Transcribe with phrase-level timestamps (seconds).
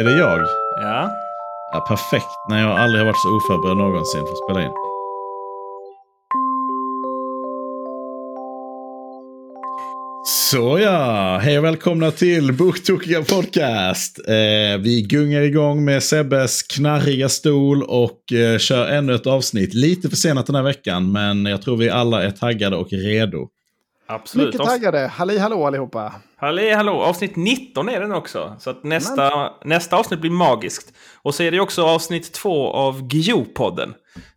[0.00, 0.40] Är det jag?
[0.76, 1.10] Ja.
[1.72, 2.26] Ja, perfekt.
[2.48, 4.72] Nej, jag har aldrig varit så oförberedd någonsin för att spela in.
[10.24, 14.18] Så ja, hej och välkomna till Boktokiga Podcast.
[14.28, 19.74] Eh, vi gungar igång med Sebbes knarriga stol och eh, kör ännu ett avsnitt.
[19.74, 23.48] Lite försenat den här veckan, men jag tror vi alla är taggade och redo.
[24.08, 24.54] Absolut.
[24.54, 25.06] Mycket taggade.
[25.06, 26.14] Halli hallå allihopa.
[26.36, 28.56] Halli hallå, avsnitt 19 är den också.
[28.58, 30.92] Så att nästa, nästa avsnitt blir magiskt.
[31.22, 33.94] Och så är det också avsnitt två av Gio-podden.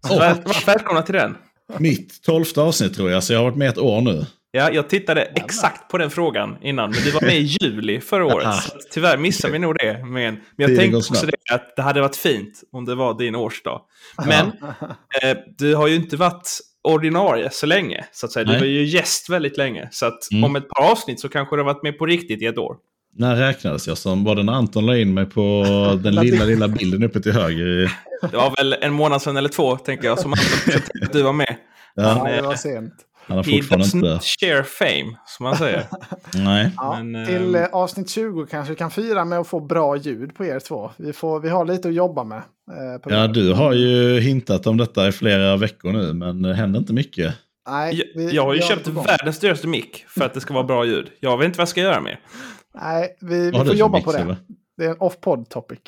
[0.08, 1.38] Så väl, välkomna till den.
[1.78, 4.26] Mitt tolfte avsnitt tror jag, så jag har varit med ett år nu.
[4.54, 8.26] Ja, jag tittade exakt på den frågan innan, men du var med i juli förra
[8.26, 8.56] året.
[8.56, 9.94] Så tyvärr missade vi nog det.
[10.04, 13.14] Men, men jag Tiden tänkte också det, att det hade varit fint om det var
[13.14, 13.82] din årsdag.
[14.26, 14.46] Men
[15.22, 18.06] eh, du har ju inte varit ordinarie så länge.
[18.12, 18.44] Så att säga.
[18.44, 19.88] Du var ju gäst väldigt länge.
[19.92, 20.44] Så att Mm.
[20.44, 22.76] om ett par avsnitt så kanske du har varit med på riktigt i ett år.
[23.18, 24.24] När räknades jag som?
[24.24, 25.64] Var det när Anton la in mig på
[26.04, 27.92] den lilla, lilla bilden uppe till höger?
[28.32, 30.34] Det var väl en månad sedan eller två, tänker jag, som
[31.04, 31.56] att du var med.
[31.96, 32.94] Ja, Ja, det var sent.
[33.32, 34.20] Han har He fortfarande does inte...
[34.46, 35.86] share fame, som man säger.
[36.34, 36.72] Nej.
[36.78, 39.96] Ja, Men, till ehm, eh, avsnitt 20 kanske vi kan fira med att få bra
[39.98, 40.92] ljud på er två.
[40.98, 42.38] Vi, får, vi har lite att jobba med.
[42.72, 46.54] Eh, på Ja, du har ju hintat om detta i flera veckor nu, men det
[46.54, 47.36] händer inte mycket.
[47.70, 50.64] Nej, jag, vi- jag har ju köpt världens dyraste mick för att det ska vara
[50.64, 51.08] bra ljud.
[51.20, 52.18] Jag vet inte vad jag ska göra med.
[52.82, 54.18] Nej, vi, vi får jobba mix, på det.
[54.20, 54.36] eller?
[54.78, 55.80] Det är en off-pod topic.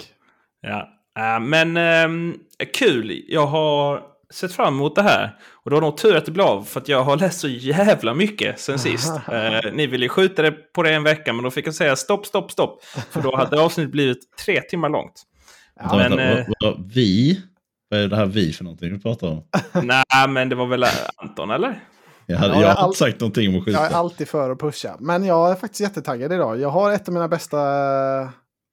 [0.62, 0.90] Ja.
[1.18, 2.34] Äh, men ehm,
[2.74, 4.02] kul, jag har
[4.34, 5.36] sett fram emot det här.
[5.52, 7.48] Och det var nog tur att det blev av, för att jag har läst så
[7.48, 9.14] jävla mycket sen sist.
[9.32, 11.96] Eh, ni ville ju skjuta det på det en vecka, men då fick jag säga
[11.96, 12.84] stopp, stopp, stopp.
[12.84, 15.24] För då hade avsnittet blivit tre timmar långt.
[15.80, 17.42] Vänta, men, vänta, eh, vad, vad, vi?
[17.90, 19.44] Vad är det här vi för någonting vi pratar om?
[19.84, 21.80] Nej, men det var väl Anton, eller?
[22.26, 23.98] Jag, hade, Ja, jag jag har inte sagt någonting om att Jag är skjuta.
[23.98, 24.96] alltid för att pusha.
[25.00, 26.60] Men jag är faktiskt jättetaggad idag.
[26.60, 27.58] Jag har ett av mina bästa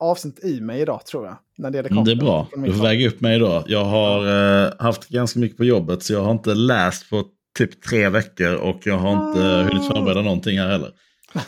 [0.01, 1.37] avsnitt i mig idag, tror jag.
[1.59, 2.49] När det gäller Mm, Det är bra.
[2.57, 3.65] Du får väga upp mig idag.
[3.67, 4.27] Jag har
[4.67, 7.25] eh, haft ganska mycket på jobbet, så jag har inte läst på
[7.59, 9.63] typ tre veckor och jag har inte Ah.
[9.63, 10.91] hunnit förbereda någonting här heller.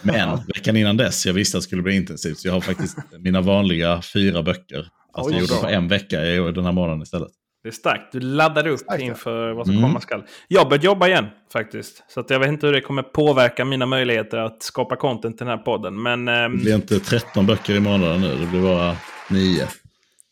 [0.02, 2.98] Men veckan innan dess, jag visste att det skulle bli intensivt, så jag har faktiskt
[3.18, 4.88] mina vanliga fyra böcker.
[5.16, 5.62] Fast Oj, jag gjorde bra.
[5.62, 7.28] på en vecka den här månaden istället.
[7.62, 8.12] Det är starkt.
[8.12, 9.88] Du laddade upp Starkt, inför vad som Mm.
[9.88, 10.22] komma skall.
[10.48, 12.04] Jag har börjat jobba igen faktiskt.
[12.08, 15.46] Så att jag vet inte hur det kommer påverka mina möjligheter att skapa content till
[15.46, 16.02] den här podden.
[16.02, 18.96] Men ehm, Det blir inte 13 böcker i månaden nu, det blir bara
[19.30, 19.66] 9.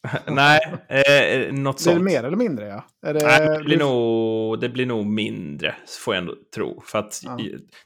[0.27, 2.03] nej, eh, något Blir det sånt.
[2.03, 2.67] mer eller mindre?
[2.67, 2.85] Ja?
[3.07, 5.75] Är det, Nej, det, blir nog, det blir nog mindre,
[6.05, 6.83] får jag ändå tro.
[6.87, 7.39] För att Ja.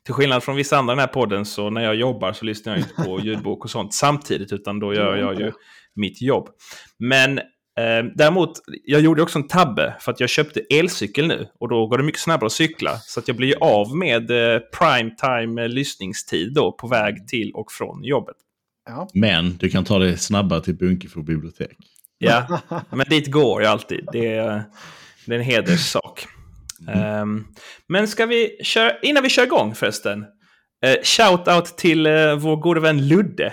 [0.04, 2.72] till skillnad från vissa andra i den här podden, så när jag jobbar så lyssnar
[2.72, 5.52] jag inte på ljudbok och sånt samtidigt, utan då gör jag ju
[5.96, 6.48] mitt jobb.
[6.98, 7.40] Men
[7.78, 8.52] eh, däremot,
[8.84, 11.48] jag gjorde också en tabbe, för att jag köpte elcykel nu.
[11.60, 12.96] Och då går det mycket snabbare att cykla.
[12.96, 17.28] Så att jag blir ju av med eh, prime time eh, lyssningstid då, på väg
[17.28, 18.36] till och från jobbet.
[18.86, 19.08] Ja.
[19.14, 21.76] Men du kan ta det snabbare till Bunkeflo bibliotek.
[22.18, 24.08] Ja, men dit går jag alltid.
[24.12, 24.64] Det är,
[25.26, 26.26] det är en hederssak.
[26.88, 27.44] Ehm,
[27.88, 30.20] men ska vi köra, innan vi kör igång förresten.
[30.86, 33.52] Uh, shout-out till eh, vår gode vän Ludde.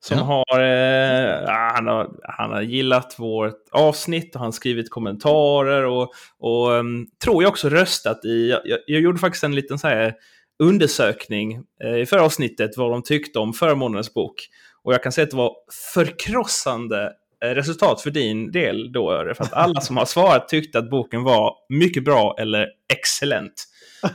[0.00, 0.24] Som Ja.
[0.24, 5.84] har, eh, ja, han har, han har gillat vårt avsnitt och han har skrivit kommentarer
[5.84, 8.50] och, och ehm, tror jag också röstat i.
[8.50, 10.14] Jag, jag, jag gjorde faktiskt en liten så här
[10.62, 14.34] undersökning eh, i förra avsnittet vad de tyckte om förra månadens bok.
[14.82, 15.52] Och jag kan säga att det var
[15.94, 17.12] förkrossande
[17.44, 19.34] eh, resultat för din del då, Öre.
[19.34, 23.64] För att alla som har svarat tyckte att boken var mycket bra eller excellent.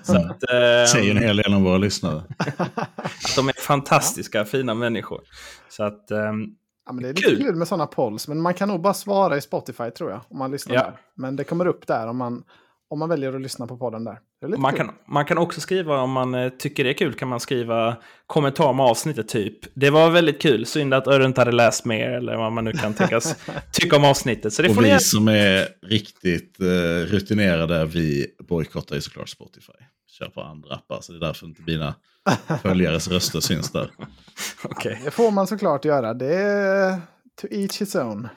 [0.04, 2.24] Så att, eh, Säger en hel del om våra lyssnare.
[2.58, 5.22] att de är fantastiska, fina människor.
[5.70, 6.46] Så att, ehm,
[6.86, 7.44] Ja, men det är lite Kul.
[7.44, 7.56] kul.
[7.56, 8.28] med sådana polls.
[8.28, 10.22] Men man kan nog bara svara i Spotify tror jag.
[10.30, 10.82] Om man lyssnar Ja.
[10.82, 10.94] där.
[11.16, 12.44] Men det kommer upp där om man,
[12.92, 14.20] om man väljer att lyssna på podden där.
[14.58, 14.78] Man, kul.
[14.78, 17.98] kan, man kan också skriva, om man eh, tycker det är kul, kan man skriva
[18.28, 19.58] kommentar om avsnittet typ.
[19.74, 22.72] Det var väldigt kul, synd att Öre inte hade läst mer eller vad man nu
[22.72, 23.36] kan tänkas
[23.72, 24.54] tycka om avsnittet.
[24.54, 26.66] Så det får Och ni vi gärna som är riktigt eh,
[27.12, 29.74] rutinerade, vi bojkottar ju såklart Spotify.
[30.08, 31.96] Kör på andra appar, så det är därför inte mina
[32.62, 33.92] följares röster syns där.
[34.64, 35.02] Okej.
[35.06, 36.14] Det får man såklart göra.
[36.14, 37.02] Det är
[37.42, 38.28] to each his own.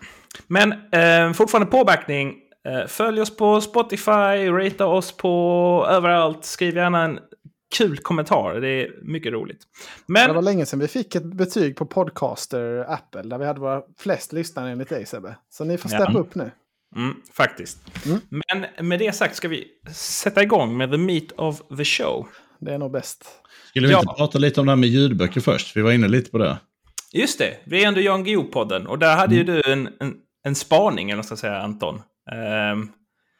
[0.47, 2.35] Men eh, fortfarande påbackning.
[2.69, 6.45] Eh, följ oss på Spotify, ratea oss på överallt.
[6.45, 7.19] Skriv gärna en
[7.77, 8.61] kul kommentar.
[8.61, 9.61] Det är mycket roligt.
[10.07, 13.23] Det var Men länge sedan vi fick ett betyg på Podcaster Apple.
[13.23, 15.37] Där vi hade våra flest lyssnare enligt dig Sebbe.
[15.51, 15.99] Så ni får Ja.
[15.99, 16.51] steppa upp nu.
[16.97, 17.79] mm, faktiskt.
[18.07, 18.21] Mm.
[18.31, 22.29] Men med det sagt ska vi sätta igång med the meat of the show.
[22.61, 23.25] Det är nog bäst.
[23.69, 24.01] Skulle vi Ja.
[24.01, 25.77] inte prata lite om det här med ljudböcker först?
[25.77, 26.59] Vi var inne lite på det.
[27.13, 28.87] Just det, vi är ändå Jan Guillou-podden.
[28.87, 29.47] Och där hade Mm.
[29.47, 30.15] ju du en, en,
[30.45, 32.03] en spaning, eller vad ska jag säga, Anton.
[32.33, 32.89] Ehm,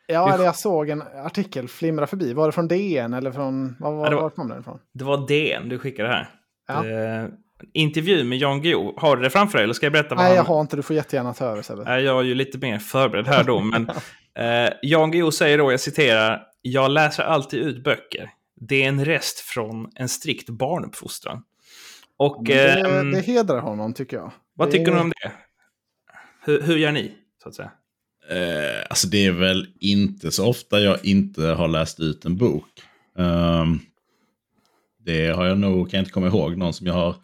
[0.07, 2.33] Ja, Vi- jag såg en artikel flimra förbi.
[2.33, 3.77] Var det från DN eller från...
[3.81, 4.79] Var, var, Ja, det var- var kom den ifrån?
[4.95, 6.29] det var DN du skickade här.
[6.69, 6.87] Ja.
[6.87, 7.29] Eh,
[7.73, 8.95] intervju med Jan Guillou.
[8.97, 10.37] Har du det framför dig eller ska jag berätta vad Nej, han...
[10.37, 10.77] jag har inte.
[10.77, 12.01] Du får jättegärna ta över Sebbe.
[12.01, 13.89] Jag är ju lite mer förberedd här då, men
[14.39, 18.31] eh, Jan Guillou säger då, jag citerar, jag läser alltid ut böcker.
[18.61, 21.43] Det är en rest från en strikt barnuppfostran.
[22.17, 24.33] Och det, ehm, det hedrar honom tycker jag.
[24.55, 25.33] vad det tycker är- du om det?
[26.47, 27.71] Hur, hur gör ni, så att säga?
[28.31, 32.69] Eh, alltså det är väl inte så ofta jag inte har läst ut en bok.
[33.19, 33.79] Ehm,
[34.99, 37.17] det har jag nog, kan jag inte komma ihåg, någon som jag har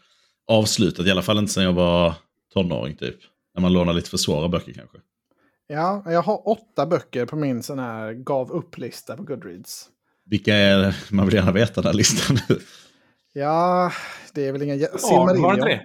[0.46, 1.06] avslutat.
[1.06, 2.14] I alla fall inte sedan jag var
[2.54, 3.16] tonåring typ.
[3.54, 4.98] När man lånar lite för svåra böcker kanske.
[5.66, 9.88] Ja, jag har åtta böcker på min sån här gav upp-lista på Goodreads.
[10.26, 12.38] Vilka är, man vill gärna veta den här listan.
[13.32, 13.92] Ja,
[14.34, 15.80] det är väl det inte Silmarillion.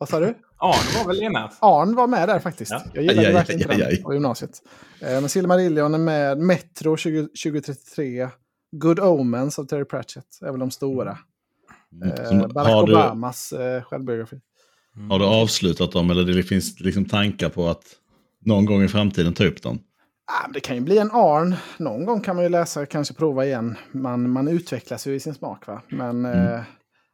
[0.00, 0.26] Vad sa du?
[0.58, 1.50] Arn var väl ena?
[1.60, 2.70] Arn var med där faktiskt.
[2.70, 2.82] Ja.
[2.94, 3.94] Jag gillade Aj, aj, verkligen aj, inte aj, aj.
[3.96, 4.50] den på gymnasiet.
[5.00, 6.38] Eh, Men Silmarillion är med.
[6.38, 8.28] Metro 20, 2033.
[8.72, 11.18] Good Omens av Terry Pratchett är väl de stora.
[12.04, 14.40] Eh, Som, Barack har, du, Obamas eh, självbiografi.
[15.10, 17.84] har du avslutat dem eller det finns liksom tankar på att
[18.44, 19.78] någon gång i framtiden ta upp dem?
[20.26, 21.54] Ah, det kan ju bli en Arn.
[21.78, 23.76] Någon gång kan man ju läsa, kanske prova igen.
[23.92, 25.82] Man, man utvecklas ju i sin smak va.
[25.88, 26.60] Men eh,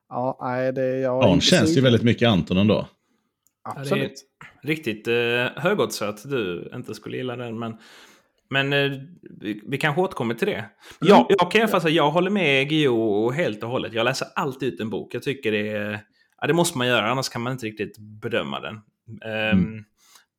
[0.08, 2.88] ja, nej, det jag inte känns ju väldigt mycket Anton ändå.
[3.62, 4.24] Absolut.
[4.62, 5.14] Riktigt eh,
[5.56, 7.76] högodds att du inte skulle gilla den, men,
[8.50, 8.92] men eh,
[9.40, 10.64] vi, vi kanske återkommer till det.
[11.00, 13.92] Ja, jag kan i alla fall säga jag håller med Gio helt och hållet.
[13.92, 15.14] Jag läser alltid ut en bok.
[15.14, 16.00] Jag tycker det är...
[16.40, 18.80] Ja, det måste man göra, annars kan man inte riktigt bedöma den.
[19.24, 19.84] Ehm,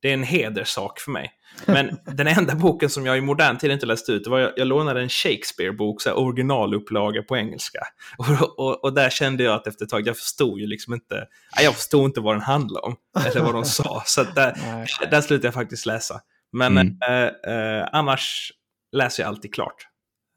[0.02, 1.32] Det är en hederssak för mig.
[1.66, 4.52] Men den enda boken som jag i modern tid inte läst ut, det var jag,
[4.56, 7.78] jag lånade en Shakespeare-bok, så här, originalupplaga på engelska.
[8.18, 11.26] Och, och, och där kände jag att efter ett tag, jag förstod ju liksom inte,
[11.62, 12.96] jag förstod inte vad den handlade om.
[13.26, 14.02] Eller vad de sa.
[14.06, 14.54] Så där,
[15.10, 16.20] där slutade jag faktiskt läsa.
[16.52, 16.96] Men Mm.
[17.08, 18.52] eh, eh, annars
[18.92, 19.86] läser jag alltid klart.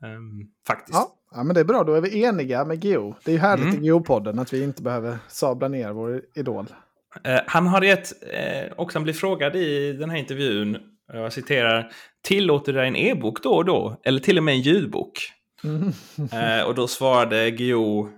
[0.04, 0.94] Ehm, faktiskt.
[1.00, 1.84] Ja, ja, men det är bra.
[1.84, 3.16] Då är vi eniga med Geo.
[3.26, 3.84] Det är ju härligt Mm.
[3.84, 6.68] i Geo-podden att vi inte behöver sabla ner vår idol.
[7.24, 10.78] Eh, han har gett, eh, också han blir frågad i den här intervjun,
[11.14, 11.92] jag citerar,
[12.24, 14.02] tillåter du dig en e-bok då och då?
[14.04, 15.32] Eller till och med en ljudbok?
[15.64, 15.94] Mm.
[16.32, 18.10] Eh, och då svarade Guillou,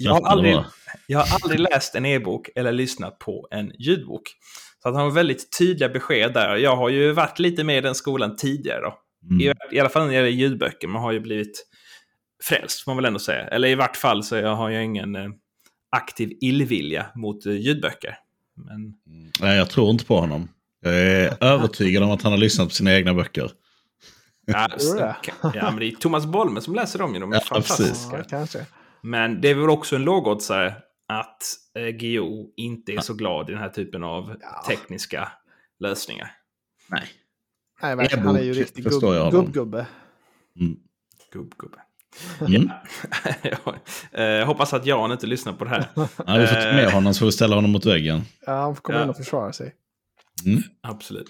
[0.00, 0.58] jag, har aldrig,
[1.06, 4.22] jag har aldrig läst en e-bok eller lyssnat på en ljudbok.
[4.82, 6.56] Så att han har väldigt tydliga besked där.
[6.56, 8.98] Jag har ju varit lite med i den skolan tidigare då.
[9.40, 9.56] I, Mm.
[9.70, 10.88] I alla fall när det gäller ljudböcker.
[10.88, 11.66] Man har ju blivit
[12.44, 13.48] frälst, får man väl ändå säga.
[13.48, 15.16] Eller i vart fall så jag har jag ingen
[15.96, 18.16] aktiv illvilja mot ljudböcker.
[18.56, 18.94] Men
[19.40, 20.48] Nej, jag tror inte på honom.
[20.80, 23.52] Jag är övertygad om att han har lyssnat på sina egna böcker.
[25.54, 27.20] Ja, men det är Thomas Bolme som läser dem ju.
[27.20, 28.18] De är Ja, fantastiska.
[28.18, 28.66] Ja, kanske.
[29.02, 30.74] Men det är väl också en lågoddsare
[31.08, 31.42] att
[31.78, 34.64] eh, Guillou inte är så glad i den här typen av Ja.
[34.68, 35.32] tekniska
[35.78, 36.30] lösningar.
[36.88, 37.08] Nej.
[37.82, 38.26] Nej, verkligen.
[38.26, 39.86] Han är ju riktig gubb, gubbgubbe.
[40.60, 40.76] Mm.
[41.32, 41.78] Gubb-gubbe.
[42.40, 42.70] Mm.
[44.12, 45.84] Jag eh, hoppas att Jan inte lyssnar på det här.
[45.94, 46.76] Ja, vi får ta Eh.
[46.76, 48.22] med honom så får vi ställa honom mot väggen.
[48.46, 49.04] Ja, han får komma Ja.
[49.04, 49.74] in och försvara sig.
[50.46, 50.62] Mm.
[50.82, 51.28] Absolut.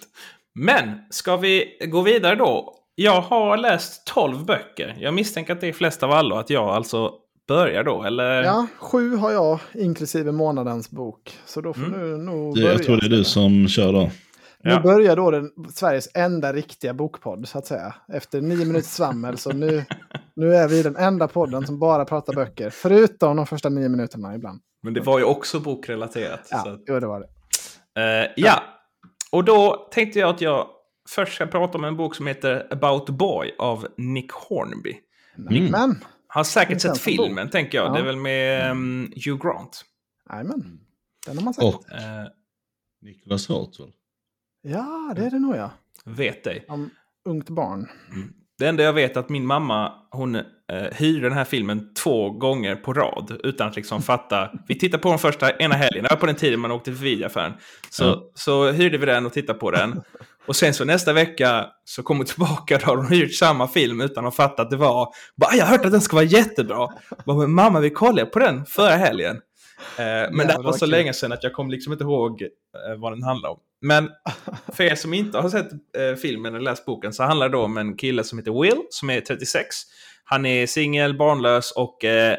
[0.54, 2.74] Men, ska vi gå vidare då?
[2.94, 4.96] Jag har läst 12 böcker.
[5.00, 7.12] Jag misstänker att det är flest av alla att jag alltså
[7.48, 8.42] börjar då, eller?
[8.42, 11.38] Ja, sju har jag, inklusive månadens bok.
[11.46, 12.00] Så då får Mm.
[12.00, 12.72] du nog Det, börja.
[12.74, 14.10] jag tror det är du som kör då.
[14.64, 14.80] Nu Ja.
[14.80, 17.94] börjar då den, Sveriges enda riktiga bokpodd, så att säga.
[18.12, 19.84] Efter nio minuters svammel, så nu,
[20.36, 22.70] nu är vi den enda podden som bara pratar böcker.
[22.70, 24.60] Förutom de första nio minuterna ibland.
[24.82, 26.46] Men det var ju också bokrelaterat.
[26.46, 27.28] så Ja, att- jo, det var det.
[28.24, 28.62] Eh, ja,
[29.32, 30.66] och då tänkte jag att jag
[31.08, 34.96] först ska prata om en bok som heter About Boy av Nick Hornby.
[35.38, 35.64] Mm.
[35.70, 36.98] Men, Har säkert sett bok?
[37.00, 37.86] filmen, tänker jag.
[37.88, 37.92] Ja.
[37.92, 39.84] Det är väl med um, Hugh Grant.
[40.30, 40.80] jajamän.
[41.26, 41.64] Den har man sett.
[41.64, 42.26] Och Eh,
[43.02, 43.92] Nicholas väl?
[44.62, 45.70] Ja, det är det nog ja.
[46.04, 46.64] vet dig.
[46.68, 46.90] Om
[47.24, 47.88] ungt barn.
[48.58, 50.42] Det enda jag vet är att min mamma, hon eh,
[50.92, 54.50] hyrde den här filmen två gånger på rad utan att liksom fatta.
[54.68, 57.00] Vi tittade på den första ena helgen, det var på den tiden man åkte till
[57.00, 57.52] videoaffären.
[57.90, 58.22] Så, Ja.
[58.34, 60.02] så hyrde vi den och tittade på den.
[60.46, 63.68] Och sen så nästa vecka så kom hon tillbaka och då har hon hyrt samma
[63.68, 65.08] film utan att fatta att det var...
[65.36, 66.88] Bara, jag har hört att den ska vara jättebra.
[67.26, 69.36] Bara, men mamma, vi kollade på den förra helgen.
[69.98, 70.90] Eh, men det var så kul.
[70.90, 73.58] länge sedan att jag kommer liksom inte ihåg eh, vad den handlar om.
[73.80, 74.10] Men
[74.72, 77.76] för er som inte har sett eh, filmen eller läst boken så handlar det om
[77.76, 79.66] en kille som heter Will, som är 36.
[80.24, 82.36] Han är singel, barnlös och eh,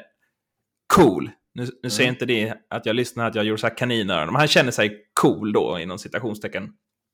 [0.95, 1.29] cool.
[1.55, 4.35] Nu, nu säger inte det att jag lyssnar att jag gjorde så här kaninöron, men
[4.35, 6.69] han känner sig cool då inom citationstecken.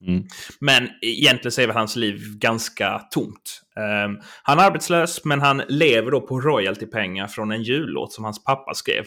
[0.08, 0.24] Mm.
[0.60, 3.62] Men egentligen så är väl hans liv ganska tomt.
[3.76, 8.44] Ehm, han är arbetslös, men han lever då på royaltypengar från en jullåt som hans
[8.44, 9.06] pappa skrev.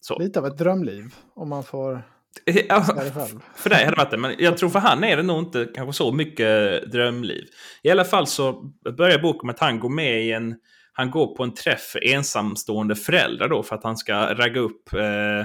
[0.00, 0.18] Så.
[0.18, 2.02] Lite av ett drömliv, om man får
[2.44, 2.82] Ja,
[3.56, 5.68] för dig hade det varit det, men jag tror för han är det nog inte
[5.74, 7.44] kanske så mycket drömliv.
[7.82, 10.54] I alla fall så börjar boken med att han går med i en...
[10.92, 14.92] Han går på en träff för ensamstående föräldrar då för att han ska ragga upp
[14.92, 15.40] eh,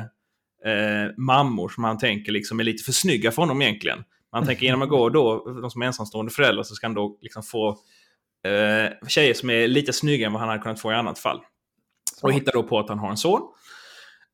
[0.72, 4.04] eh, mammor som han tänker liksom är lite för snygga för honom egentligen.
[4.32, 7.18] Man tänker genom att gå då, de som är ensamstående föräldrar, så ska han då
[7.22, 7.70] liksom få
[8.46, 11.40] eh, tjejer som är lite snyggare än vad han hade kunnat få i annat fall.
[12.22, 13.42] Och hittar då på att han har en son.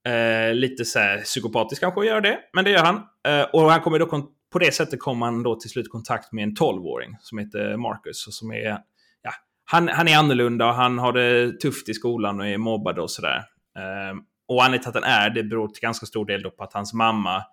[0.08, 2.96] Eh, lite så här psykopatisk kanske att göra det, men det gör han.
[3.27, 6.31] Eh, och han kommer då på det sättet kommer han då till slut i kontakt
[6.31, 8.27] med en 12-åring som heter Marcus.
[8.27, 8.77] Och som är,
[9.22, 9.34] ja,
[9.65, 13.12] han, han är annorlunda och han har det tufft i skolan och är mobbad och
[13.12, 13.38] sådär.
[13.77, 14.15] Eh,
[14.48, 16.93] och anledningen till att han är det beror till ganska stor del på att hans
[16.93, 17.43] mamma,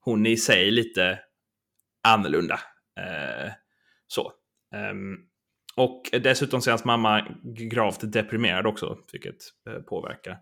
[0.00, 1.18] hon är i sig lite
[2.08, 2.60] annorlunda.
[3.00, 3.52] Eh,
[4.06, 4.32] så.
[4.90, 5.18] Um,
[5.76, 7.26] och dessutom så är hans mamma
[7.70, 9.36] gravt deprimerad också, vilket
[9.68, 10.36] eh, påverkar.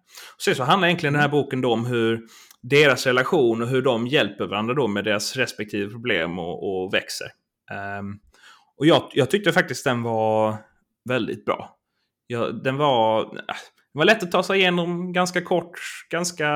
[0.45, 2.27] Sen så handlar egentligen den här boken då om hur
[2.63, 7.27] deras relation och hur de hjälper varandra då med deras respektive problem och, och växer.
[7.99, 8.19] Um,
[8.79, 10.57] och jag, jag, tyckte faktiskt den var
[11.09, 11.77] väldigt bra.
[12.27, 13.57] Jag, den var, äh,
[13.93, 16.49] det var lätt att ta sig igenom, ganska kort, ganska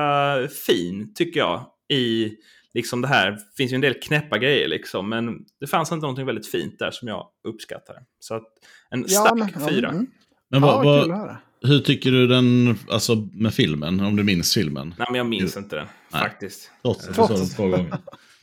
[0.65, 1.65] fin tycker jag.
[1.89, 2.31] I
[2.73, 6.01] liksom det här, det finns ju en del knäppa grejer liksom, men det fanns inte
[6.01, 7.95] någonting väldigt fint där som jag uppskattar.
[8.19, 8.43] Så att
[8.89, 9.89] en ja, stark men, fyra.
[9.89, 10.07] Mm.
[10.49, 11.35] Men vad, ja, vad,
[11.69, 14.95] hur tycker du den, alltså med filmen, om du minns filmen?
[14.97, 15.59] Nej, men jag minns du...
[15.59, 16.21] inte den, Nej.
[16.21, 16.71] faktiskt.
[16.81, 17.97] Trots att du såg den två gånger.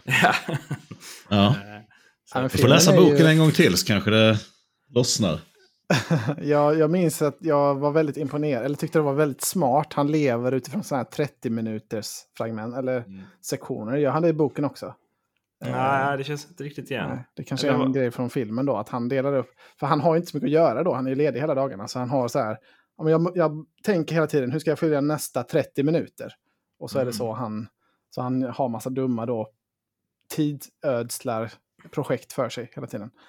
[0.21, 0.35] ja.
[1.29, 1.55] ja.
[2.43, 3.27] Du får läsa boken ju...
[3.27, 4.39] en gång till så kanske det
[4.95, 5.41] lossnar.
[6.43, 9.93] jag, jag minns att jag var väldigt imponerad, eller tyckte det var väldigt smart.
[9.93, 13.23] Han lever utifrån sådana här 30 minuters fragment, eller mm.
[13.41, 13.97] sektioner.
[13.97, 14.95] Gör han det i boken också?
[15.61, 17.09] Nej, uh, det känns inte riktigt igen.
[17.09, 17.95] Nej, det kanske eller är en var...
[17.95, 19.51] grej från filmen då, att han delar upp.
[19.81, 21.89] För han har inte så mycket att göra då, han är ledig hela dagarna.
[21.89, 22.59] Så han har så här,
[22.97, 26.33] jag, jag tänker hela tiden, hur ska jag fylla nästa 30 minuter?
[26.79, 27.03] Och så mm.
[27.03, 27.19] är det mm.
[27.19, 27.69] så han,
[28.11, 29.51] så han har massa dumma då
[30.29, 31.53] tidsödslar
[31.91, 33.11] projekt för sig hela tiden.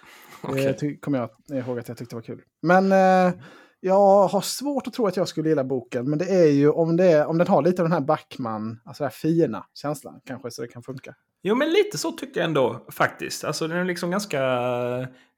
[0.43, 0.75] Okay.
[0.79, 1.17] Det kommer
[1.49, 2.41] jag ihåg att jag tyckte var kul.
[2.61, 3.33] Men eh,
[3.79, 6.09] jag har svårt att tro att jag skulle gilla boken.
[6.09, 9.03] Men det är ju om, det, om den har lite av den här Backman, alltså
[9.03, 11.15] den här fina känslan kanske, så det kan funka.
[11.43, 13.43] Jo, men lite så tycker jag ändå faktiskt.
[13.43, 14.41] Alltså den är liksom ganska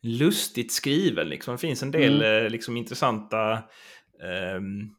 [0.01, 1.29] lustigt skriven.
[1.29, 1.51] Liksom.
[1.51, 2.45] Det finns en del mm.
[2.45, 3.53] Eh, liksom, intressanta
[4.57, 4.95] um,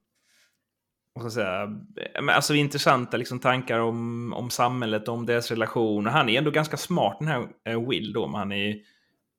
[1.23, 6.11] vad ska jag säga, eh, alltså intressanta liksom, tankar om, om samhället, om deras relationer.
[6.11, 8.77] Han är ändå ganska smart den här eh, Will då, men han är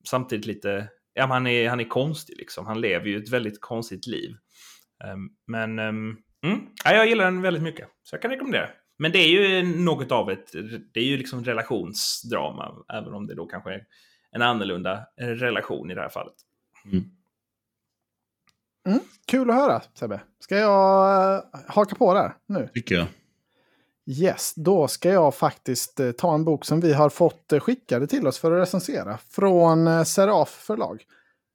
[0.08, 2.66] samtidigt lite, ja han är, han är konstig liksom.
[2.66, 4.36] Han lever ju ett väldigt konstigt liv.
[5.04, 8.70] Ehm, men ehm, mm, ja, jag gillar den väldigt mycket, så jag kan rekommendera.
[8.98, 10.52] Men det är ju något av ett,
[10.94, 13.84] det är ju liksom relationsdrama, även om det då kanske är
[14.32, 16.36] en annorlunda eh, relation i det här fallet.
[16.86, 17.04] Mm.
[18.88, 20.22] Mm, kul att höra Sebbe.
[20.40, 22.70] Ska jag uh, haka på där nu?
[22.74, 23.08] Tycker jag.
[24.06, 28.08] Yes, då ska jag faktiskt uh, ta en bok som vi har fått uh, skickade
[28.08, 29.18] till oss för att recensera.
[29.18, 31.04] Från Seraf förlag.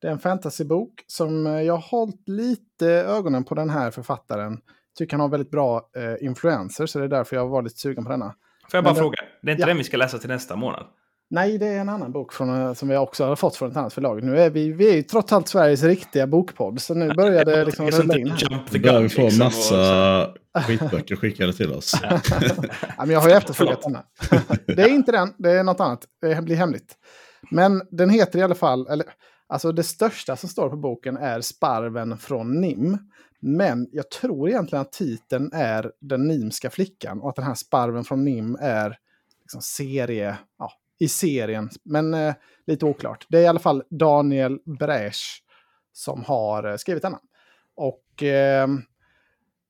[0.00, 4.60] Det är en fantasybok som jag har hållit lite ögonen på den här författaren.
[4.98, 5.88] Tycker han har väldigt bra
[6.20, 8.34] influenser så det är därför jag var lite sugen på denna.
[8.70, 9.66] Får jag bara Men fråga, det är inte ja.
[9.66, 10.86] den vi ska läsa till nästa månad?
[11.30, 13.76] Nej, det är en annan bok från, eh, som vi också har fått från ett
[13.76, 14.22] annat förlag.
[14.22, 17.64] Nu är vi, vi är ju trots allt Sveriges riktiga bokpodd, så nu börjar det
[17.64, 18.34] liksom rulla in.
[18.70, 20.34] Nu börjar vi få liksom, massa
[20.66, 21.94] skitböcker skickade till oss.
[22.02, 22.20] ja,
[22.98, 24.04] men jag har ju efterfrågat denna.
[24.66, 26.04] det är inte den, det är något annat.
[26.20, 26.94] Det blir hemligt.
[27.50, 29.06] Men den heter i alla fall, eller,
[29.46, 32.98] alltså det största som står på boken är Sparven från Nim.
[33.40, 38.04] Men jag tror egentligen att titeln är Den Nimska flickan och att den här Sparven
[38.04, 38.98] från Nim är
[39.42, 41.70] liksom serie, ja, i serien.
[41.82, 42.34] Men eh,
[42.66, 43.26] lite oklart.
[43.28, 45.42] Det är i alla fall Daniel Bräsch
[45.92, 47.20] som har eh, skrivit denna.
[47.76, 48.68] Och eh,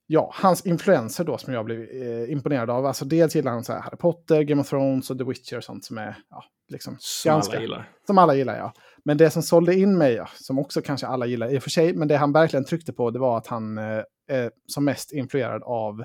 [0.07, 2.87] ja, hans influenser då som jag blev eh, imponerad av.
[2.87, 5.85] Alltså dels gillar han så Harry Potter, Game of Thrones och The Witcher och sånt
[5.85, 7.91] som är ja, liksom som ganska, alla gillar.
[8.07, 8.73] Som alla gillar, ja.
[9.05, 11.71] Men det som sålde in mig, ja, som också kanske alla gillar i och för
[11.71, 15.13] sig, men det han verkligen tryckte på det var att han eh, är som mest
[15.13, 16.05] influerad av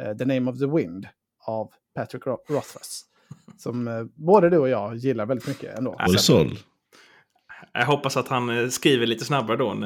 [0.00, 1.08] eh, The Name of the Wind
[1.46, 3.04] av Patrick Rothfuss.
[3.56, 5.96] Som eh, både du och jag gillar väldigt mycket ändå.
[5.98, 6.46] Alltså,
[7.72, 9.80] jag hoppas att han eh, skriver lite snabbare då än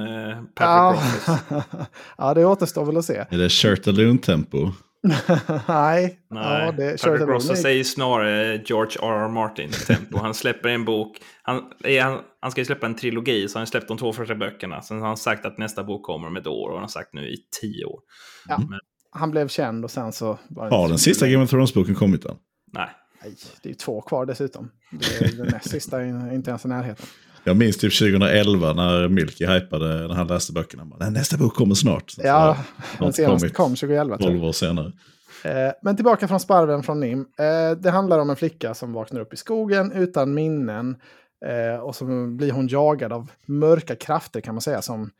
[0.55, 1.63] Patrick ja.
[2.19, 3.25] ja, det återstår väl att se.
[3.31, 4.71] Är det Shirtaloon-tempo?
[5.03, 6.19] Nej.
[6.31, 6.67] Nej.
[6.67, 9.29] Ja, det, Patrick Ross säger snarare George R.R.
[9.29, 10.19] Martin-tempo.
[10.19, 11.17] Han släpper en bok.
[11.43, 11.63] Han,
[12.03, 14.83] han, han ska ju släppa en trilogi, så han släppt de två första böckerna.
[14.83, 17.15] Sen har han sagt att nästa bok kommer om ett år och han har sagt
[17.15, 18.01] nu i tio år.
[18.49, 18.59] Ja.
[18.59, 18.81] Men,
[19.11, 20.39] han blev känd och sen så...
[20.49, 22.37] Var det har den sista Game of Thrones-boken kommit än?
[22.73, 22.91] Nej.
[23.25, 24.71] Nej, det är två kvar dessutom.
[24.91, 27.07] Det den näst sista är inte ens i närheten.
[27.45, 30.85] Jag minns typ 2011 när Milky hypade när han läste böckerna.
[30.85, 32.11] Men, nästa bok kommer snart.
[32.11, 32.57] Så ja,
[32.99, 34.19] den senaste kom 2011.
[34.19, 34.93] 12 år senare.
[35.45, 37.21] Eh, men tillbaka från sparven från Nim.
[37.39, 40.97] Eh, det handlar om en flicka som vaknar upp i skogen utan minnen.
[41.47, 44.83] Eh, och så blir hon jagad av mörka krafter kan man säga.
[44.83, 45.11] Som,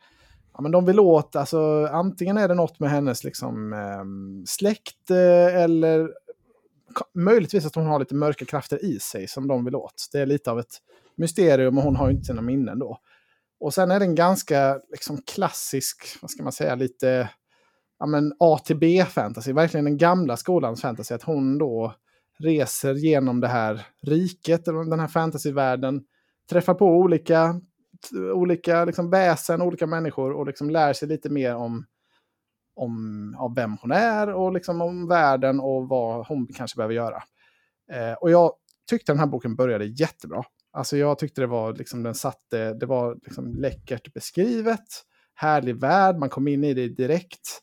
[0.53, 3.73] ja, men de vill åt, alltså, antingen är det något med hennes liksom,
[4.47, 6.09] släkt eller
[7.13, 10.09] möjligtvis att hon har lite mörka krafter i sig som de vill åt.
[10.11, 10.77] Det är lite av ett
[11.17, 12.99] mysterium och hon har ju inte sina minnen då.
[13.59, 17.29] Och sen är det en ganska liksom, klassisk, vad ska man säga, lite
[17.99, 19.53] ja, men A till B-fantasy.
[19.53, 21.15] Verkligen den gamla skolans fantasy.
[21.15, 21.95] Att hon då
[22.39, 26.03] reser genom det här riket, den här fantasyvärlden.
[26.49, 27.61] Träffar på olika,
[28.33, 31.85] olika liksom väsen, olika människor och liksom lär sig lite mer om,
[32.75, 37.23] om ja, vem hon är och liksom om världen och vad hon kanske behöver göra.
[37.91, 38.53] Eh, och jag
[38.89, 40.43] tyckte den här boken började jättebra.
[40.71, 44.87] Alltså jag tyckte det var liksom den satte, det var liksom läckert beskrivet,
[45.35, 47.61] härlig värld, man kom in i det direkt.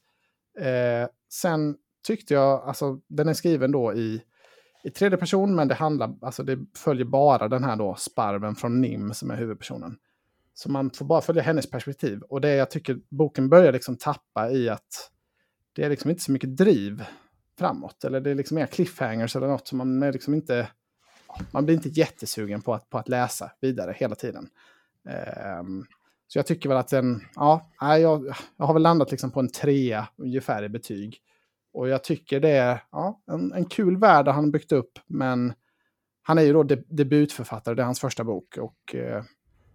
[0.61, 1.76] Eh, sen
[2.07, 4.23] tyckte jag, alltså den är skriven då i,
[4.85, 8.81] i tredje person, men det handlar, alltså det följer bara den här då sparven från
[8.81, 9.97] Nim som är huvudpersonen.
[10.54, 12.23] Så man får bara följa hennes perspektiv.
[12.23, 15.11] Och det jag tycker boken börjar liksom tappa i att
[15.73, 17.04] det är liksom inte så mycket driv
[17.59, 18.04] framåt.
[18.04, 20.68] Eller det är liksom mer cliffhangers eller något som man är liksom inte...
[21.50, 24.49] Man blir inte jättesugen på att, på att läsa vidare hela tiden.
[25.61, 25.87] Um,
[26.26, 29.49] så jag tycker väl att den, ja, jag, jag har väl landat liksom på en
[29.49, 31.18] trea ungefär i betyg.
[31.73, 35.52] Och jag tycker det är ja, en, en kul värld han byggt upp, men
[36.23, 38.59] han är ju då de, debutförfattare, det är hans första bok.
[38.59, 39.25] Och eh,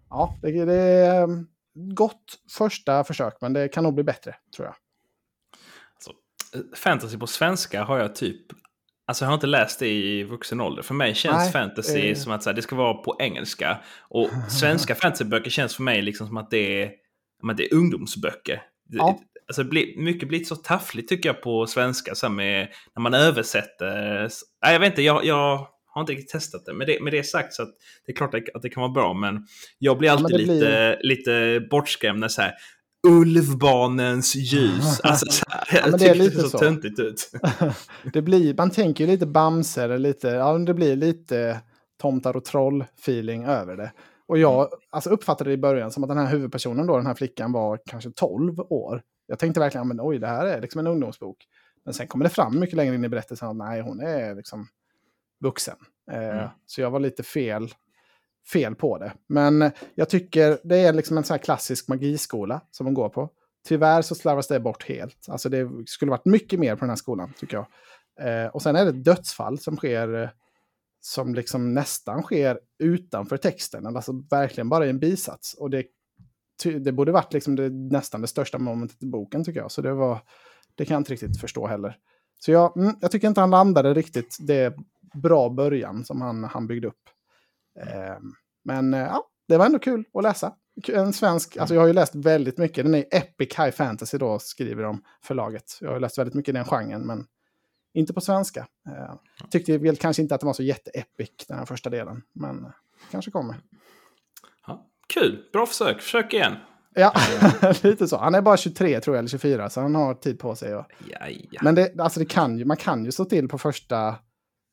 [0.10, 4.66] ja, det, det är mm, gott första försök, men det kan nog bli bättre, tror
[4.66, 4.76] jag.
[5.96, 6.12] Alltså,
[6.76, 8.42] fantasy på svenska har jag typ
[9.10, 10.84] Alltså jag har inte läst det i vuxen ålder.
[10.84, 12.16] För mig känns Nej, fantasy eh...
[12.16, 13.78] som att så här, det ska vara på engelska.
[14.00, 16.92] Och svenska fantasyböcker känns för mig liksom som att det är,
[17.44, 18.62] men det är ungdomsböcker.
[18.90, 19.20] Ja.
[19.48, 19.64] Alltså,
[19.98, 24.30] mycket blir så taffligt tycker jag på svenska, så med, när man översätter.
[24.64, 26.74] Nej, jag vet inte, jag, jag har inte riktigt testat det.
[26.74, 27.04] Med, det.
[27.04, 27.74] med det sagt så att
[28.06, 29.48] det är klart att det kan vara bra, men
[29.80, 30.54] jag blir alltid ja, blir...
[30.54, 32.54] lite, lite bortskrämd när så här,
[33.08, 35.00] Ulvbanens ljus.
[35.04, 37.32] Alltså, så här, ja, jag det är lite det ser så, töntigt ut.
[38.14, 41.62] det blir, man tänker ju lite Bamse, lite, ja, det blir lite
[42.02, 43.92] tomtar och troll-feeling över det.
[44.28, 47.14] Och jag alltså, uppfattade det i början som att den här huvudpersonen, då, den här
[47.14, 49.02] flickan, var kanske 12 år.
[49.28, 51.38] Jag tänkte verkligen, men oj, det här är liksom en ungdomsbok.
[51.86, 54.68] Men sen kommer det fram mycket längre in i berättelsen att nej, hon är liksom
[55.40, 55.78] vuxen.
[56.12, 56.50] Eh, mm.
[56.66, 57.74] Så jag var lite fel
[58.54, 59.14] fel på det.
[59.28, 63.30] Men jag tycker det är liksom en sån här klassisk magiskola som man går på.
[63.68, 65.26] Tyvärr så slarvas det bort helt.
[65.30, 67.68] Alltså det skulle varit mycket mer på den här skolan, tycker jag.
[68.20, 70.30] Eh, och sen är det dödsfall som sker, eh,
[71.02, 73.88] som liksom nästan sker utanför texten.
[73.88, 75.54] Alltså verkligen bara i en bisats.
[75.54, 75.86] Och det,
[76.80, 79.72] det borde varit liksom det, nästan det största momentet i boken, tycker jag.
[79.72, 80.20] Så det var,
[80.76, 81.98] det kan jag inte riktigt förstå heller.
[82.40, 84.76] Så jag, mm, jag tycker inte han landade riktigt det
[85.14, 87.10] bra början som han, han byggde upp.
[87.80, 90.54] Ehm, men eh, ja, det var ändå kul att läsa.
[90.88, 94.40] En svensk, alltså jag har ju läst väldigt mycket, den är Epic High Fantasy då,
[94.40, 95.78] skriver de förlaget.
[95.82, 97.26] Jag har läst väldigt mycket i den genren, men
[97.94, 98.68] inte på svenska.
[98.88, 99.16] Eh,
[99.50, 102.72] tyckte väl kanske inte att det var så jätteepic, den här första delen, men eh,
[103.12, 103.56] kanske kommer.
[104.68, 106.56] Ja, kul, bra försök, försök igen.
[106.94, 107.14] Ja,
[107.84, 108.18] lite så.
[108.18, 110.76] Han är bara 23 tror jag, eller 24, så han har tid på sig.
[110.76, 110.86] Och...
[111.10, 111.62] Ja, ja.
[111.64, 114.16] Men det, alltså det kan ju, man kan ju stå till på första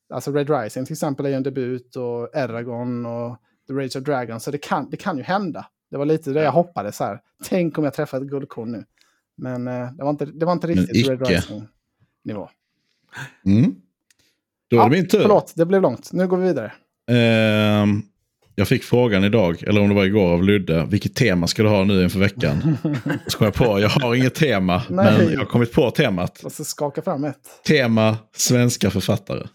[0.09, 3.37] Alltså Red Rising till exempel är ju en debut och Eragon och
[3.67, 4.43] The Rage of Dragons.
[4.43, 5.65] Så det kan, det kan ju hända.
[5.91, 7.19] Det var lite det jag hoppades här.
[7.43, 8.83] Tänk om jag träffar ett guldkorn nu.
[9.37, 12.49] Men eh, det, var inte, det var inte riktigt Red Rising-nivå.
[13.45, 13.75] Mm.
[14.67, 15.21] Då är ja, det min tur.
[15.21, 16.13] Förlåt, det blev långt.
[16.13, 16.71] Nu går vi vidare.
[17.11, 17.87] Uh,
[18.55, 21.69] jag fick frågan idag, eller om det var igår av Ludde, vilket tema ska du
[21.69, 22.77] ha nu inför veckan?
[23.27, 25.17] Så kom jag på, jag har inget tema, Nej.
[25.17, 26.39] men jag har kommit på temat.
[26.43, 27.63] Jag ska skaka fram ett.
[27.67, 29.47] Tema svenska författare.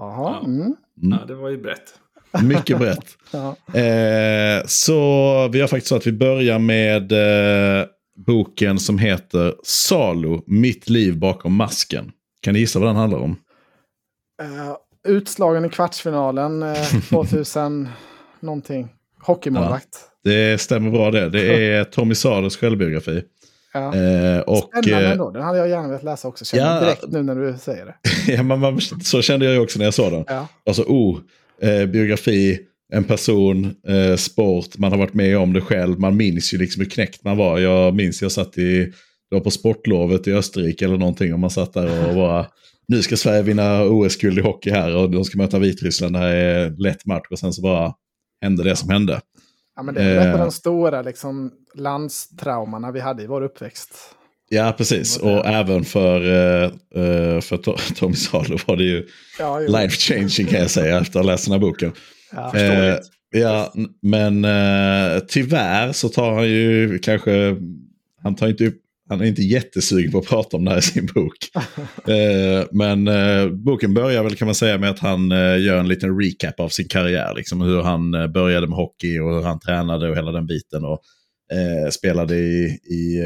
[0.00, 0.38] Jaha.
[0.42, 0.46] Ja.
[0.46, 0.76] Mm.
[0.94, 1.94] ja, det var ju brett.
[2.42, 3.16] Mycket brett.
[3.32, 3.56] ja.
[3.80, 7.86] eh, så vi har faktiskt så att vi börjar med eh,
[8.26, 12.12] boken som heter Salo, mitt liv bakom masken.
[12.40, 13.36] Kan ni gissa vad den handlar om?
[14.42, 14.76] Uh,
[15.08, 16.74] utslagen i kvartsfinalen uh,
[17.10, 17.88] 2000
[18.40, 18.88] någonting.
[19.22, 19.88] Hockeymålvakt.
[20.22, 21.28] Ja, det stämmer bra det.
[21.28, 23.22] Det är Tommy Saders självbiografi.
[23.72, 23.94] Ja.
[23.94, 25.30] Eh, och, Spännande eh, ändå.
[25.30, 26.44] Den hade jag gärna velat läsa också.
[26.44, 27.94] Känner ja, direkt nu när du säger det.
[28.32, 30.24] ja, man, man, så kände jag också när jag såg den.
[30.26, 30.48] Ja.
[30.66, 31.18] Alltså, oh,
[31.62, 32.58] eh, biografi,
[32.92, 36.00] en person, eh, sport, man har varit med om det själv.
[36.00, 37.58] Man minns ju liksom hur knäckt man var.
[37.58, 38.84] Jag minns jag satt i,
[39.30, 41.32] det var på sportlovet i Österrike eller någonting.
[41.32, 42.46] Och man satt där och bara,
[42.88, 46.14] nu ska Sverige vinna OS-guld i hockey här och de ska möta Vitryssland.
[46.14, 47.26] Det här är lätt match.
[47.30, 47.94] Och sen så bara
[48.42, 49.20] hände det som hände.
[49.80, 50.50] Ja, men det är ett av de eh.
[50.50, 53.94] stora liksom, landstraumorna vi hade i vår uppväxt.
[54.48, 55.16] Ja, precis.
[55.16, 57.56] Och även för, uh, för
[57.94, 59.06] Tommy Salo var det ju
[59.38, 61.92] ja, life changing kan jag säga efter att ha läst den här boken.
[62.32, 62.98] Ja, uh,
[63.30, 67.56] ja men uh, tyvärr så tar han ju kanske,
[68.22, 70.82] han tar inte upp, han är inte jättesugen på att prata om det här i
[70.82, 71.36] sin bok.
[72.08, 75.88] eh, men eh, boken börjar väl kan man säga med att han eh, gör en
[75.88, 77.34] liten recap av sin karriär.
[77.36, 80.84] Liksom, hur han började med hockey och hur han tränade och hela den biten.
[80.84, 81.00] Och
[81.90, 83.18] spelade i, i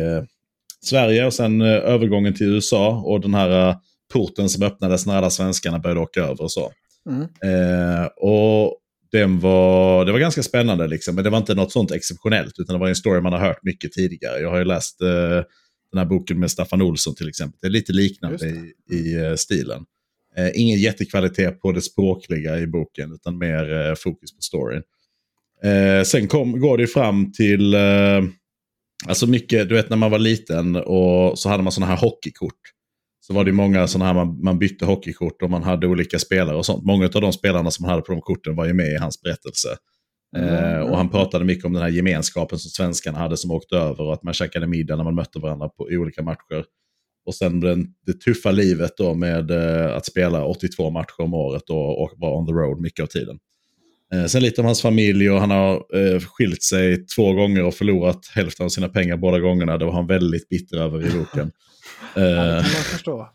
[0.84, 3.76] Sverige och sen övergången till USA och den här
[4.12, 6.72] porten som öppnades när alla svenskarna började åka över och så.
[7.10, 8.08] Mm.
[8.16, 8.78] och
[9.12, 12.58] den var, det var ganska spännande, liksom, men det var inte något sånt exceptionellt.
[12.58, 14.40] Utan det var en story man har hört mycket tidigare.
[14.40, 15.00] Jag har ju läst
[15.94, 17.58] den här boken med Staffan Olsson till exempel.
[17.62, 19.84] Det är lite liknande i, i uh, stilen.
[20.36, 24.82] Eh, ingen jättekvalitet på det språkliga i boken, utan mer eh, fokus på storyn.
[25.62, 28.22] Eh, sen kom, går det fram till, eh,
[29.06, 32.60] alltså mycket, du vet när man var liten och så hade man sådana här hockeykort
[33.20, 36.56] så var det många sådana här, man, man bytte hockeykort och man hade olika spelare
[36.56, 36.84] och sånt.
[36.84, 39.68] Många av de spelarna som hade på de korten var ju med i hans berättelse.
[40.34, 40.54] Mm.
[40.54, 44.04] Eh, och han pratade mycket om den här gemenskapen som svenskarna hade som åkte över
[44.04, 46.64] och att man käkade middag när man mötte varandra på, olika matcher.
[47.26, 51.70] Och sen den, det tuffa livet då med eh, att spela 82 matcher om året
[51.70, 53.38] och, och vara on the road mycket av tiden.
[54.14, 57.74] Eh, sen lite om hans familj och han har eh, skilt sig två gånger och
[57.74, 59.78] förlorat hälften av sina pengar båda gånga.
[59.78, 61.50] Det var han väldigt bitter över i boken.
[62.14, 63.28] ja, det kan man förstå.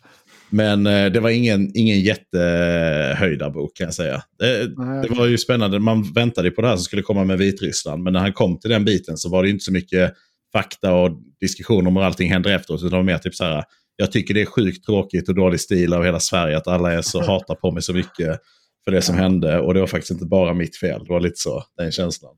[0.49, 4.23] Men eh, det var ingen, ingen jättehöjdarbok kan jag säga.
[4.39, 4.67] Det,
[5.01, 5.79] det, var ju spännande.
[5.79, 8.03] Man väntade på det här som skulle komma med Vitryssland.
[8.03, 10.13] Men när han kom till den biten så var det inte så mycket
[10.53, 12.79] fakta och diskussion om hur allting händer efteråt.
[12.79, 13.63] Utan det var mer typ så här.
[13.95, 17.01] Jag tycker det är sjukt tråkigt och dålig stil av hela Sverige att alla är
[17.01, 18.39] så hatar på mig så mycket
[18.83, 19.59] för det som hände.
[19.59, 21.03] Och det var faktiskt inte bara mitt fel.
[21.03, 22.35] Det var lite så, den känslan.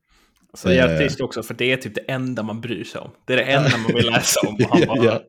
[0.54, 3.12] Så det är trist också, för det är typ det enda man bryr sig om.
[3.28, 4.58] Det är det enda man vill läsa om.
[4.70, 5.06] Han bara...
[5.06, 5.22] ja.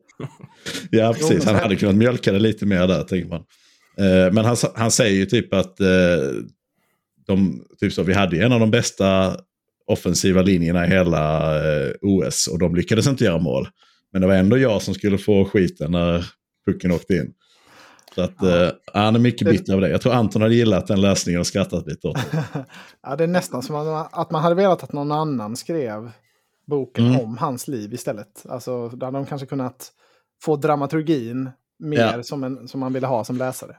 [0.91, 1.45] ja, precis.
[1.45, 3.43] Han hade kunnat mjölka det lite mer där, tänker man.
[3.97, 5.87] Eh, men han, han säger ju typ att eh,
[7.27, 9.37] de, typ så, vi hade en av de bästa
[9.87, 13.67] offensiva linjerna i hela eh, OS och de lyckades inte göra mål.
[14.11, 16.25] Men det var ändå jag som skulle få skiten när
[16.65, 17.33] pucken åkte in.
[18.15, 18.65] Så att, ja.
[18.65, 19.89] eh, han är mycket bitter av det.
[19.89, 22.45] Jag tror Anton hade gillat den läsningen och skrattat lite åt det.
[23.03, 23.75] ja, det är nästan som
[24.11, 26.11] att man hade velat att någon annan skrev
[26.67, 27.19] boken mm.
[27.19, 28.45] om hans liv istället.
[28.49, 29.91] Alltså, då hade de kanske kunnat
[30.43, 31.49] få dramaturgin
[31.79, 32.23] mer ja.
[32.23, 33.75] som, en, som man ville ha som läsare.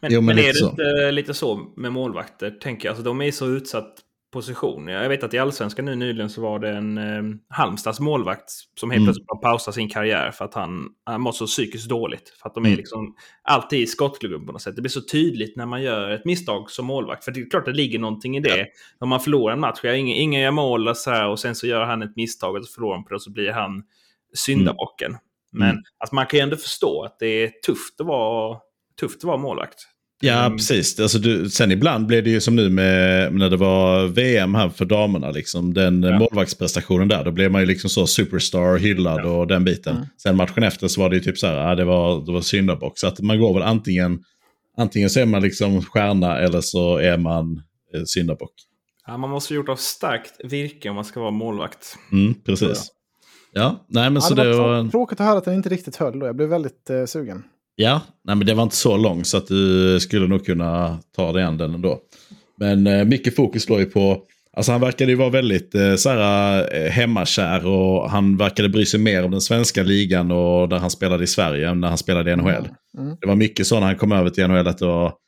[0.00, 0.70] Men, jo, men, men är det så.
[0.70, 2.50] inte lite så med målvakter?
[2.50, 2.90] Tänker jag.
[2.90, 3.94] Alltså, de är så utsatt
[4.32, 4.88] position.
[4.88, 8.90] Jag vet att i Allsvenskan nu nyligen så var det en eh, Halmstads målvakt som
[8.90, 9.06] helt mm.
[9.06, 12.28] plötsligt pausat sin karriär för att han, han mår så psykiskt dåligt.
[12.28, 12.76] För att de är mm.
[12.76, 14.76] liksom alltid i skottgluggen på något sätt.
[14.76, 17.24] Det blir så tydligt när man gör ett misstag som målvakt.
[17.24, 18.58] För det är klart det ligger någonting i det.
[18.58, 18.66] Ja.
[18.98, 21.66] Om man förlorar en match, ingen, ingen gör mål och, så här, och sen så
[21.66, 23.82] gör han ett misstag och så förlorar han på det och så blir han
[24.34, 25.10] syndabocken.
[25.10, 25.20] Mm.
[25.52, 25.82] Men mm.
[25.98, 28.58] Alltså, man kan ju ändå förstå att det är tufft att vara,
[29.00, 29.78] tufft att vara målvakt.
[30.24, 30.58] Ja, mm.
[30.58, 31.00] precis.
[31.00, 34.68] Alltså, du, sen ibland blev det ju som nu med när det var VM här
[34.68, 35.30] för damerna.
[35.30, 36.18] Liksom, den ja.
[36.18, 37.24] målvaktsprestationen där.
[37.24, 39.30] Då blev man ju liksom så superstar, hyllad ja.
[39.30, 39.96] och den biten.
[39.96, 40.08] Mm.
[40.22, 42.40] Sen matchen efter så var det ju typ så här, ja, det var, det var
[42.40, 42.98] syndabock.
[42.98, 44.22] Så att man går väl antingen,
[44.76, 47.62] antingen så är man liksom stjärna eller så är man
[47.94, 48.52] eh, syndabock.
[49.06, 51.96] Ja, man måste ha gjort av starkt virke om man ska vara målvakt.
[52.12, 52.92] Mm, precis.
[53.52, 54.34] Ja, nej men ja, så.
[54.34, 54.88] Det var...
[54.90, 56.26] Tråkigt att höra att den inte riktigt höll då.
[56.26, 57.42] Jag blev väldigt eh, sugen.
[57.76, 61.32] Ja, nej, men det var inte så lång så att du skulle nog kunna ta
[61.32, 62.00] dig an den ändå.
[62.58, 64.22] Men eh, mycket fokus låg ju på,
[64.56, 69.00] alltså han verkade ju vara väldigt eh, så eh, hemmakär och han verkade bry sig
[69.00, 72.32] mer om den svenska ligan och där han spelade i Sverige än när han spelade
[72.32, 72.48] i NHL.
[72.48, 72.66] Mm.
[72.98, 73.16] Mm.
[73.20, 75.18] Det var mycket så när han kom över till NHL att då,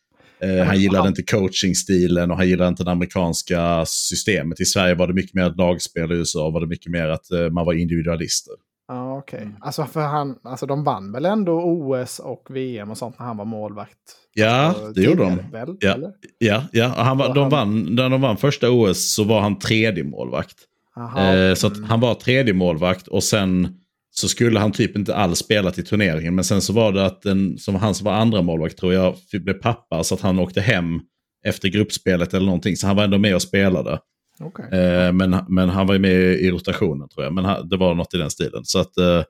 [0.40, 4.60] eh, han gillade inte coachingstilen och han gillade inte det amerikanska systemet.
[4.60, 7.50] I Sverige var det mycket mer lagspel, i USA var det mycket mer att eh,
[7.50, 8.54] man var individualister.
[8.88, 9.36] Ja, okej.
[9.36, 9.46] Okay.
[9.46, 9.62] Mm.
[9.62, 13.36] Alltså, för han, alltså de vann väl ändå OS och VM och sånt när han
[13.36, 13.98] var målvakt?
[14.34, 15.50] Ja, alltså, det gjorde de.
[15.52, 16.12] Väl, ja, eller?
[16.38, 16.86] ja, ja.
[16.96, 17.50] Han var, de han...
[17.50, 20.56] vann, när de vann första OS så var han tredje målvakt.
[20.96, 23.78] Aha, eh, så han var tredje målvakt och sen
[24.10, 26.34] så skulle han typ inte alls spela till turneringen.
[26.34, 29.14] Men sen så var det att den, som han som var andra målvakt tror jag
[29.32, 31.00] blev pappa så att han åkte hem
[31.44, 32.76] efter gruppspelet eller någonting.
[32.76, 33.98] Så han var ändå med och spelade.
[34.40, 34.78] Okay.
[34.78, 37.32] Eh, men, men han var ju med i rotationen tror jag.
[37.32, 38.64] Men han, det var något i den stilen.
[38.64, 39.24] Så att eh,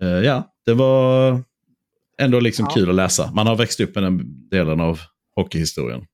[0.00, 1.40] eh ja, det var
[2.18, 2.74] ändå liksom ja.
[2.74, 3.30] kul att läsa.
[3.34, 5.00] Man har växt upp med den delen av
[5.34, 6.06] hockeyhistorien.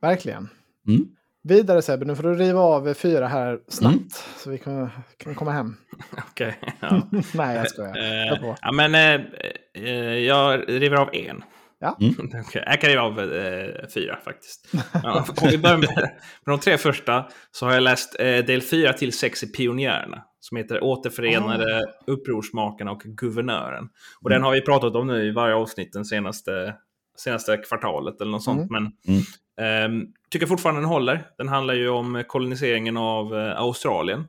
[0.00, 0.48] Verkligen.
[0.88, 1.06] Mm.
[1.42, 3.94] Vidare Sebbe, nu får du riva av fyra här snabbt.
[3.94, 4.08] Mm.
[4.38, 5.76] Så vi kan, kan komma hem.
[6.30, 6.58] Okej.
[6.62, 7.02] Okay, ja.
[7.34, 7.96] Nej, jag skojar.
[7.96, 8.94] Jag, ja, men,
[9.74, 11.44] eh, jag river av en.
[11.84, 11.96] Ja.
[12.00, 12.14] Mm.
[12.48, 12.62] Okay.
[12.66, 14.68] Jag kan riva av eh, fyra faktiskt.
[15.02, 15.96] Ja, om vi börjar med,
[16.44, 20.22] med de tre första så har jag läst eh, del fyra till sex i Pionjärerna.
[20.40, 22.14] Som heter Återförenade, oh.
[22.14, 23.88] Upprorsmakarna och Guvernören.
[24.20, 24.36] Och mm.
[24.36, 26.74] den har vi pratat om nu i varje avsnitt den senaste,
[27.18, 28.70] senaste kvartalet eller något sånt.
[28.70, 28.92] Mm.
[29.06, 31.26] Men eh, tycker fortfarande den håller.
[31.38, 34.24] Den handlar ju om koloniseringen av eh, Australien.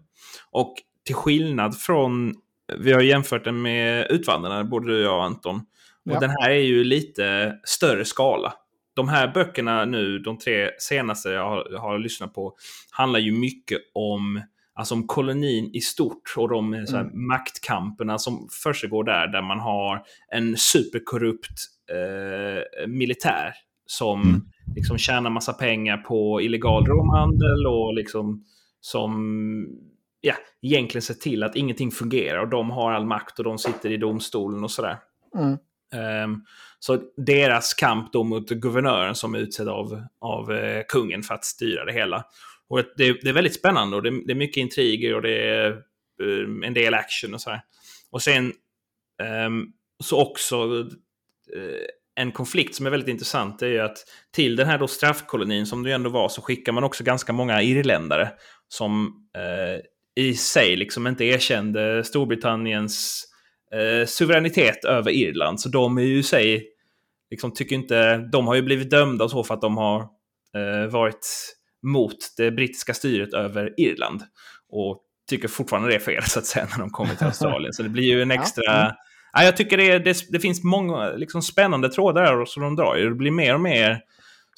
[0.52, 0.74] Och
[1.06, 2.34] till skillnad från
[2.78, 5.62] vi har jämfört den med Utvandrarna, både du och jag Anton.
[6.06, 6.20] Och Ja.
[6.20, 8.54] den här är ju lite större skala.
[8.94, 12.54] De här böckerna nu, de tre senaste jag har, jag har lyssnat på,
[12.92, 14.42] handlar ju mycket om,
[14.74, 20.04] alltså om kolonin i stort och de här, maktkamperna som försiggår där, där man har
[20.32, 21.60] en superkorrupt
[21.92, 23.54] eh, militär
[23.86, 24.42] som Mm.
[24.76, 28.44] liksom tjänar massa pengar på illegal romhandel och liksom
[28.82, 29.68] som
[30.22, 33.92] ja, egentligen ser till att ingenting fungerar och de har all makt och de sitter
[33.92, 34.98] i domstolen och sådär.
[35.38, 35.58] Mm.
[35.94, 36.42] Ehm,
[36.80, 41.46] så deras kamp då mot guvernören som är utsedd av, av eh, kungen för att
[41.46, 42.24] styra det hela.
[42.68, 45.72] Och det, det är väldigt spännande och det, det är mycket intriger och det är
[46.22, 47.62] eh, en del action och sådär.
[48.12, 48.54] Och sen
[49.24, 49.66] ehm,
[50.04, 50.56] så också
[51.56, 53.98] eh, en konflikt som är väldigt intressant är ju att
[54.32, 57.34] till den här då straffkolonin som det ju ändå var så skickar man också ganska
[57.34, 58.32] många irländare
[58.68, 59.82] som eh,
[60.24, 63.26] i sig liksom inte erkände Storbritanniens
[63.74, 65.60] eh, suveränitet över Irland.
[65.62, 66.68] Så de är ju i sig,
[67.32, 70.02] liksom tycker inte, de har ju blivit dömda och så för att de har
[70.56, 74.24] eh, varit mot det brittiska styret över Irland.
[74.70, 77.74] Och tycker fortfarande det är fel så att säga när de kommer till Australien.
[77.74, 78.82] Så det blir ju en Ja, extra...
[78.82, 78.96] mm.
[79.38, 82.96] Ja, jag tycker det, det, det finns många liksom, spännande trådar som de drar.
[82.96, 84.02] Det blir mer och mer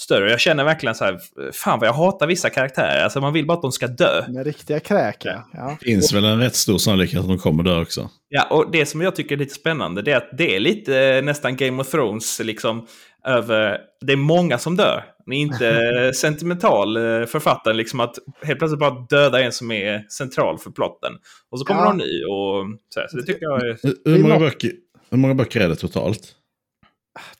[0.01, 0.29] större.
[0.31, 1.19] Jag känner verkligen så här,
[1.53, 3.03] fan vad jag hatar vissa karaktärer.
[3.03, 4.23] Alltså man vill bara att de ska dö.
[4.27, 5.43] Med riktiga kräkar.
[5.53, 5.77] Ja.
[5.81, 8.09] finns väl en rätt stor sannolikhet att de kommer dö också.
[8.29, 10.99] Ja, och det som jag tycker är lite spännande det är att det är lite
[10.99, 12.87] eh, nästan Game of Thrones liksom
[13.27, 13.77] över...
[14.01, 15.03] Det är många som dör.
[15.25, 20.05] Det är inte sentimental eh, författaren liksom att helt plötsligt bara döda en som är
[20.09, 21.11] central för plotten.
[21.51, 21.85] Och så kommer Ja.
[21.85, 23.77] någon ny och så, här, så det tycker jag är...
[23.83, 24.71] Hur, Det många böcker,
[25.09, 26.33] hur många böcker är det totalt?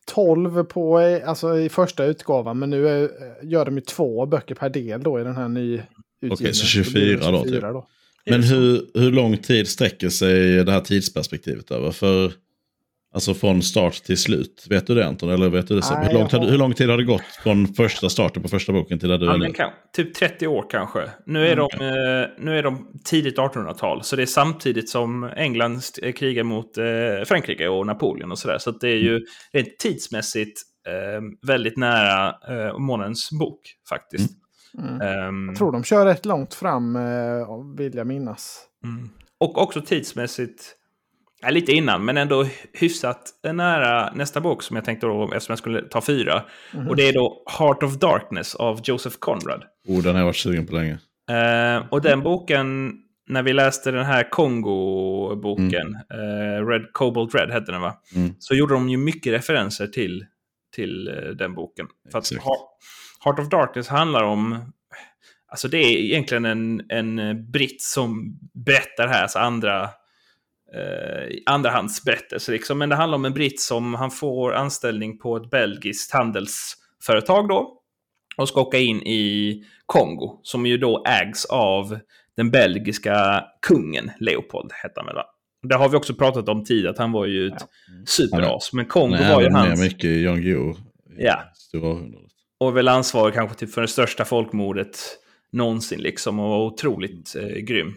[0.06, 3.10] 12 på, alltså, i första utgåvan, men nu är,
[3.44, 5.82] gör de ju två böcker per del då i den här ny
[6.32, 7.62] Okej, så 24 då, typ.
[7.62, 7.88] då.
[8.30, 11.92] Men hur, hur lång tid sträcker sig det här tidsperspektivet över?
[11.92, 12.34] För,
[13.18, 14.66] alltså från start till slut.
[14.70, 15.30] Vet du det Anton?
[15.30, 15.86] Eller vet du det?
[15.92, 18.74] Nej, hur, långt har, hur lång tid har det gått från första starten på första
[18.74, 19.54] boken till där du Ja, är nu?
[19.54, 21.10] kan, typ 30 år kanske.
[21.26, 25.78] Nu är, de, eh, nu är de tidigt 1800-tal, så det är samtidigt som England
[25.78, 26.84] st- krigar mot eh,
[27.26, 28.58] Frankrike och Napoleon och sådär.
[28.58, 34.30] Så att det är ju rent tidsmässigt eh, väldigt nära eh, månens bok faktiskt.
[34.82, 35.02] Mm.
[35.02, 37.02] Ehm, Jag tror de kör rätt långt fram, eh,
[37.78, 38.64] vill jag minnas.
[38.84, 39.10] Mm.
[39.40, 40.76] Och också tidsmässigt,
[41.42, 45.60] ja, lite innan, men ändå hyfsat nära nästa bok som jag tänkte då, eftersom jag
[45.60, 46.44] skulle ta fyra.
[46.74, 46.88] Mhm.
[46.88, 49.64] Och det är då Heart of Darkness av Joseph Conrad.
[49.88, 50.98] Oh, den har jag varit sugen på länge.
[51.30, 52.94] Eh, och den boken,
[53.30, 58.02] när vi läste den här Kongo-boken, eh, Red Cobalt Red hette den va?
[58.16, 58.34] Mm.
[58.40, 60.26] Så gjorde de ju mycket referenser till,
[60.76, 61.88] till eh, den boken.
[62.12, 62.32] För att
[63.24, 64.74] Heart of Darkness handlar om...
[65.50, 69.90] Alltså det är egentligen en, en britt som berättar här, alltså andra...
[70.74, 72.78] Eh, andrahandsberättelse liksom.
[72.78, 77.74] Men det handlar om en britt som han får anställning på ett belgiskt handelsföretag då.
[78.38, 82.00] Och ska åka in i Kongo, som ju då ägs av
[82.36, 85.24] den belgiska kungen Leopold, hette han väl?
[85.70, 87.68] Det har vi också pratat om tidigare, att han var ju ett
[88.06, 88.74] superas.
[88.74, 89.82] Men Kongo Han var ju är även med hans...
[89.82, 90.76] mycket i Jan Guillou.
[91.18, 91.44] Ja.
[92.60, 95.00] Och väl ansvarig kanske typ för det största folkmordet
[95.52, 96.40] någonsin liksom.
[96.40, 97.96] Och var otroligt eh, grym.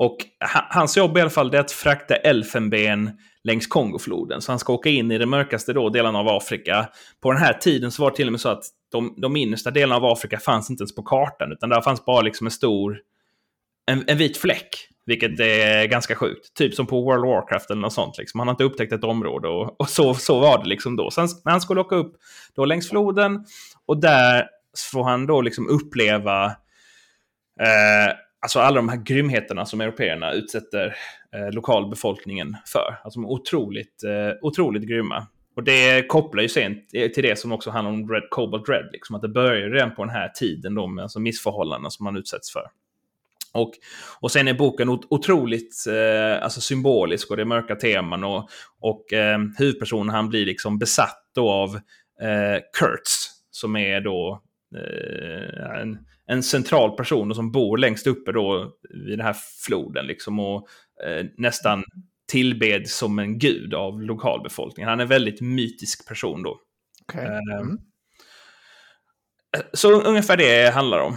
[0.00, 0.16] Och
[0.54, 3.10] ha, hans jobb i alla fall är att frakta elfenben
[3.44, 4.40] längs Kongofloden.
[4.42, 6.88] Så han ska åka in i den mörkaste då delen av Afrika.
[7.22, 9.70] På den här tiden så var det till och med så att de, de innersta
[9.70, 11.52] delarna av Afrika fanns inte ens på kartan.
[11.52, 12.98] Utan där fanns bara liksom en stor...
[13.90, 14.68] En, en vit fläck.
[15.06, 16.54] Vilket är ganska sjukt.
[16.54, 18.18] Typ som på World of Warcraft eller något sånt.
[18.18, 18.40] Liksom.
[18.40, 21.10] Han har inte upptäckt ett område och, och så, så var det liksom då.
[21.10, 22.16] Så han, men han skulle åka upp
[22.54, 23.44] då längs floden
[23.86, 24.46] och där
[24.92, 26.44] får han då liksom uppleva
[27.60, 30.96] eh, alltså alla de här grymheterna som européerna utsätter
[31.34, 33.00] eh, lokalbefolkningen för.
[33.04, 35.26] Alltså de är otroligt, eh, otroligt grymma.
[35.56, 38.88] Och det kopplar ju sen till det som också handlar om Red Cobalt Red.
[38.92, 42.16] Liksom, att det börjar redan på den här tiden då med alltså missförhållanden som man
[42.16, 42.62] utsätts för.
[43.52, 43.72] Och,
[44.20, 48.24] och sen är boken otroligt eh, alltså symbolisk och det är mörka teman.
[48.24, 48.48] Och,
[48.80, 51.76] och eh, huvudpersonen han blir liksom besatt då av
[52.22, 53.30] eh, Kurtz.
[53.50, 54.42] Som är då
[54.76, 58.72] eh, en, en central person och som bor längst uppe då
[59.06, 59.36] vid den här
[59.66, 60.06] floden.
[60.06, 60.68] Liksom, och
[61.04, 61.84] eh, nästan
[62.30, 64.88] tillbed som en gud av lokalbefolkningen.
[64.88, 66.60] Han är en väldigt mytisk person då.
[67.08, 67.24] Okej.
[67.24, 67.78] Eh, Mm.
[69.72, 71.16] Så ungefär det handlar om.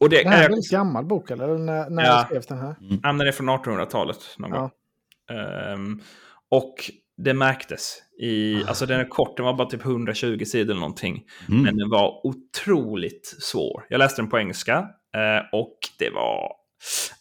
[0.00, 1.58] Och det, Det här är en väldigt gammal bok, eller?
[1.58, 2.24] När, när Ja.
[2.28, 2.76] skrevs den här?
[3.02, 4.60] Men den är från 1800-talet någon Ja.
[4.60, 4.70] gång.
[5.38, 6.00] Ehm,
[6.50, 6.74] och
[7.16, 7.98] det märktes.
[8.20, 11.22] I, alltså den är kort, den var bara typ 120 sidor eller någonting.
[11.48, 11.62] Mm.
[11.62, 13.86] Men den var otroligt svår.
[13.88, 14.78] Jag läste den på engelska
[15.16, 16.52] eh, och det var...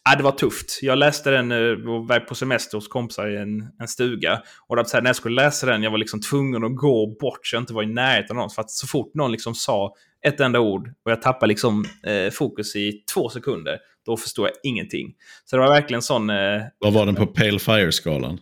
[0.03, 0.79] Ja, det var tufft.
[0.81, 1.51] Jag läste den
[1.87, 4.41] och var på semester hos kompisar i en, en stuga.
[4.67, 7.47] Och så här, när jag skulle läsa den, jag var liksom tvungen att gå bort
[7.47, 8.49] så jag inte var i närheten av någon.
[8.49, 9.93] För att så fort någon liksom sa
[10.27, 14.53] ett enda ord och jag tappade liksom eh, fokus i två sekunder, då förstod jag
[14.63, 15.13] ingenting.
[15.45, 16.29] Så det var verkligen sån...
[16.29, 18.39] Eh, Vad var den på Pale Fire-skalan?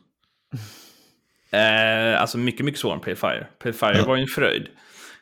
[1.52, 3.48] Eh, alltså mycket, mycket svårare än Pale Fire.
[3.64, 4.06] Pale Fire ja.
[4.06, 4.68] var ju en fröjd.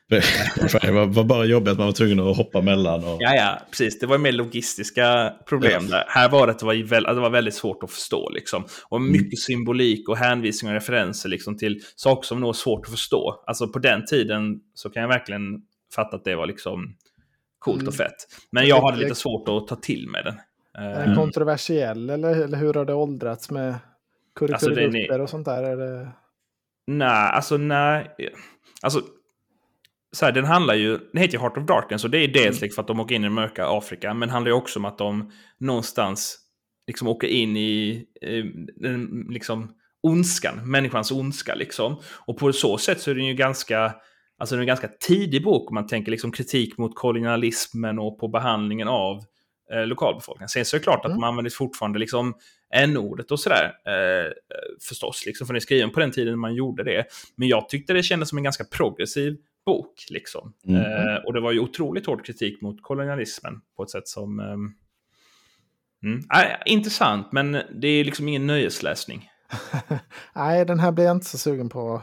[0.81, 3.03] det var, var bara jobbigt att man var tvungen att hoppa mellan.
[3.03, 3.17] Och...
[3.19, 3.99] Ja, ja, precis.
[3.99, 5.97] Det var mer logistiska problem ja.
[5.97, 6.03] där.
[6.07, 8.29] Här var det att det var, väl, det var väldigt svårt att förstå.
[8.29, 8.65] Liksom.
[8.89, 9.11] Och mm.
[9.11, 9.37] mycket mm.
[9.37, 13.43] symbolik och hänvisningar och referenser liksom, till saker som nog är svårt att förstå.
[13.47, 15.41] Alltså på den tiden så kan jag verkligen
[15.95, 16.95] fatta att det var liksom
[17.59, 17.87] coolt mm.
[17.87, 18.27] och fett.
[18.51, 20.35] Men jag hade lite svårt att ta till mig den.
[20.73, 23.75] Är den kontroversiell eller, eller hur har det åldrats med
[24.37, 25.63] kurrikulumgrupper alltså, och sånt där?
[25.63, 26.11] Är det...
[26.87, 28.15] Nej, alltså nej.
[28.81, 29.01] Alltså,
[30.11, 32.61] så här, den handlar ju, den heter ju Heart of Darkness och det är dels
[32.61, 32.71] mm.
[32.71, 35.31] för att de åker in i mörka Afrika, men handlar ju också om att de
[35.59, 36.39] någonstans
[36.87, 38.45] liksom åker in i eh,
[39.29, 39.73] liksom
[40.03, 41.99] ondskan, människans ondska liksom.
[42.25, 43.95] Och på så sätt så är den ju ganska,
[44.37, 48.19] alltså den är en ganska tidig bok om man tänker liksom kritik mot kolonialismen och
[48.19, 49.23] på behandlingen av
[49.73, 50.49] eh, lokalbefolkningen.
[50.49, 51.15] Sen så är det klart mm.
[51.15, 52.33] att man använder fortfarande liksom
[52.73, 53.63] n-ordet och sådär.
[53.65, 54.31] Eh,
[54.87, 57.05] förstås, liksom, för det är skriven på den tiden man gjorde det.
[57.35, 60.05] Men jag tyckte det kändes som en ganska progressiv bok.
[60.09, 60.53] Liksom.
[60.67, 60.81] Mm.
[60.81, 64.39] Eh, och det var ju otroligt hård kritik mot kolonialismen på ett sätt som...
[64.39, 64.45] Eh,
[66.09, 67.51] mm, äh, intressant, men
[67.81, 69.29] det är liksom ingen nöjesläsning.
[70.35, 72.01] Nej, den här blir jag inte så sugen på,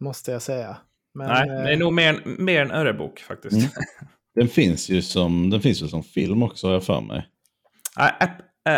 [0.00, 0.76] måste jag säga.
[1.14, 3.56] Men, Nej, det är eh, nog mer, mer en örebok faktiskt.
[3.56, 3.68] Mm.
[4.34, 7.26] Den finns ju som, den finns ju som film också har jag för mig.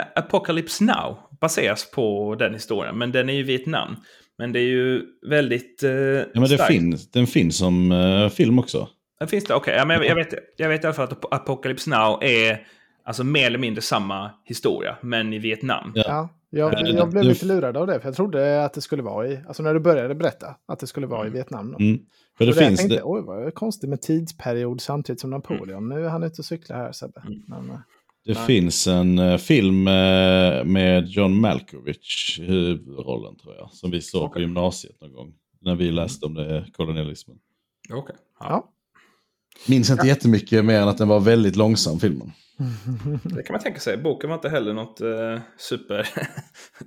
[0.01, 3.97] Apocalypse Now baseras på den historien, men den är ju Vietnam.
[4.39, 8.59] Men det är ju väldigt eh, Ja, men det finns, den finns som uh, film
[8.59, 8.89] också.
[9.19, 9.55] Den finns det?
[9.55, 9.97] Okej, okay.
[9.97, 12.67] ja, jag, vet, jag vet i alla fall att Apocalypse Now är
[13.05, 15.93] alltså mer eller mindre samma historia, men i Vietnam.
[15.95, 19.03] Ja, ja jag, jag blev lite lurad av det, för jag trodde att det skulle
[19.03, 21.33] vara i, alltså när du började berätta, att det skulle vara i mm.
[21.33, 21.75] Vietnam.
[21.75, 21.99] Mm.
[22.39, 23.03] För det, det finns jag tänkte, det...
[23.05, 25.85] oj vad konstigt med tidsperiod samtidigt som Napoleon.
[25.85, 25.99] Mm.
[25.99, 27.23] Nu är han ute och cyklar här Sebbe.
[27.27, 27.43] Mm.
[27.47, 27.79] Men, eh,
[28.25, 28.47] det nej.
[28.47, 33.71] finns en uh, film uh, med John Malkovich i huvudrollen tror jag.
[33.73, 34.35] Som vi såg okay.
[34.35, 35.35] på gymnasiet någon gång.
[35.61, 37.37] När vi läste om det, kolonialismen.
[37.91, 38.03] Okej.
[38.03, 38.17] Okay.
[38.41, 38.47] Ja.
[38.49, 38.73] ja.
[39.67, 40.09] Minns inte ja.
[40.09, 42.33] jättemycket mer än att den var väldigt långsam filmen.
[43.23, 43.97] Det kan man tänka sig.
[43.97, 45.97] Boken var inte heller något uh, super...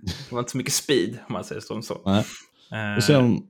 [0.02, 2.02] det var inte så mycket speed om man säger som så.
[2.06, 2.26] Nej.
[2.98, 3.41] Och sen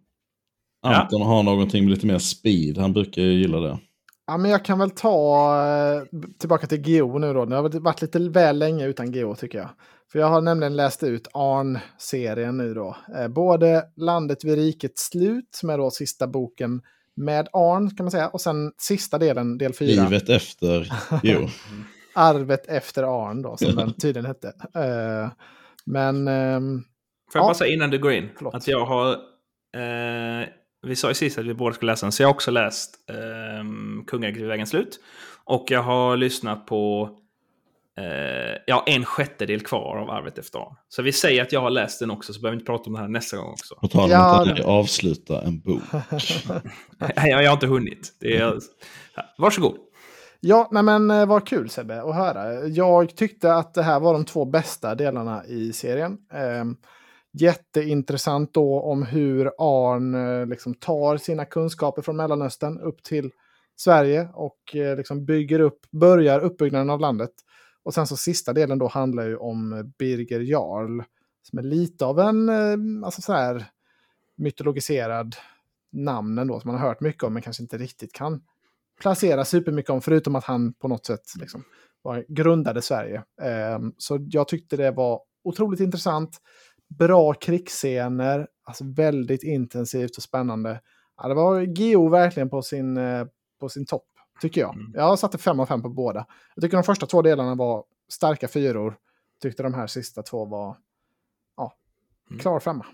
[0.81, 1.27] Anton ja.
[1.27, 2.77] har någonting med lite mer speed.
[2.77, 3.79] Han brukar gilla det.
[4.27, 6.03] Ja, men jag kan väl ta eh,
[6.39, 7.45] tillbaka till Geo nu då.
[7.45, 9.69] Det har varit lite väl länge utan Geo tycker jag.
[10.11, 12.95] För jag har nämligen läst ut Arn-serien nu då.
[13.17, 16.81] Eh, både Landet vid rikets slut, som är då sista boken
[17.15, 18.27] med Arn kan man säga.
[18.27, 20.03] Och sen sista delen, del fyra.
[20.03, 21.47] Livet efter Geo.
[22.15, 24.47] Arvet efter Arn då, som den tydligen hette.
[24.47, 25.31] Uh,
[25.85, 26.27] men...
[26.27, 26.83] Um,
[27.31, 27.47] Får jag ja.
[27.47, 28.55] bara säga innan du går in, Förlåt.
[28.55, 29.11] att jag har...
[29.11, 30.47] Uh,
[30.85, 32.95] vi sa ju sist att vi båda skulle läsa den, så jag har också läst
[33.59, 34.99] um, Kungariket vid vägens slut.
[35.43, 37.09] Och jag har lyssnat på
[37.99, 40.75] uh, ja, en sjättedel kvar av Arvet efter Arn.
[40.89, 42.93] Så vi säger att jag har läst den också, så behöver vi inte prata om
[42.93, 43.75] det här nästa gång också.
[43.75, 45.81] På tal om ja, att avsluta en bok.
[47.15, 48.13] jag, jag har inte hunnit.
[48.19, 48.59] Det är,
[49.37, 49.77] varsågod.
[50.39, 52.67] Ja, nej men eh, vad kul Sebbe att höra.
[52.67, 56.17] Jag tyckte att det här var de två bästa delarna i serien.
[56.61, 56.77] Um,
[57.41, 63.31] jätteintressant då om hur Arn eh, liksom tar sina kunskaper från Mellanöstern upp till
[63.75, 67.31] Sverige och eh, liksom bygger upp, börjar uppbyggnaden av landet.
[67.83, 71.01] Och sen så sista delen då handlar ju om eh, Birger Jarl.
[71.41, 73.65] Som är lite av en alltså så här,
[74.35, 75.35] mytologiserad
[75.91, 78.41] namnen då som man har hört mycket om men kanske inte riktigt kan
[79.01, 80.01] placera supermycket om.
[80.01, 81.63] Förutom att han på något sätt liksom
[82.01, 83.23] var, grundade Sverige.
[83.41, 86.41] Ehm, så jag tyckte det var otroligt intressant
[86.99, 90.81] bra krigsscener, alltså väldigt intensivt och spännande.
[91.17, 93.25] Ja, det var Geo verkligen på sin, eh,
[93.59, 94.07] på sin topp,
[94.41, 94.75] tycker jag.
[94.75, 94.91] Mm.
[94.95, 96.25] Jag satte fem av fem på båda.
[96.55, 98.97] Jag tycker de första två delarna var starka fyror.
[99.41, 100.77] Tyckte de här sista två var
[101.57, 101.73] ja,
[102.29, 102.39] mm.
[102.39, 102.85] klar femma.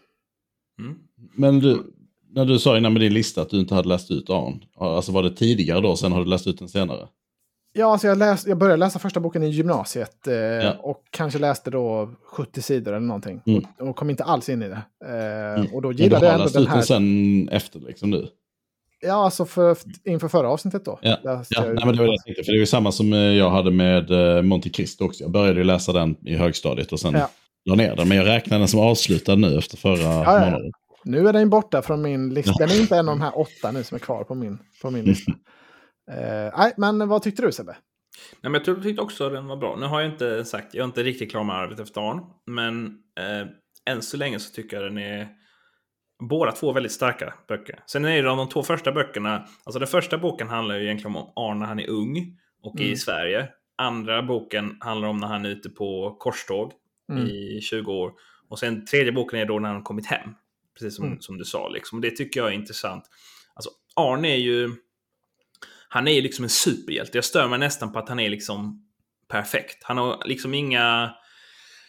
[0.80, 1.00] Mm.
[1.36, 1.94] Men du,
[2.30, 5.12] när du sa innan med din lista att du inte hade läst ut Arn, alltså
[5.12, 7.08] var det tidigare då, sen har du läst ut den senare?
[7.74, 10.74] Ja, alltså jag, läs, jag började läsa första boken i gymnasiet eh, ja.
[10.80, 13.42] och kanske läste då 70 sidor eller någonting.
[13.46, 13.66] Mm.
[13.80, 14.82] Och, och, kom inte alls in i det.
[15.06, 15.74] Eh, mm.
[15.74, 16.78] Och då gillade jag ändå den här...
[16.78, 18.28] Du sen efter liksom nu?
[19.02, 21.00] Ja, alltså för, inför förra avsnittet då.
[21.02, 21.44] Ja, ja.
[21.60, 22.44] Nej, men det var det jag tänkte.
[22.44, 25.24] För det är ju samma som eh, jag hade med uh, Monte Cristo också.
[25.24, 27.30] Jag började läsa den i högstadiet och sen ja.
[27.66, 28.08] la ner den.
[28.08, 30.72] Men jag räknar den som avslutad nu efter förra ja, månaden.
[31.04, 32.54] Nu är den borta från min lista.
[32.60, 34.92] Den är inte en av de här åtta nu som är kvar på min, på
[34.92, 35.32] min lista.
[36.12, 37.78] Uh, nej, men vad tyckte du Sebbe?
[38.42, 39.76] Nej, men jag tyckte också den var bra.
[39.80, 42.86] Nu har jag inte sagt, jag är inte riktigt klar med arvet efter Arn, men
[43.20, 43.48] eh,
[43.94, 45.28] än så länge så tycker jag den är
[46.30, 47.80] båda två väldigt starka böcker.
[47.86, 51.34] Sen är det de två första böckerna, alltså den första boken handlar ju egentligen om
[51.36, 52.94] Arn när han är ung och mm.
[52.94, 53.50] i Sverige.
[53.78, 56.72] Andra boken handlar om när han är ute på korståg
[57.12, 57.28] mm.
[57.28, 58.12] i 20 år.
[58.50, 60.30] Och sen tredje boken är då när han kommit hem.
[60.80, 61.22] Precis som, mm.
[61.22, 61.70] som du sa.
[61.70, 62.02] Liksom.
[62.02, 63.04] Det tycker jag är intressant.
[63.54, 64.70] Alltså, Arn är ju...
[65.94, 67.18] Han är ju liksom en superhjälte.
[67.18, 68.86] Jag stör mig nästan på att han är liksom
[69.32, 69.84] perfekt.
[69.84, 71.12] Han har liksom inga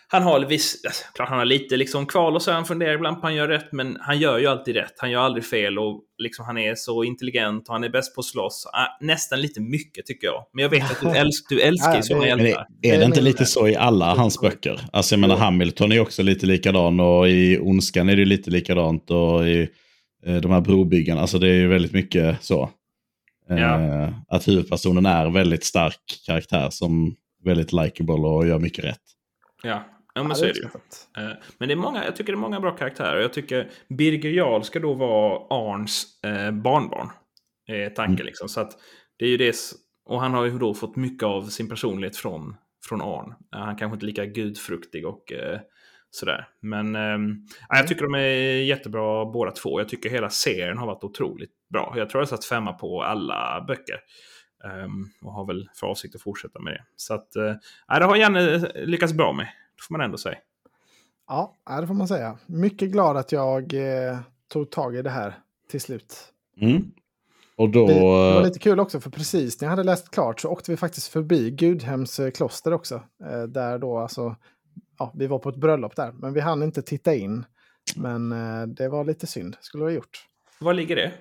[0.09, 3.21] han har viss, alltså, klart han har lite liksom kval och så han funderar ibland
[3.21, 4.95] på han gör rätt, men han gör ju alltid rätt.
[4.97, 8.21] Han gör aldrig fel och liksom han är så intelligent och han är bäst på
[8.21, 8.67] att slåss.
[8.75, 10.45] Äh, nästan lite mycket tycker jag.
[10.53, 12.67] Men jag vet att du, älsk, du älskar ju sådana hjältar.
[12.83, 14.81] Är, det inte lite så i alla hans böcker?
[14.93, 19.11] Alltså jag menar Hamilton är också lite likadan och i Ondskan är det lite likadant
[19.11, 19.69] och i
[20.27, 21.21] eh, de här brobyggarna.
[21.21, 22.71] Alltså det är ju väldigt mycket så.
[23.51, 24.13] Eh, ja.
[24.29, 29.01] Att huvudpersonen är väldigt stark karaktär som väldigt likable och gör mycket rätt.
[29.63, 29.85] Ja,
[30.15, 31.25] Ja, men ja, så är det ju.
[31.25, 33.21] Eh, men det är många, jag tycker det är många bra karaktärer.
[33.21, 37.09] Jag tycker Birger Jarl ska då vara Arns eh, barnbarn.
[37.67, 38.27] Är tanken mm.
[38.27, 38.49] liksom.
[38.49, 38.73] Så att
[39.17, 39.57] det är ju det.
[40.05, 42.57] Och han har ju då fått mycket av sin personlighet från,
[42.89, 43.35] från Arn.
[43.51, 45.33] Han kanske inte är lika gudfruktig och
[46.11, 46.49] sådär.
[46.61, 47.47] Men mm.
[47.69, 49.81] jag tycker de är jättebra båda två.
[49.81, 51.95] Jag tycker hela serien har varit otroligt bra.
[51.97, 54.01] Jag tror jag satt femma på alla böcker.
[54.85, 56.85] Um, och har väl för avsikt att fortsätta med det.
[56.97, 59.49] Så att, uh, det har Janne lyckats bra med
[59.89, 60.39] får man ändå säga.
[61.29, 62.39] Ja, det får man säga.
[62.47, 64.19] Mycket glad att jag eh,
[64.49, 65.35] tog tag i det här
[65.71, 66.33] till slut.
[66.61, 66.93] Mm.
[67.57, 67.87] Och då...
[67.87, 70.71] Det, det, var lite kul också, för precis när jag hade läst klart så åkte
[70.71, 73.03] vi faktiskt förbi Gudhems eh, kloster också.
[73.25, 74.37] Eh, där då alltså,
[74.99, 77.45] ja, vi var på ett bröllop där, men vi hann inte titta in.
[77.97, 80.27] Men eh, det var lite synd, skulle vi ha gjort.
[80.59, 81.13] Var ligger det?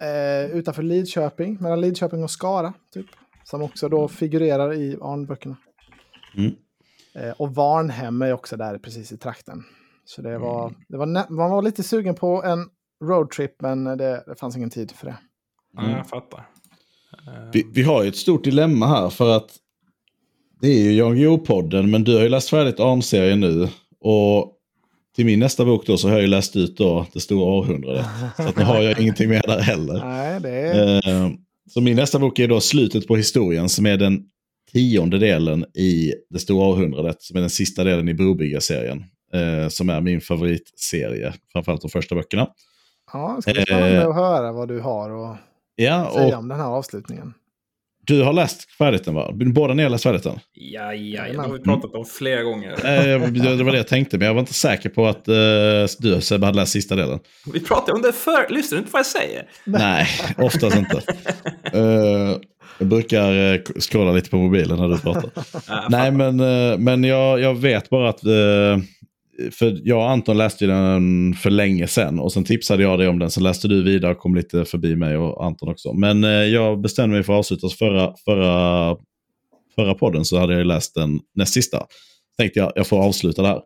[0.00, 3.06] Eh, utanför Lidköping, mellan Lidköping och Skara, typ.
[3.44, 5.56] Som också då figurerar i Arnböckerna.
[6.36, 6.54] Mm.
[7.14, 9.64] Eh, och Varnhem är också där precis i trakten.
[10.04, 10.80] Så det var, mm.
[10.88, 12.68] det var, man var lite sugen på en
[13.04, 15.16] roadtrip men det, det fanns ingen tid för det.
[15.78, 15.96] Mm.
[15.96, 16.46] jag fattar.
[17.52, 19.56] Vi, vi, har ju ett stort dilemma här för att
[20.60, 23.68] det är ju Jan Guillou-podden men du har ju läst färdigt Arn-serien nu.
[24.00, 24.59] Och
[25.16, 28.06] till min nästa bok då så har jag läst ut då Det stora århundradet.
[28.36, 30.04] Så att nu har jag ingenting mer där heller.
[30.04, 31.08] Nej, det är...
[31.08, 31.30] Eh,
[31.70, 34.22] så min nästa bok är då Slutet på historien som är den
[34.72, 39.04] tionde delen i Det stora århundradet, som är den sista delen i Brobyggarserien.
[39.34, 42.48] Eh, som är min favoritserie, framförallt de första böckerna.
[43.12, 45.38] Ja, det ska bli spännande eh, att höra vad du har att
[45.76, 47.34] ja, säga om den här avslutningen.
[48.06, 49.30] Du har läst färdigt den va?
[49.32, 50.38] Båda ni har läst färdigt den?
[50.54, 52.70] Ja, ja, det har vi pratat om flera gånger.
[52.70, 55.34] Eh, det var det jag tänkte, men jag var inte säker på att uh,
[55.98, 57.18] du Sebbe hade läst sista delen.
[57.52, 59.48] Vi pratade om det förr, lyssnar du inte på vad jag säger?
[59.64, 60.06] Nej,
[60.38, 61.02] oftast inte.
[61.74, 62.36] Uh,
[62.78, 65.30] jag brukar uh, scrolla lite på mobilen när du pratar.
[65.88, 68.20] Nej, men, uh, men jag, jag vet bara att
[69.52, 73.18] för jag och Anton läste den för länge sedan och sen tipsade jag dig om
[73.18, 73.30] den.
[73.30, 75.92] Sen läste du vidare och kom lite förbi mig och Anton också.
[75.92, 78.96] Men eh, jag bestämde mig för att avsluta förra, förra,
[79.74, 81.86] förra podden så hade jag läst den näst sista.
[82.38, 83.60] Tänkte jag, jag får avsluta det här.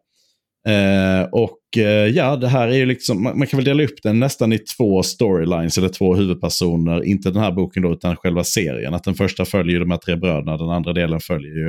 [0.66, 4.02] Eh, och eh, ja, det här är ju liksom, man, man, kan väl dela upp
[4.02, 7.04] den nästan i två storylines eller två huvudpersoner.
[7.04, 8.94] Inte den här boken då, utan själva serien.
[8.94, 11.68] Att den första följer de här tre bröderna, den andra delen följer ju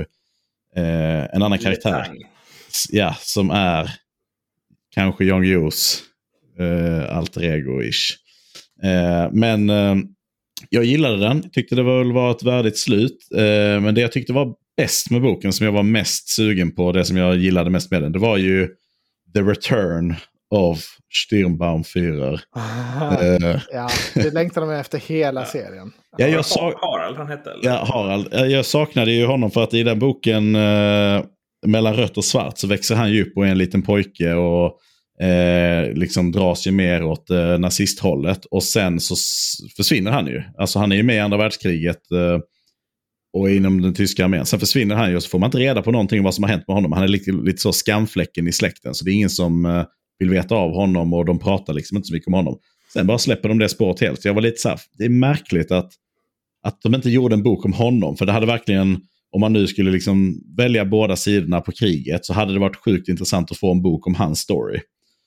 [0.75, 2.07] eh, en annan karaktär
[2.89, 3.91] ja, som är
[4.95, 6.03] kanske Jan Guillous
[6.59, 8.13] eh, alter ego-ish.
[8.83, 9.95] Eh, men eh,
[10.69, 13.17] jag gillade den, tyckte det var, var ett värdigt slut.
[13.35, 16.91] Eh, men det jag tyckte var bäst med boken, som jag var mest sugen på,
[16.91, 18.67] det som jag gillade mest med den, det var ju
[19.33, 20.15] The Return
[20.49, 22.33] of Stirnbaum 4.
[22.33, 22.39] uh,
[23.71, 25.91] ja, det längtade man efter hela serien.
[26.17, 26.43] Ja, jag
[26.81, 27.51] Harald han hette?
[27.51, 27.69] Eller?
[27.69, 28.51] Ja, Harald.
[28.51, 31.23] Jag saknade ju honom för att i den boken uh,
[31.65, 34.79] mellan rött och svart så växer han ju upp och är en liten pojke och
[35.25, 38.45] eh, liksom dras ju mer åt eh, nazisthållet.
[38.45, 39.15] Och sen så
[39.77, 40.43] försvinner han ju.
[40.57, 42.39] Alltså han är ju med i andra världskriget eh,
[43.33, 44.45] och inom den tyska armén.
[44.45, 46.43] Sen försvinner han ju och så får man inte reda på någonting om vad som
[46.43, 46.91] har hänt med honom.
[46.91, 48.95] Han är lite, lite så skamfläcken i släkten.
[48.95, 49.83] Så det är ingen som eh,
[50.19, 52.57] vill veta av honom och de pratar liksom inte så mycket om honom.
[52.93, 54.21] Sen bara släpper de det spåret helt.
[54.21, 55.91] Så jag var lite så här, det är märkligt att,
[56.63, 58.17] att de inte gjorde en bok om honom.
[58.17, 59.01] För det hade verkligen
[59.35, 63.09] om man nu skulle liksom välja båda sidorna på kriget så hade det varit sjukt
[63.09, 64.79] intressant att få en bok om hans story.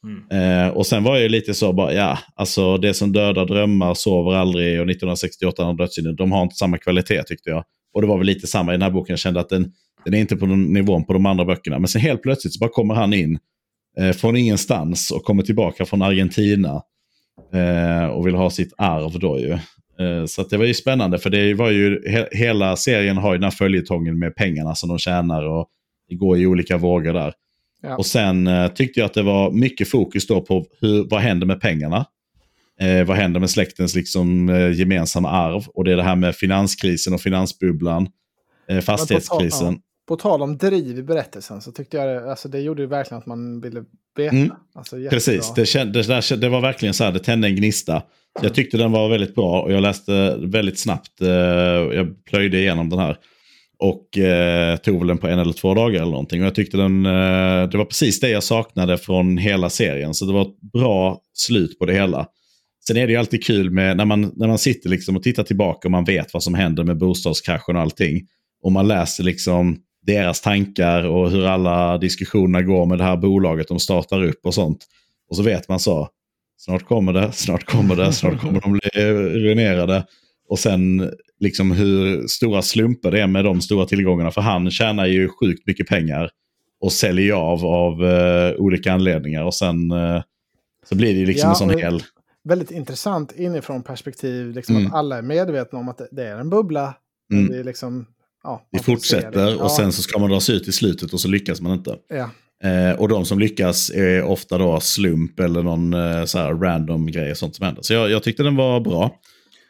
[0.04, 0.66] Mm.
[0.66, 4.34] Eh, och sen var jag lite så bara, ja, alltså det som dödar drömmar sover
[4.34, 7.64] aldrig och 1968 dödssynden, de har inte samma kvalitet tyckte jag.
[7.94, 9.72] Och det var väl lite samma i den här boken, jag kände att den,
[10.04, 11.78] den är inte på den nivån på de andra böckerna.
[11.78, 13.38] Men sen helt plötsligt så bara kommer han in
[13.98, 16.82] eh, från ingenstans och kommer tillbaka från Argentina.
[17.54, 19.59] Eh, och vill ha sitt arv då ju.
[20.01, 23.38] Eh, Så det var ju spännande för det var ju, he, hela serien har ju
[23.38, 25.68] den här följetongen med pengarna som de tjänar och
[26.09, 27.32] det går i olika vågor där.
[27.82, 27.96] Ja.
[27.96, 31.46] Och sen eh, tyckte jag att det var mycket fokus då på hur, vad händer
[31.46, 32.07] med pengarna.
[32.80, 35.66] Eh, vad händer med släktens liksom, eh, gemensamma arv?
[35.74, 38.09] Och det är det här med finanskrisen och finansbubblan.
[38.68, 39.74] Eh, fastighetskrisen.
[39.74, 39.80] ja.
[40.09, 43.18] På tal om driv i berättelsen så tyckte jag det, alltså det gjorde ju verkligen
[43.18, 43.84] att man ville
[44.16, 44.36] veta.
[44.36, 44.53] Mm.
[44.74, 44.96] Alltså.
[45.11, 48.03] Precis, det, känd, det, där, det var verkligen så här, det tände en gnista.
[48.41, 51.20] Så jag tyckte den var väldigt bra och jag läste väldigt snabbt.
[51.20, 51.29] Eh,
[51.97, 53.16] jag plöjde igenom den här.
[53.79, 56.41] Och eh, tog väl den på en eller två dagar eller någonting.
[56.41, 60.14] Och jag tyckte den, eh, det var precis det jag saknade från hela serien.
[60.14, 62.26] Så det var ett bra slut på det hela.
[62.87, 65.43] Sen är det ju alltid kul med när man, när man sitter liksom och tittar
[65.43, 68.26] tillbaka och man vet vad som händer med bostadskraschen och allting.
[68.62, 69.76] Och man läser liksom
[70.07, 74.55] deras tankar och hur alla diskussioner går med det här bolaget de startar upp och
[74.55, 74.87] sånt.
[75.31, 76.09] Och så vet man så,
[76.59, 78.90] snart kommer det, snart kommer det, snart kommer de bli
[79.40, 80.06] ruinerade.
[80.48, 84.30] Och sen liksom hur stora slumper det är med de stora tillgångarna.
[84.30, 86.30] För han tjänar ju sjukt mycket pengar
[86.80, 89.44] och säljer av av eh, olika anledningar.
[89.44, 90.22] Och sen eh,
[90.88, 92.02] så blir det ju liksom Ja, en sån hel...
[92.44, 94.86] Väldigt intressant inifrån perspektiv, liksom Mm.
[94.88, 96.94] att alla är medvetna om att det- det är en bubbla.
[97.32, 97.48] Mm.
[97.52, 98.06] Vi, liksom,
[98.42, 98.78] ja, det.
[98.78, 101.61] fortsätter Ja, och sen så ska man dra sig ut i slutet och så lyckas
[101.61, 101.96] man inte.
[102.09, 102.30] Ja,
[102.64, 107.06] Eh, och de som lyckas är ofta då slump eller någon eh, så här random
[107.06, 107.82] grej och sånt som händer.
[107.82, 109.11] Så jag, jag tyckte den var bra.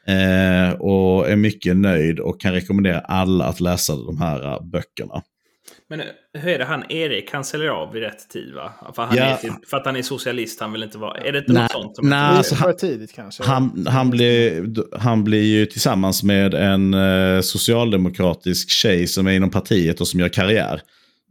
[0.06, 5.22] Eh, och är mycket nöjd och kan rekommendera alla att läsa de här eh, böckerna.
[5.90, 6.00] Men
[6.38, 8.72] hur är det, han Erik, han säljer av vid rätt tid va?
[8.94, 9.22] För, han Ja.
[9.24, 11.18] är, till- för att han är socialist, han vill inte vara...
[11.20, 11.96] Är det inte något sånt?
[11.96, 12.18] som- nej.
[12.18, 13.42] alltså, är han- för tidigt kanske.
[13.44, 14.64] Han, han, blir,
[14.98, 20.20] han blir ju tillsammans med en eh, socialdemokratisk tjej som är inom partiet och som
[20.20, 20.80] gör karriär.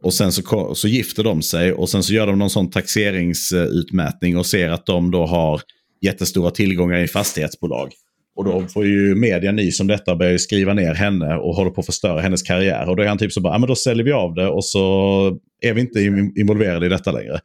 [0.01, 4.37] Och sen så, så gifter de sig och sen så gör de någon sån taxeringsutmätning
[4.37, 5.61] och ser att de då har
[6.01, 7.91] jättestora tillgångar i fastighetsbolag.
[8.35, 11.55] Och då får ju media nys om detta och börjar ju skriva ner henne och
[11.55, 12.89] håller på att förstöra hennes karriär.
[12.89, 14.65] Och då är han typ så bara, ja men då säljer vi av det och
[14.65, 16.01] så är vi inte
[16.39, 17.39] involverade i detta längre.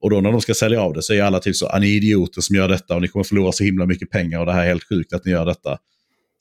[0.00, 1.92] Och då när de ska sälja av det så är alla typ så, ah, ni
[1.92, 4.52] är idioter som gör detta och ni kommer förlora så himla mycket pengar och det
[4.52, 5.78] här är helt sjukt att ni gör detta.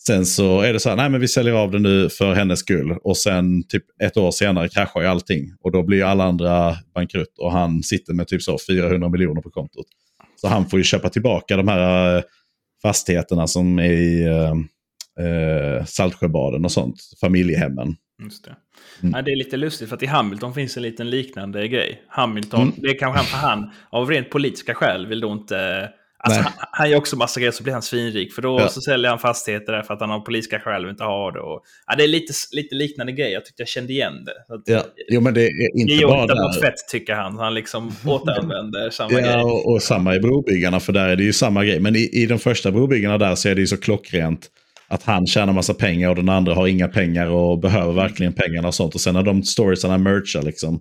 [0.08, 2.60] Sen så är det så här, nej men vi säljer av det nu för hennes
[2.60, 2.98] skull.
[3.04, 5.52] Och sen typ ett år senare kraschar ju allting.
[5.64, 9.42] Och då blir ju alla andra bankrutt och han sitter med typ så 400 miljoner
[9.42, 9.86] på kontot.
[10.36, 12.24] Så han får ju köpa tillbaka de här eh,
[12.82, 14.54] fastigheterna som är i eh,
[15.26, 16.96] eh, Saltsjöbaden och sånt.
[17.22, 17.96] Familjehemmen.
[18.24, 18.56] Just det.
[19.02, 19.14] Mm.
[19.16, 22.04] Ja, det är lite lustigt för att i Hamilton finns en liten liknande grej.
[22.08, 22.74] Hamilton, Mm.
[22.78, 25.90] det är kanske han för han av rent politiska skäl vill då inte...
[26.26, 28.34] Alltså han, han gör också massa grejer så blir han svinrik.
[28.34, 28.68] För då Ja.
[28.70, 31.40] så säljer han fastigheter där för att han av politiska skäl inte har det.
[31.40, 33.32] Och, ja, det är lite, lite liknande grej.
[33.32, 34.54] Jag tyckte jag kände igen det.
[34.56, 34.82] Att, Ja.
[35.10, 36.62] Jo men det är Det inte är bara där.
[36.62, 37.38] fett tycker han.
[37.38, 39.24] Han liksom återanvänder samma grej.
[39.26, 41.80] Ja, och, och samma i brobyggarna, för där är det ju samma grej.
[41.80, 44.48] Men i, i de första brobyggarna där så är det ju så klockrent
[44.88, 48.68] att han tjänar massa pengar och den andra har inga pengar och behöver verkligen pengarna
[48.68, 48.96] och sånt.
[48.96, 50.80] Och sen när de storiesarna merchar liksom.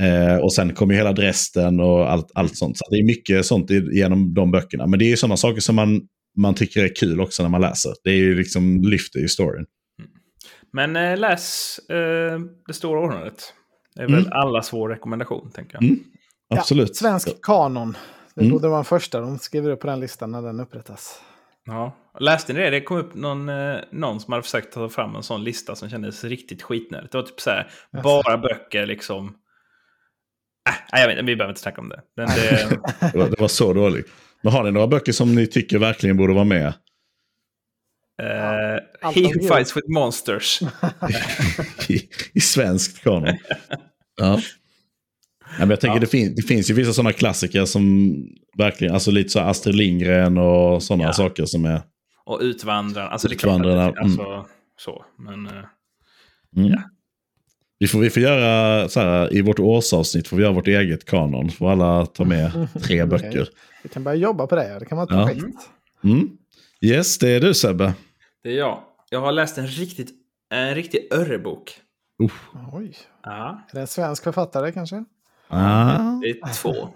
[0.00, 2.78] Eh, och sen kommer ju hela Dresden och allt, allt sånt.
[2.78, 4.86] Så det är mycket sånt genom de böckerna.
[4.86, 6.00] Men det är ju sådana saker som man,
[6.36, 7.92] man tycker är kul också när man läser.
[8.04, 9.66] Det är ju liksom lyfter ju storyn.
[10.72, 13.52] Men eh, läs eh, Det stora århundradet.
[13.94, 14.22] Det är Mm.
[14.24, 15.82] väl allas vår rekommendation, tänker jag.
[15.84, 15.98] Mm.
[16.54, 16.88] Absolut.
[16.88, 17.96] Ja, svensk kanon.
[18.34, 18.52] Det Mm.
[18.52, 21.20] borde vara den första de skriver upp på den listan när den upprättas.
[21.66, 21.96] Ja.
[22.20, 22.70] Läste ni det?
[22.70, 25.90] Det kom upp någon, eh, någon som hade försökt ta fram en sån lista som
[25.90, 27.12] kändes riktigt skitnödigt.
[27.12, 27.70] Det var typ så här,
[28.02, 29.34] bara böcker liksom.
[30.66, 32.00] Äh, nej, jag vet vi behöver inte snacka om det.
[32.16, 32.68] Men det
[33.12, 34.06] Det var, det var så dåligt.
[34.42, 36.72] Men har ni några böcker som ni tycker verkligen borde vara med?
[39.02, 40.60] allt He who fights with monsters.
[41.88, 42.00] i,
[42.34, 43.36] i svenskt kanon.
[44.16, 44.40] Ja.
[45.40, 46.00] Ja, men jag tänker Ja.
[46.00, 48.14] det, fin det finns ju vissa sådana klassiker som
[48.58, 51.12] verkligen, alltså lite så Astrid Lindgren och sådana Ja.
[51.12, 51.80] saker som är...
[52.24, 53.08] Och Utvandrarna.
[53.08, 54.46] Alltså, det är klart att Utvandrarna, det- alltså,
[54.78, 55.04] så.
[55.18, 55.52] Men, eh,
[56.56, 56.68] Mm.
[56.70, 56.78] Ja.
[57.78, 61.04] Vi, får, vi får göra så här, i vårt årsavsnitt får vi göra vårt eget
[61.04, 61.50] kanon.
[61.50, 63.48] Får alla ta med tre böcker.
[63.82, 64.76] Vi kan börja jobba på det.
[64.78, 65.26] Det kan vara ett Ja.
[65.26, 65.58] projekt.
[66.04, 66.28] Mm.
[66.80, 67.94] Yes, det är du Sebbe.
[68.42, 68.82] det är jag.
[69.10, 70.08] Jag har läst en riktigt,
[70.54, 71.72] en riktig örrebok.
[72.24, 72.46] Uff.
[72.72, 72.92] Oj.
[73.22, 75.04] Ja, Är det en svensk författare kanske?
[75.48, 76.88] Ah, det är två.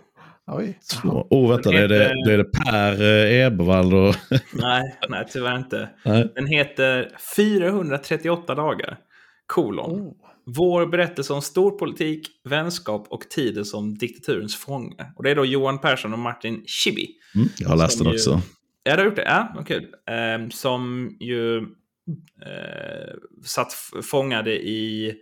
[0.47, 0.79] Oj.
[1.03, 1.27] två.
[1.31, 4.15] Oh, vänta, det är det, det, är det Per eh, Ebervall och...
[4.53, 5.89] Nej, nej, tyvärr inte.
[6.05, 6.33] Nej.
[6.35, 8.99] Den heter 438 dagar.
[9.47, 9.91] Kolon.
[9.91, 10.13] Oh.
[10.57, 15.13] Vår berättelse om storpolitik, vänskap och tiden som diktaturens fånge.
[15.17, 17.07] Och det är då Johan Persson och Martin Schibbye.
[17.35, 18.41] Mm, jag har läst den ju- också.
[18.83, 19.23] Ja, du har gjort det?
[19.25, 19.87] Ja, vad kul.
[20.11, 23.73] Ehm, som ju eh, satt
[24.03, 25.15] fångade i,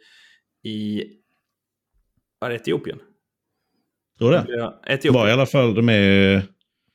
[0.65, 1.03] i
[2.39, 2.99] var det Etiopien?
[4.19, 4.45] Tror det.
[4.49, 5.15] Ja, Etiopien.
[5.15, 6.43] var i alla fall, de är,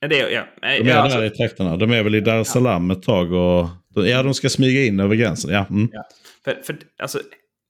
[0.08, 0.44] det, ja.
[0.60, 1.76] De är alltså, där i trakterna.
[1.76, 5.00] De är väl i Dar es Salaam ett tag och Ja, de ska smyga in
[5.00, 5.50] över gränsen.
[5.50, 5.66] Ja.
[5.70, 5.88] Mm.
[5.92, 6.04] ja.
[6.44, 7.18] För, för alltså,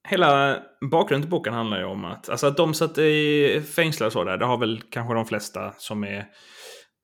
[0.08, 0.58] hela
[0.90, 4.24] bakgrunden till boken handlar ju om att, alltså att de satt i fängslar och så
[4.24, 6.26] där, det har väl kanske de flesta som är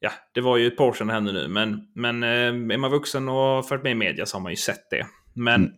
[0.02, 2.78] Ja, det var ju ett par år sedan det hände nu, men, men eh, är
[2.78, 5.06] man vuxen och följt med i media så har man ju sett det.
[5.34, 5.72] Men mm.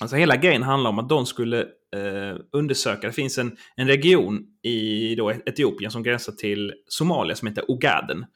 [0.00, 1.60] alltså hela grejen handlar om att de skulle
[1.96, 7.48] eh, undersöka, det finns en, en region i då Etiopien som gränsar till Somalia som
[7.48, 8.26] heter Ogaden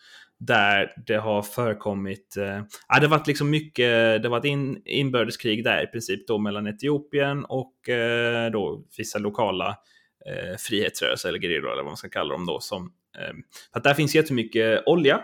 [0.41, 4.83] där det har förekommit, eh, ja, det har varit liksom mycket, det har varit in,
[4.85, 9.69] inbördeskrig där i princip då mellan Etiopien och eh, då vissa lokala
[10.27, 12.61] eh, frihetsrörelser eller gerillor eller vad man ska kalla dem då.
[12.61, 13.35] Som, eh,
[13.73, 15.21] att där finns jättemycket olja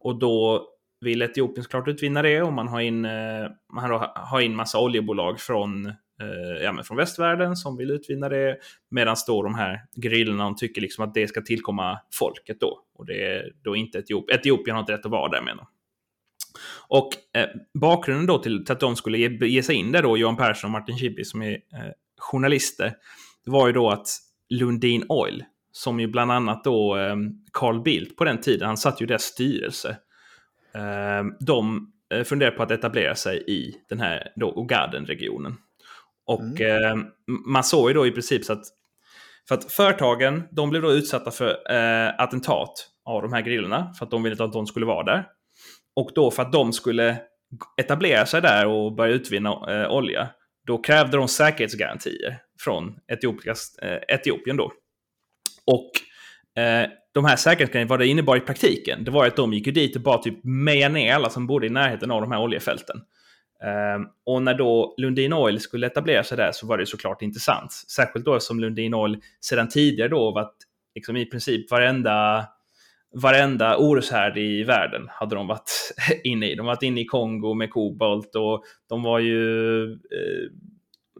[0.00, 0.66] och då
[1.00, 5.40] vill Etiopien såklart utvinna det och man har in, eh, man har in massa oljebolag
[5.40, 8.56] från eh, ja, men från västvärlden som vill utvinna det.
[8.90, 12.80] Medan då de här gerillorna tycker liksom att det ska tillkomma folket då.
[12.94, 14.38] Och det är då inte Etiopien.
[14.40, 15.66] Etiopien har inte rätt att vara där menar
[16.88, 17.48] Och eh,
[17.80, 20.68] bakgrunden då till, till, att de skulle ge, ge, sig in där då, Johan Persson
[20.68, 22.92] och Martin Schibbye som är eh, journalister,
[23.44, 24.06] det var ju då att
[24.48, 27.16] Lundin Oil, som ju bland annat då eh,
[27.52, 29.96] Carl Bildt på den tiden, han satt ju i deras styrelse.
[30.74, 35.56] Eh, de eh, funderar på att etablera sig i den här då Ogaden-regionen.
[36.26, 37.00] Och mm.
[37.00, 37.06] eh,
[37.46, 38.64] man såg ju då i princip så att
[39.48, 42.72] för att företagen, de blev då utsatta för eh, attentat
[43.04, 45.26] av de här grillorna för att de ville inte att de skulle vara där.
[45.96, 47.16] Och då för att de skulle
[47.80, 50.28] etablera sig där och börja utvinna eh, olja,
[50.66, 54.72] då krävde de säkerhetsgarantier från Etiopias, eh, Etiopien då.
[55.66, 55.90] Och
[56.62, 59.96] eh, de här säkerhetsgarantierna, vad det innebar i praktiken, det var att de gick dit
[59.96, 62.96] och bara typ mejade ner alla som bodde i närheten av de här oljefälten.
[63.64, 67.72] Ehm, och när då Lundin Oil skulle etablera sig där så var det såklart intressant.
[67.72, 70.56] Särskilt då som Lundin Oil sedan tidigare då varit
[70.94, 72.46] liksom i princip varenda,
[73.14, 75.70] varenda oroshärd i världen hade de varit
[76.24, 76.54] inne i.
[76.54, 80.50] De har varit inne i Kongo med kobolt och de var ju eh,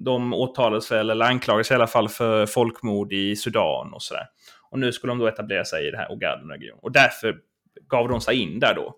[0.00, 4.26] de åtalades väl, eller anklagades i alla fall för folkmord i Sudan och sådär.
[4.70, 6.80] Och nu skulle de då etablera sig i det här Ogaden-regionen.
[6.82, 7.36] Och därför
[7.88, 8.94] gav de sig in där då.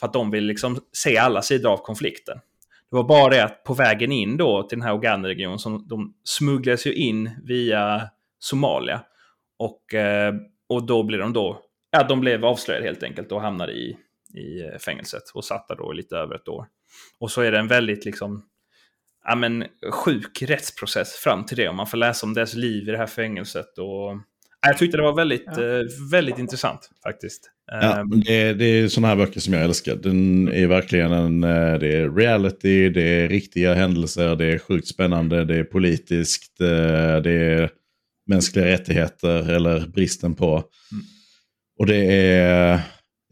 [0.00, 2.38] För att de vill liksom se alla sidor av konflikten.
[2.92, 6.14] Det var bara det att på vägen in då till den här Uganda-regionen, som de
[6.24, 9.00] smugglades ju in via Somalia.
[9.58, 10.34] Och, eh,
[10.68, 13.96] och då blev de då, ja de blev avslöjade helt enkelt och hamnade i,
[14.34, 16.66] i eh, fängelset och satt där då lite över ett år.
[17.18, 18.44] Och så är det en väldigt liksom,
[19.24, 21.68] ja men sjuk rättsprocess fram till det.
[21.68, 24.18] Och man får läsa om deras liv i det här fängelset och
[24.66, 25.62] jag tyckte det var väldigt, ja.
[25.62, 27.50] Eh, väldigt intressant faktiskt.
[27.80, 28.10] Ja, ehm.
[28.10, 29.96] det, det är sådana här böcker som jag älskar.
[29.96, 34.88] Den är verkligen en, eh, det är reality, det är riktiga händelser, det är sjukt
[34.88, 37.70] spännande, det är politiskt, eh, det är
[38.26, 40.50] mänskliga rättigheter eller bristen på.
[40.50, 41.04] Mm.
[41.78, 42.80] Och det är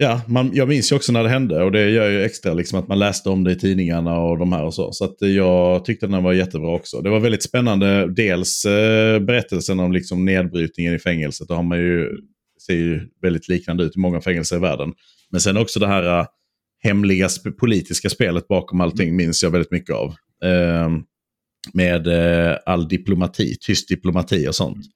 [0.03, 2.78] Ja, man, jag minns ju också när det hände och det gör ju extra liksom
[2.78, 4.93] att man läste om det i tidningarna och de här och så.
[4.93, 7.01] Så att jag tyckte den var jättebra också.
[7.01, 11.49] Det var väldigt spännande, dels eh, berättelsen om liksom nedbrytningen i fängelset.
[11.49, 12.09] Det har man ju,
[12.61, 14.93] ser ju väldigt liknande ut i många fängelser i världen.
[15.31, 16.27] Men sen också det här uh,
[16.83, 20.15] hemliga sp politiska spelet bakom allting minns jag väldigt mycket av.
[20.45, 20.91] Eh,
[21.73, 24.87] med eh, all diplomati, tyst diplomati och sånt.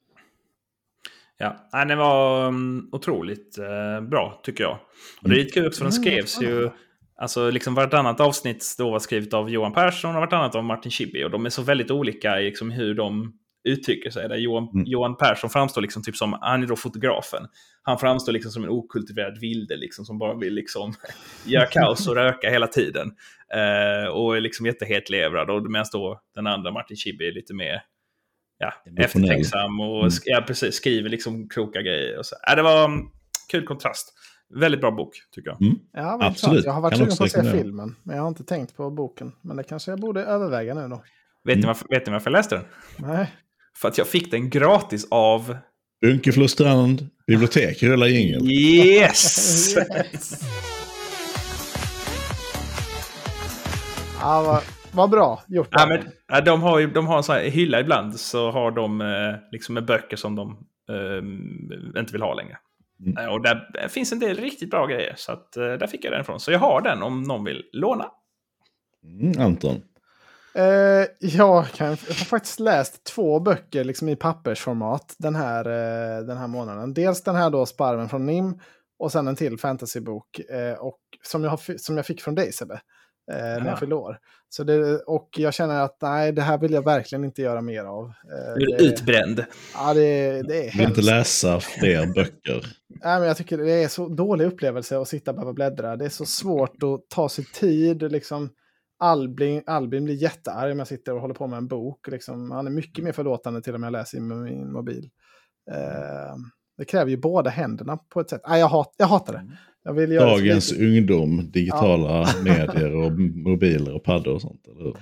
[1.39, 4.79] Ja, den var um, otroligt uh, bra tycker jag.
[5.23, 6.05] Och det är lite kul också för den mm.
[6.05, 6.71] skrevs ju...
[7.17, 11.25] Alltså liksom vartannat avsnitt då var skrivet av Johan Persson och vartannat av Martin Schibbye.
[11.25, 13.33] Och de är så väldigt olika i liksom hur de
[13.65, 14.29] uttrycker sig.
[14.29, 14.85] Där Johan, mm.
[14.87, 17.47] Johan Persson framstår liksom typ som, han är då fotografen.
[17.83, 20.95] Han framstår liksom som en okultiverad vilde liksom, som bara vill liksom
[21.45, 23.07] göra kaos och röka hela tiden.
[23.55, 25.51] Uh, och är liksom jättehetlevrad.
[25.51, 27.83] Och medan då den andra Martin Schibbye är lite mer
[28.59, 28.73] ja,
[29.05, 30.12] eftertänksam och mm.
[30.25, 32.19] ja, precis, skriver liksom kloka grejer.
[32.19, 32.37] Och så.
[32.47, 33.11] Ja, det var en
[33.51, 34.15] kul kontrast.
[34.55, 35.62] Väldigt bra bok, tycker jag.
[35.62, 35.79] Mm.
[35.93, 36.65] Ja, Absolut.
[36.65, 39.33] Jag har varit sugen på att se filmen, men jag har inte tänkt på boken.
[39.41, 41.03] Men det kanske jag borde överväga nu då.
[41.45, 41.61] Vet, mm.
[41.61, 42.65] ni, varför, vet ni varför jag läste den?
[42.97, 43.33] Nej.
[43.79, 45.57] För att jag fick den gratis av...
[46.01, 48.51] Bunkeflostrand bibliotek, rulla jingel.
[48.51, 49.77] Yes!
[49.77, 50.41] yes.
[54.20, 54.62] ja, vad,
[54.93, 55.68] vad bra gjort.
[55.70, 59.01] Ja, men, de, har ju, de har en sån här hylla ibland så har de
[59.01, 60.51] eh, liksom med böcker som de
[60.91, 62.59] eh, inte vill ha längre.
[63.07, 63.33] Mm.
[63.33, 65.14] Och där finns en del riktigt bra grejer.
[65.16, 66.41] Så att, eh, där fick jag den ifrån.
[66.41, 68.11] Så jag har den om någon vill låna.
[69.05, 69.83] Mm, Anton?
[70.59, 76.26] Uh, jag, kan, jag har faktiskt läst två böcker liksom i pappersformat den här, uh,
[76.26, 76.94] den här månaden.
[76.94, 78.61] Dels den här då, Sparven från NIM
[78.98, 82.80] och sen en till fantasybok uh, och, som, jag som jag fick från dig Sebbe
[83.32, 84.18] eh, när jag fyllde år.
[84.48, 87.84] Så det, och jag känner att nej, det här vill jag verkligen inte göra mer
[87.84, 88.05] av.
[88.05, 89.44] Eh, du är det, utbränd.
[89.74, 92.66] Ja, det, det är Vill inte läsa fler böcker.
[92.88, 95.96] Nej, men jag tycker det är så dålig upplevelse att sitta och behöva bläddra.
[95.96, 98.12] Det är så svårt att ta sig tid.
[98.12, 98.50] Liksom,
[98.99, 102.09] Albin, Albin blir jättearg om jag sitter och håller på med en bok.
[102.09, 102.51] Liksom.
[102.51, 105.11] Han är mycket mer förlåtande till om jag läser i min mobil.
[105.70, 106.36] Eh,
[106.78, 108.40] det kräver ju båda händerna på ett sätt.
[108.45, 109.47] Ah, jag, hat, jag hatar det.
[109.84, 110.84] Jag vill göra Dagens lite...
[110.84, 114.66] ungdom, digitala medier och mobiler och paddor och sånt.
[114.68, 114.97] Eller?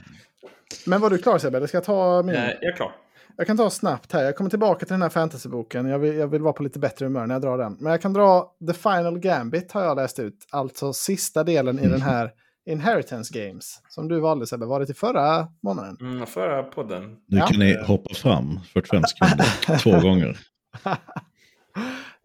[0.86, 1.68] Men var du klar Sebbe?
[1.68, 2.34] Ska jag ta min?
[2.34, 2.92] Eh, jag är klar.
[3.36, 4.24] Jag kan ta snabbt här.
[4.24, 5.86] Jag kommer tillbaka till den här fantasyboken.
[5.86, 7.76] Jag vill, jag vill vara på lite bättre humör när jag drar den.
[7.80, 10.46] Men jag kan dra The Final Gambit har jag läst ut.
[10.50, 12.30] Alltså sista delen i den här
[12.66, 13.80] Inheritance Games.
[13.88, 14.66] Som du valde Sebbe.
[14.66, 15.96] Var det till förra månaden?
[16.00, 17.02] Mm, förra podden.
[17.28, 17.46] Nu Ja.
[17.46, 20.38] kan ni hoppa fram 45 sekunder två gånger.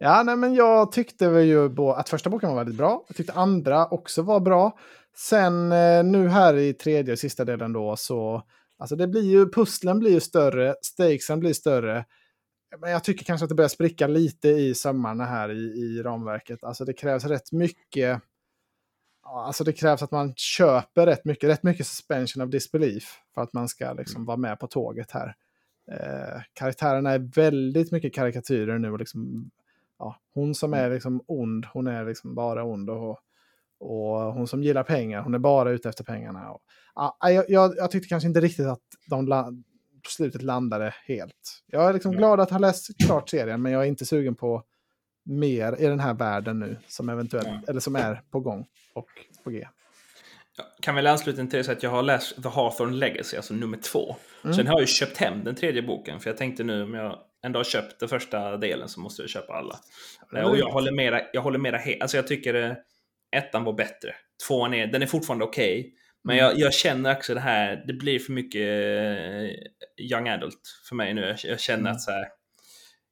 [0.00, 3.04] Ja, nej, men jag tyckte väl ju bo- att första boken var väldigt bra.
[3.08, 4.78] Jag tyckte andra också var bra.
[5.16, 8.42] Sen eh, nu här i tredje och sista delen då så...
[8.78, 12.04] Alltså det blir ju, pusslen blir ju större, stakesen blir större.
[12.80, 16.64] Men jag tycker kanske att det börjar spricka lite i sömmarna här i, i ramverket.
[16.64, 18.20] Alltså det krävs rätt mycket...
[19.30, 23.52] Alltså det krävs att man köper rätt mycket, rätt mycket suspension of disbelief för att
[23.52, 25.34] man ska liksom vara med på tåget här.
[25.92, 28.90] Eh, karaktärerna är väldigt mycket karikatyrer nu.
[28.92, 29.50] Och liksom,
[29.98, 32.90] ja, hon som är liksom ond, hon är liksom bara ond.
[32.90, 33.18] Och,
[33.80, 36.50] och hon som gillar pengar, hon är bara ute efter pengarna.
[36.50, 36.60] Och,
[36.94, 39.44] ja, jag, jag, jag tyckte kanske inte riktigt att de la,
[40.04, 41.62] på slutet landade helt.
[41.66, 42.18] Jag är liksom Ja.
[42.18, 44.62] glad att ha läst klart serien, men jag är inte sugen på
[45.28, 47.60] mer i den här världen nu som eventuellt, Ja.
[47.68, 49.06] eller som är på gång och
[49.44, 49.66] på G.
[50.82, 53.76] Kan väl ansluta till det så att jag har läst The Hawthorne Legacy, alltså nummer
[53.78, 54.16] två.
[54.44, 54.54] Mm.
[54.56, 57.18] Sen har jag ju köpt hem den tredje boken, för jag tänkte nu om jag
[57.44, 59.78] ändå har köpt den första delen så måste jag köpa alla.
[60.36, 62.72] Eh, och jag håller mera, jag håller mera he- Alltså jag tycker eh,
[63.36, 64.14] ettan var bättre.
[64.48, 65.94] Tvåan är, den är fortfarande okej.
[66.24, 66.44] men Mm.
[66.50, 71.14] jag, jag känner också det här, det blir för mycket eh, young adult för mig
[71.14, 71.20] nu.
[71.20, 71.92] Jag, jag känner Mm.
[71.92, 72.26] att så här,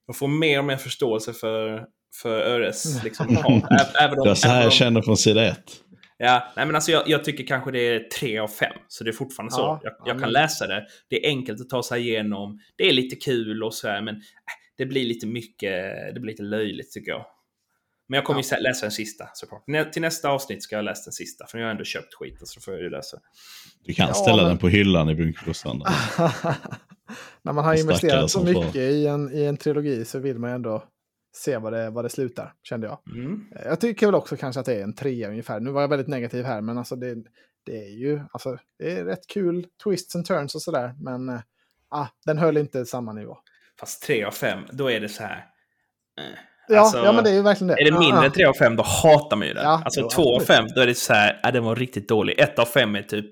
[0.07, 1.85] jag får mer och mer förståelse för,
[2.21, 3.45] för Öres liksom, hat.
[3.71, 5.71] Ä- även om, Det är så här jag känner från sida ett.
[6.17, 8.73] Ja, nej men alltså jag, jag tycker kanske det är tre av fem.
[8.87, 9.61] Så det är fortfarande så.
[9.61, 10.87] Ja, jag ja, jag kan läsa det.
[11.09, 12.59] Det är enkelt att ta sig igenom.
[12.75, 14.21] Det är lite kul och så här, men äh,
[14.77, 15.73] det blir lite mycket,
[16.13, 17.25] det blir lite löjligt tycker jag.
[18.09, 19.63] Men jag kommer ju sä- läsa den sista såklart.
[19.67, 22.47] Nä, till nästa avsnitt ska jag läsa den sista, för jag har ändå köpt skiten
[22.47, 23.17] så får jag ju läsa.
[23.85, 25.77] Du kan Ja, ställa men- den på hyllan i bunkerdossan.
[27.41, 30.49] När man har investerat så får- mycket i en, i en trilogi så vill man
[30.49, 30.83] ju ändå
[31.37, 32.99] se vad det, vad det slutar, kände jag.
[33.15, 33.47] Mm.
[33.65, 35.59] Jag tycker väl också kanske att det är en trea ungefär.
[35.59, 37.15] Nu var jag väldigt negativ här, men alltså det,
[37.65, 40.95] det är ju alltså, det är rätt kul twists and turns och sådär.
[40.99, 41.39] Men eh,
[41.89, 43.37] ah, den höll inte samma nivå.
[43.79, 45.37] Fast tre av fem, då är det så här.
[46.19, 46.23] eh.
[46.67, 47.81] Ja, Alltså, ja men det är ju verkligen det.
[47.81, 49.63] Är det mindre än 3 av 5 då hatar man ju den.
[49.63, 50.39] Ja, alltså jo, 2 av.
[50.39, 52.39] 5 då är det så här, ja den var riktigt dålig.
[52.39, 53.29] 1 av 5 är typ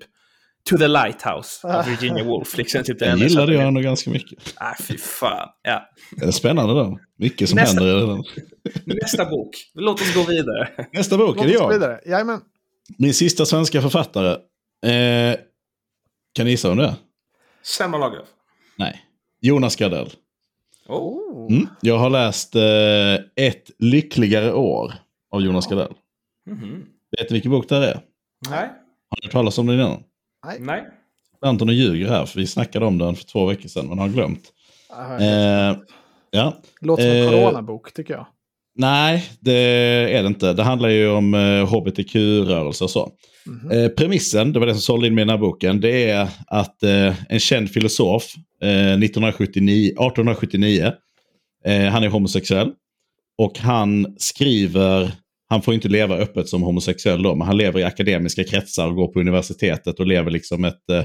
[0.70, 2.56] To the Lighthouse av Virginia Woolf.
[2.56, 4.54] Liksom, typ Den gillade jag ändå ganska mycket.
[4.56, 5.48] Ah, fy fan.
[5.62, 5.90] Ja.
[6.10, 6.98] Det är spännande då.
[7.18, 7.80] Mycket som Nästa.
[7.84, 8.24] händer i den.
[8.84, 9.50] Nästa bok.
[9.74, 10.68] Låt oss gå vidare.
[10.92, 11.68] Nästa bok är det jag.
[11.72, 12.00] vidare.
[12.06, 12.40] Jajamän.
[12.98, 14.30] Min sista svenska författare.
[14.92, 15.36] Eh,
[16.34, 16.94] kan ni gissa om det är?
[17.62, 18.28] Selma Lagerlöf.
[18.78, 19.02] Nej.
[19.40, 20.10] Jonas Gardell.
[20.88, 21.52] Oh.
[21.52, 21.66] Mm.
[21.80, 24.92] Jag har läst eh, Ett lyckligare år
[25.30, 25.94] av Jonas Gardell.
[26.50, 26.84] Mhm.
[27.18, 28.00] Vet ni vilken bok det här är?
[28.50, 28.68] Nej.
[29.08, 30.02] Har ni hört talas om den innan?
[30.60, 30.84] Nej.
[31.40, 34.08] Anton och ljuger här, för vi snackade om den för två veckor sedan, men har
[34.08, 34.42] glömt.
[34.90, 35.76] Ah, Eh,
[36.30, 36.56] ja.
[36.80, 38.26] Låter som en eh, coronabok tycker jag.
[38.78, 39.52] Nej, det
[40.12, 40.52] är det inte.
[40.52, 43.10] Det handlar ju om eh, hbtq-rörelse och så.
[43.46, 43.70] Mhm.
[43.70, 46.28] Eh, premissen, det var det som sålde in mig i den här boken, det är
[46.46, 50.92] att eh, en känd filosof eh, 1979, 1879,
[51.64, 52.72] eh, han är homosexuell.
[53.38, 55.12] Och han skriver,
[55.48, 58.94] han får inte leva öppet som homosexuell då, men han lever i akademiska kretsar och
[58.94, 61.04] går på universitetet och lever liksom ett, eh,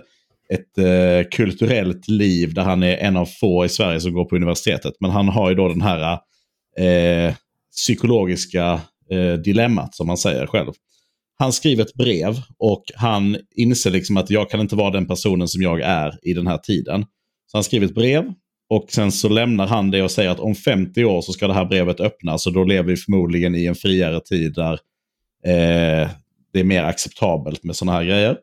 [0.54, 4.36] ett eh, kulturellt liv där han är en av få i Sverige som går på
[4.36, 4.94] universitetet.
[5.00, 6.20] Men han har ju då den här
[6.80, 7.34] eh,
[7.72, 8.82] psykologiska
[9.12, 10.72] eh, dilemmat som han säger själv.
[11.38, 15.48] Han skriver ett brev och han inser liksom att jag kan inte vara den personen
[15.48, 17.06] som jag är i den här tiden.
[17.48, 18.24] Så han skriver ett brev
[18.72, 21.54] och sen så lämnar han det och säger att om 50 år så ska det
[21.54, 24.74] här brevet öppnas och då lever vi förmodligen i en friare tid där
[25.46, 26.10] eh,
[26.54, 28.38] det är mer acceptabelt med sådana här grejer.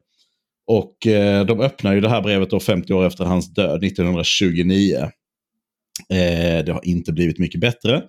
[0.67, 4.97] Och eh, de öppnar ju det här brevet då 50 år efter hans död, 1929.
[4.97, 8.03] Eh, det har inte blivit mycket bättre.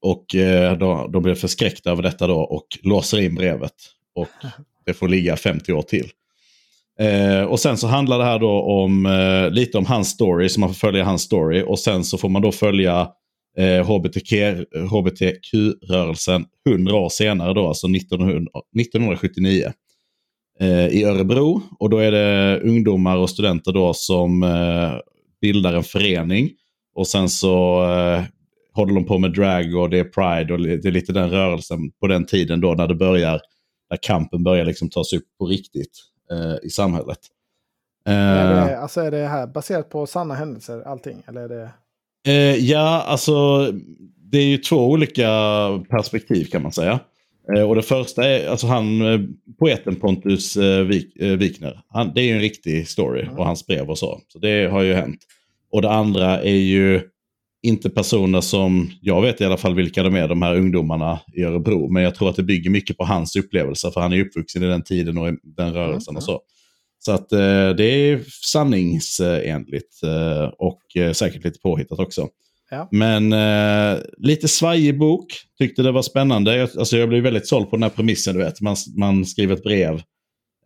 [0.00, 3.74] Och eh, de, de blev förskräckta över detta då och låser in brevet.
[4.14, 4.28] Och
[4.86, 6.10] det får ligga 50 år till.
[7.00, 10.60] Eh, och sen så handlar det här då om eh, lite om hans story, så
[10.60, 11.62] man får följa hans story.
[11.66, 13.08] Och sen så får man då följa
[13.58, 14.32] eh, HBTQ,
[14.90, 19.72] HBTQ-rörelsen 100 år senare då, alltså 1900, 1979.
[20.60, 21.62] Eh, I Örebro.
[21.78, 24.92] Och då är det ungdomar och studenter då som eh,
[25.40, 26.50] bildar en förening.
[26.94, 28.22] Och sen så eh,
[28.74, 31.78] håller de på med drag och det är pride och det är lite den rörelsen
[32.00, 33.40] på den tiden då när det börjar,
[33.90, 37.18] när kampen börjar liksom tas upp på riktigt eh, i samhället.
[38.06, 41.22] Är Eh, det, alltså är det här baserat på sanna händelser allting?
[41.28, 41.70] Eller är det...
[42.32, 43.66] Eh, ja, alltså
[44.16, 45.28] det är ju två olika
[45.90, 47.00] perspektiv kan man säga.
[47.56, 49.20] Eh, och det första är alltså han, eh,
[49.58, 51.80] poeten Pontus eh, Wik, eh, Wikner.
[51.88, 53.38] Han, det är ju en riktig story Mm.
[53.38, 54.20] och hans brev och så.
[54.28, 55.20] Så det har ju hänt.
[55.70, 57.00] Och det andra är ju
[57.64, 61.42] inte personer som, jag vet i alla fall vilka de är, de här ungdomarna i
[61.42, 61.92] Örebro.
[61.92, 64.66] Men jag tror att det bygger mycket på hans upplevelser, för han är uppvuxen i
[64.66, 66.40] den tiden och den rörelsen Mm, och så.
[66.98, 72.28] Så att eh, det är sanningsenligt eh, och eh, säkert lite påhittat också.
[72.70, 72.88] Ja.
[72.90, 75.26] Men eh, lite svajig bok.
[75.58, 76.56] Tyckte det var spännande.
[76.56, 78.34] Jag, alltså jag blev väldigt såld på den här premissen.
[78.34, 78.60] Du vet.
[78.60, 80.02] Man, man skriver ett brev.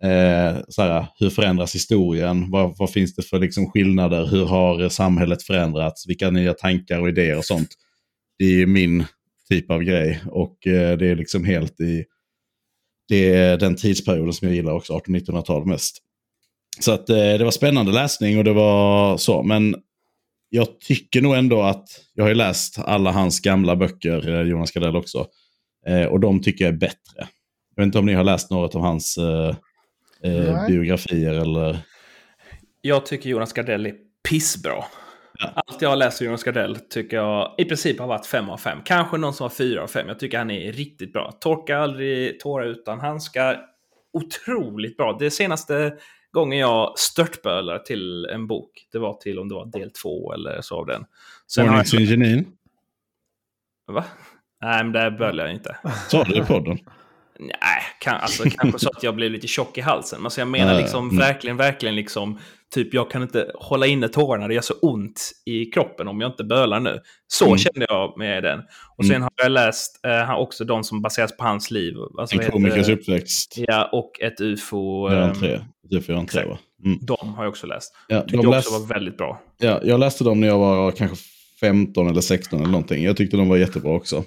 [0.03, 2.51] Eh, såhär, hur förändras historien?
[2.51, 4.27] Vad, vad finns det för liksom, skillnader?
[4.27, 6.09] Hur har samhället förändrats?
[6.09, 7.69] Vilka nya tankar och idéer och sånt?
[8.39, 9.05] Det är min
[9.49, 10.21] typ av grej.
[10.27, 12.05] Och eh, det är liksom helt i
[13.09, 16.03] det är den tidsperioden som jag gillar också, 1800-1900-tal mest.
[16.81, 19.43] Så att eh, det var spännande läsning och det var så.
[19.43, 19.77] Men
[20.49, 24.73] jag tycker nog ändå att, jag har ju läst alla hans gamla böcker, eh, Jonas
[24.73, 25.27] Gardell också.
[25.87, 27.29] Eh, och de tycker jag är bättre.
[27.77, 29.57] Jag vet inte om ni har läst något av hans eh,
[30.23, 31.79] eh, biografier eller...
[32.81, 33.95] Jag tycker Jonas Gardell är
[34.29, 34.85] pissbra.
[35.39, 35.53] Ja.
[35.55, 38.57] Allt jag har läst av Jonas Gardell tycker jag i princip har varit 5 av
[38.57, 38.79] 5.
[38.85, 40.09] Kanske någon som var 4 av 5.
[40.09, 41.33] Jag tycker han är riktigt bra.
[41.41, 43.61] Torkar aldrig tårar utan handskar.
[44.13, 45.17] Otroligt bra.
[45.19, 45.95] Det senaste
[46.33, 50.61] gången jag störtbölar till en bok, det var till om det var del 2 eller
[50.61, 51.05] så av den.
[51.57, 52.45] Har Morning
[53.87, 53.95] jag...
[53.95, 54.05] Va?
[54.63, 55.77] Nej, men det bölar jag inte.
[56.09, 56.79] Sa du det i podden?
[57.39, 60.25] Nej, kan, alltså, kanske så att jag blev lite tjock i halsen.
[60.25, 61.19] Alltså, jag menar liksom mm.
[61.19, 62.39] verkligen, verkligen liksom,
[62.75, 66.31] typ jag kan inte hålla inne tårarna, det gör så ont i kroppen om jag
[66.31, 67.01] inte bölar nu.
[67.27, 67.59] Så Mm.
[67.59, 68.61] kände jag med den.
[68.97, 69.23] Och sen Mm.
[69.23, 71.95] har jag läst eh, också de som baseras på hans liv.
[72.19, 73.55] Alltså, En komikers uppväxt.
[73.57, 75.11] Ja, och ett ufo.
[75.11, 75.61] Göran ehm, tre.
[75.83, 76.49] Du får göra en tre exakt.
[76.51, 76.59] va?
[76.85, 76.99] Mm.
[77.03, 77.95] de har jag också läst.
[78.09, 78.67] Ja, Tyckte de jag läs...
[78.67, 79.41] också var väldigt bra.
[79.59, 81.17] ja, jag läste dem när jag var kanske
[81.61, 83.05] 15 eller 16 eller någonting.
[83.05, 84.25] Jag tyckte de var jättebra också.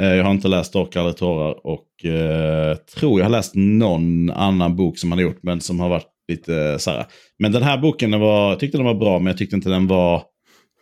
[0.00, 4.30] Eh, Jag har inte läst Torka aldrig tårar och eh, tror jag har läst någon
[4.30, 7.06] annan bok som han har gjort men som har varit lite så här.
[7.38, 9.68] Men den här boken den var, jag tyckte den var bra men jag tyckte inte
[9.68, 10.22] den var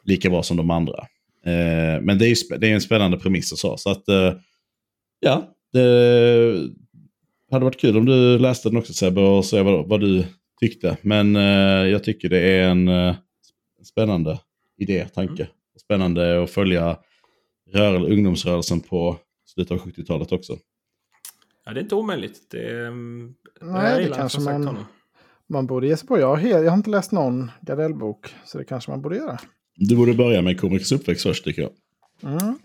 [0.05, 0.99] lika bra som de andra.
[1.47, 3.77] Eh, men det är, ju det är en spännande premiss och så.
[3.77, 4.33] Så att eh,
[5.21, 6.71] ja, det
[7.51, 10.25] hade varit kul om du läste den också Sebbe och se vad, vad du
[10.61, 10.97] tyckte.
[11.03, 13.15] Men eh, jag tycker det är en eh,
[13.85, 14.39] spännande
[14.79, 15.49] idé, tanke.
[15.81, 16.97] Spännande att följa
[17.71, 20.57] rör, ungdomsrörelsen på slutet av 70-talet också.
[21.65, 22.51] Ja, det är inte omöjligt.
[22.51, 24.85] Det, ehm, Nej, det kanske man- honom.
[25.47, 26.19] Man borde ge sig på.
[26.19, 28.35] Jag har, jag har inte läst någon Gardell-bok.
[28.45, 29.39] Så det kanske man borde göra.
[29.77, 31.71] Du borde börja med komikers uppväxt först tycker jag.
[32.33, 32.59] Mm.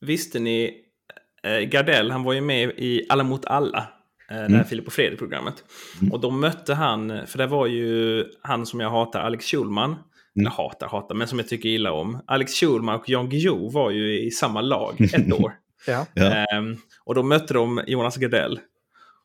[0.00, 0.74] Visste ni,
[1.42, 3.78] eh, Gardell, han var ju med i Alla mot alla.
[3.78, 4.64] Eh, det här Mm.
[4.64, 5.64] Filip och Fredrik-programmet.
[6.00, 6.12] Mm.
[6.12, 9.96] Och då mötte han, för det var ju han som jag hatar, Alex Schulman.
[10.38, 12.20] Eller hatar, hatar, men som jag tycker illa om.
[12.26, 15.52] Alex Schulman och Jan Guillou var ju i samma lag ett år.
[15.86, 16.06] Ja.
[16.16, 18.60] Ehm, och då mötte de Jonas Gardell.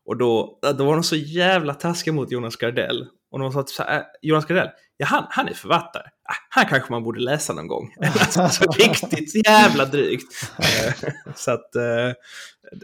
[0.05, 3.07] Och då, då var de så jävla taskiga mot Jonas Gardell.
[3.31, 6.03] Och de sa typ så här, "Äh, Jonas Gardell, ja han, han är författare.
[6.03, 7.93] Ah, han kanske man borde läsa någon gång.
[8.01, 10.51] alltså, så riktigt jävla drygt.
[10.59, 11.75] Eh, så att...
[11.75, 11.81] eh,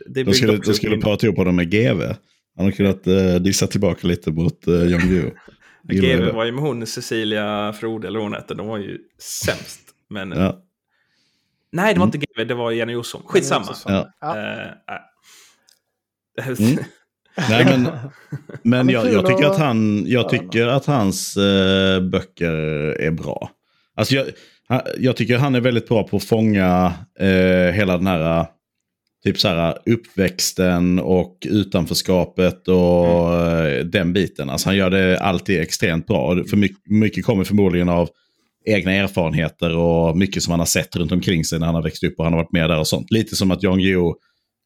[0.05, 2.01] det byggde skulle, då skulle prata ihop honom med GV.
[2.57, 5.31] Han har kunnat uh, dissa tillbaka lite mot uh, Jan Guillou.
[5.83, 8.53] GW var ju med hon Cecilia Frode, eller hon hette.
[8.53, 8.97] De var ju
[9.45, 9.79] sämst.
[10.09, 10.31] Men...
[10.31, 10.57] Ja.
[11.71, 12.15] Nej, det var Mm.
[12.15, 13.21] inte GW, det var Jenny Olsson.
[13.25, 13.65] Skitsamma.
[13.85, 14.07] Ja.
[14.21, 14.37] Ja.
[14.37, 14.67] Äh.
[16.47, 16.83] Mm.
[17.49, 17.87] Nej, men,
[18.63, 20.29] men jag, jag tycker att- han, jag Ja.
[20.29, 22.53] tycker att hans eh, böcker
[23.01, 23.49] är bra.
[23.95, 24.27] Alltså jag,
[24.97, 28.45] jag tycker han är väldigt bra på att fånga eh, hela den här
[29.23, 34.49] typ så här, uppväxten och utanförskapet och eh, den biten.
[34.49, 36.27] Alltså han gör det alltid extremt bra.
[36.27, 38.09] Och För mycket, mycket kommer förmodligen av
[38.65, 42.03] egna erfarenheter och mycket som han har sett runt omkring sig när han har växt
[42.03, 43.11] upp och han har varit med där och sånt.
[43.11, 44.13] Lite som att Jan Guillou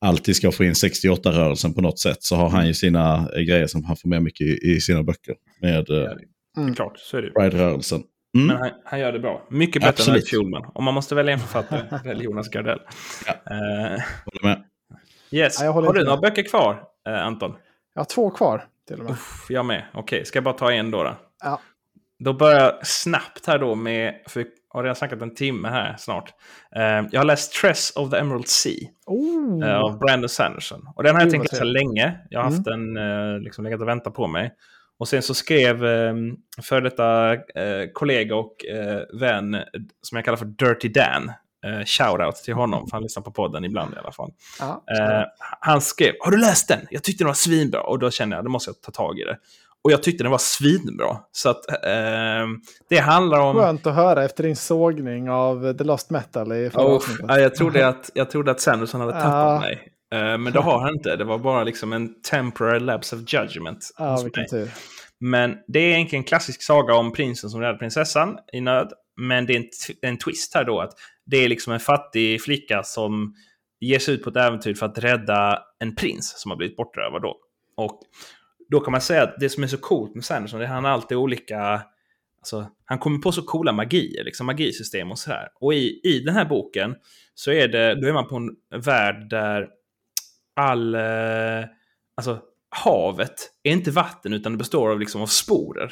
[0.02, 3.68] alltid ska få in 68-rörelsen på något sätt så har han ju sina eh, grejer
[3.68, 5.36] som han får med mycket i, i sina böcker.
[5.62, 6.12] Med eh,
[6.58, 6.76] Mm.
[7.34, 8.04] Pride-rörelsen.
[8.36, 8.48] Mm.
[8.48, 9.42] Men han, han gör det bra.
[9.50, 10.24] Mycket bättre Absolut.
[10.24, 10.72] än Schulman.
[10.74, 12.80] Om man måste välja en författare, välj Jonas Gardell.
[13.26, 13.34] Ja.
[13.34, 14.64] Eh, Håller med.
[15.32, 15.60] yes.
[15.60, 17.56] Ja, jag håller Har du några böcker kvar, eh, Anton?
[17.94, 19.12] Jag har två kvar till och med.
[19.14, 19.86] Uff, jag med.
[19.94, 21.04] Okej, ska jag bara ta en då?
[21.04, 21.60] Då, Ja.
[22.20, 25.96] då börjar jag snabbt här då med, för vi har redan snackat en timme här
[25.98, 26.34] snart.
[26.76, 29.70] Eh, jag har läst Tress of the Emerald Sea Oh.
[29.84, 30.88] av Brandon Sanderson.
[30.96, 32.20] Och den har jag tänkt läsa länge.
[32.30, 32.94] Jag har haft den
[33.44, 34.52] liksom legat och väntat på mig.
[35.00, 36.14] Och sen så skrev eh,
[36.62, 39.58] för detta eh, kollega och eh, vän
[40.02, 41.32] som jag kallar för Dirty Dan
[41.66, 44.32] Eh, shoutout till honom, för han lyssnar på podden ibland i alla fall.
[44.60, 44.84] Ja.
[44.98, 45.24] Eh,
[45.60, 46.80] han skrev, har du läst den?
[46.90, 47.82] Jag tyckte den var svinbra.
[47.82, 49.38] Och då kände jag, då måste jag ta tag i det.
[49.84, 51.18] Och jag tyckte den var svinbra.
[51.32, 52.48] Så att eh,
[52.90, 53.56] det handlar om...
[53.56, 57.88] Skönt att höra efter din sågning av The Lost Metal i förra Oh, jag, trodde
[57.88, 59.60] att, jag trodde att Sanderson hade tappat Ja.
[59.60, 59.92] mig.
[60.16, 61.16] Eh, men det har han inte.
[61.16, 63.92] Det var bara liksom en temporary lapse of judgment.
[64.50, 64.70] Tur.
[65.20, 68.94] Men det är egentligen en klassisk saga om prinsen som räddade prinsessan i nöd.
[69.18, 69.70] Men det är en,
[70.02, 70.94] en twist här då att
[71.26, 73.34] det är liksom en fattig flicka som
[73.80, 77.22] ger sig ut på ett äventyr för att rädda en prins som har blivit bortrövad
[77.22, 77.38] då.
[77.78, 78.00] Och
[78.70, 80.84] då kan man säga att det som är så coolt med Sanderson är att han
[80.84, 81.82] har alltid olika...
[82.40, 85.48] Alltså, han kommer på så coola magier, liksom magisystem och sådär.
[85.60, 86.96] Och i, i den här boken
[87.34, 89.68] så är det, då är man på en värld där
[90.56, 90.96] all...
[90.96, 91.66] Eh,
[92.18, 92.40] alltså,
[92.84, 95.92] havet är inte vatten utan det består av, liksom, av sporer.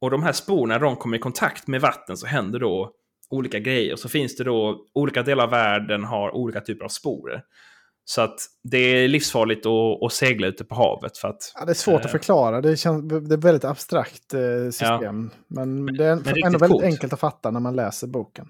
[0.00, 2.90] Och de här sporerna, de kommer i kontakt med vatten så händer då
[3.30, 3.96] olika grejer.
[3.96, 7.42] Så finns det då, olika delar av världen har olika typer av sporer.
[8.06, 11.52] Så att det är livsfarligt att, att segla ute på havet för att...
[11.54, 12.04] Ja, det är svårt Eh.
[12.04, 12.60] att förklara.
[12.60, 14.40] Det, känns, det är ett väldigt abstrakt eh,
[14.70, 15.30] system.
[15.48, 16.84] Men det är riktigt ändå väldigt coolt.
[16.84, 18.46] enkelt att fatta när man läser boken.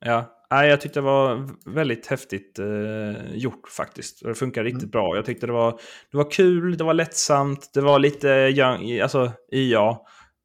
[0.00, 4.24] Ja, nej, jag tyckte det var väldigt häftigt eh, gjort faktiskt.
[4.24, 4.90] Det funkar riktigt Mm.
[4.90, 5.16] bra.
[5.16, 5.72] Jag tyckte det var,
[6.10, 9.88] det var kul, det var lättsamt, det var lite young, alltså IA.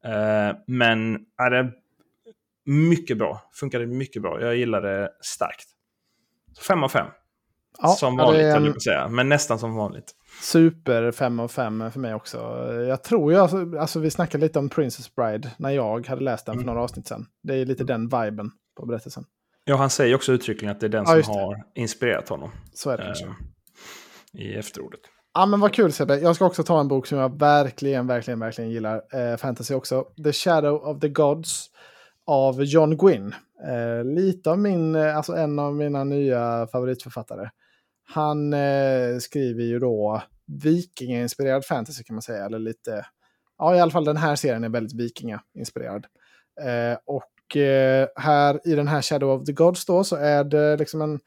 [0.04, 1.72] Eh, men ja, det
[2.66, 3.50] mycket bra.
[3.54, 4.40] Funkade mycket bra.
[4.40, 5.66] Jag gillade det starkt.
[6.68, 7.06] Fem av fem.
[7.82, 9.08] Ja, som ja, vanligt, är höll jag på säga.
[9.08, 10.12] Men nästan som vanligt.
[10.42, 12.38] super 5 av 5 för mig också.
[12.88, 16.46] Jag tror ju, alltså, alltså vi snackade lite om Princess Bride när jag hade läst
[16.46, 16.66] den för Mm.
[16.66, 17.26] några avsnitt sedan.
[17.42, 19.24] Det är lite den viben på berättelsen.
[19.64, 22.50] Ja, han säger också uttryckligen att det är den Ja, som har inspirerat honom.
[22.74, 23.24] Så är det kanske.
[23.24, 23.32] Eh,
[24.40, 25.00] I efterordet.
[25.34, 26.18] Ja men vad kul Sebbe.
[26.18, 29.02] Jag ska också ta en bok som jag verkligen, verkligen, verkligen gillar.
[29.12, 30.04] Eh, fantasy också.
[30.24, 31.70] The Shadow of the Gods
[32.26, 33.36] av John Gwynne.
[33.68, 37.50] Eh, lite av min, eh, alltså en av mina nya favoritförfattare.
[38.04, 40.22] Han eh, skriver ju då
[40.62, 42.44] vikingainspirerad fantasy kan man säga.
[42.44, 43.06] Eller lite,
[43.58, 46.06] ja i alla fall den här serien är väldigt vikingainspirerad.
[46.60, 50.76] Eh, och eh, här i den här Shadow of the Gods då så är det
[50.76, 51.20] liksom en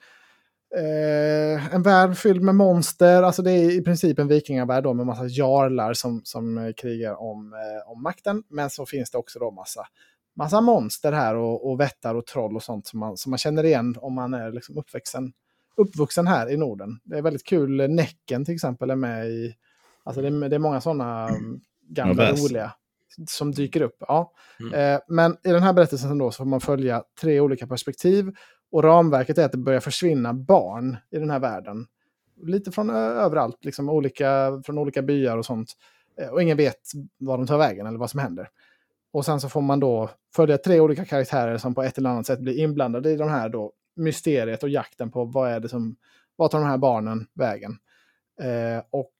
[0.78, 3.24] Eh, en värld fylld med monster.
[3.24, 7.22] Alltså det är i princip en vikingavärld då med massa jarlar som, som eh, krigar
[7.22, 8.44] om, eh, om makten.
[8.50, 9.88] Men så finns det också då massa,
[10.36, 13.64] massa monster här och, och vättar och troll och sånt som man, som man känner
[13.64, 15.34] igen om man är liksom uppvuxen,
[15.78, 17.00] uppvuxen här i Norden.
[17.04, 17.90] Det är väldigt kul.
[17.90, 19.56] Näcken till exempel är med i...
[20.04, 21.60] Alltså det, är- det är många sådana mm,
[21.90, 22.72] gamla roliga
[23.28, 23.96] som dyker upp.
[24.00, 24.32] Ja.
[24.60, 24.74] Mm.
[24.74, 28.32] Eh, men i den här berättelsen då så får man följa tre olika perspektiv.
[28.72, 31.88] Och ramverket är att det börjar försvinna barn i den här världen.
[32.44, 35.70] Lite från överallt, liksom olika, från olika byar och sånt.
[36.22, 36.82] Eh, och ingen vet
[37.18, 38.50] var de tar vägen eller vad som händer.
[39.14, 42.26] Och sen så får man då följa tre olika karaktärer som på ett eller annat
[42.26, 45.96] sätt blir inblandade i de här då mysteriet och jakten på vad är det som,
[46.36, 47.72] vad tar de här barnen vägen.
[48.42, 49.12] Eh, och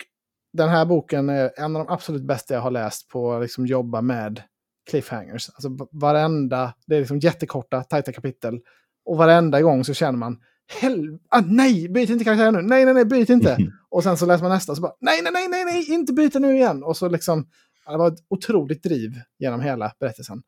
[0.56, 3.66] den här boken är en av de absolut bästa jag har läst på att liksom
[3.66, 4.42] jobba med
[4.90, 5.50] cliffhangers.
[5.50, 8.60] Alltså varenda, det är liksom jättekorta, tajta kapitel.
[9.06, 10.38] Och varenda gång så känner man,
[10.82, 13.58] Hel ah, nej, byt inte karaktär nu, nej, nej, nej, byt inte.
[13.90, 16.40] Och sen så läser man nästa så bara, nej, nej, nej, nej, nej, inte byta
[16.40, 16.84] nu igen.
[16.84, 17.48] Och så liksom,
[17.88, 20.42] det var ett otroligt driv genom hela berättelsen.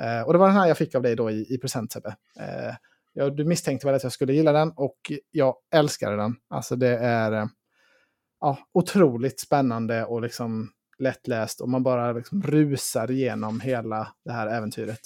[0.00, 2.16] Eh, och det var den här jag fick av dig då i, i present, Sebbe.
[2.40, 2.74] Eh,
[3.12, 6.34] ja, du misstänkte väl att jag skulle gilla den och jag älskade den.
[6.50, 7.46] Alltså det är eh,
[8.44, 14.46] ja, otroligt spännande och liksom lättläst och man bara liksom rusar igenom hela det här
[14.46, 15.00] äventyret.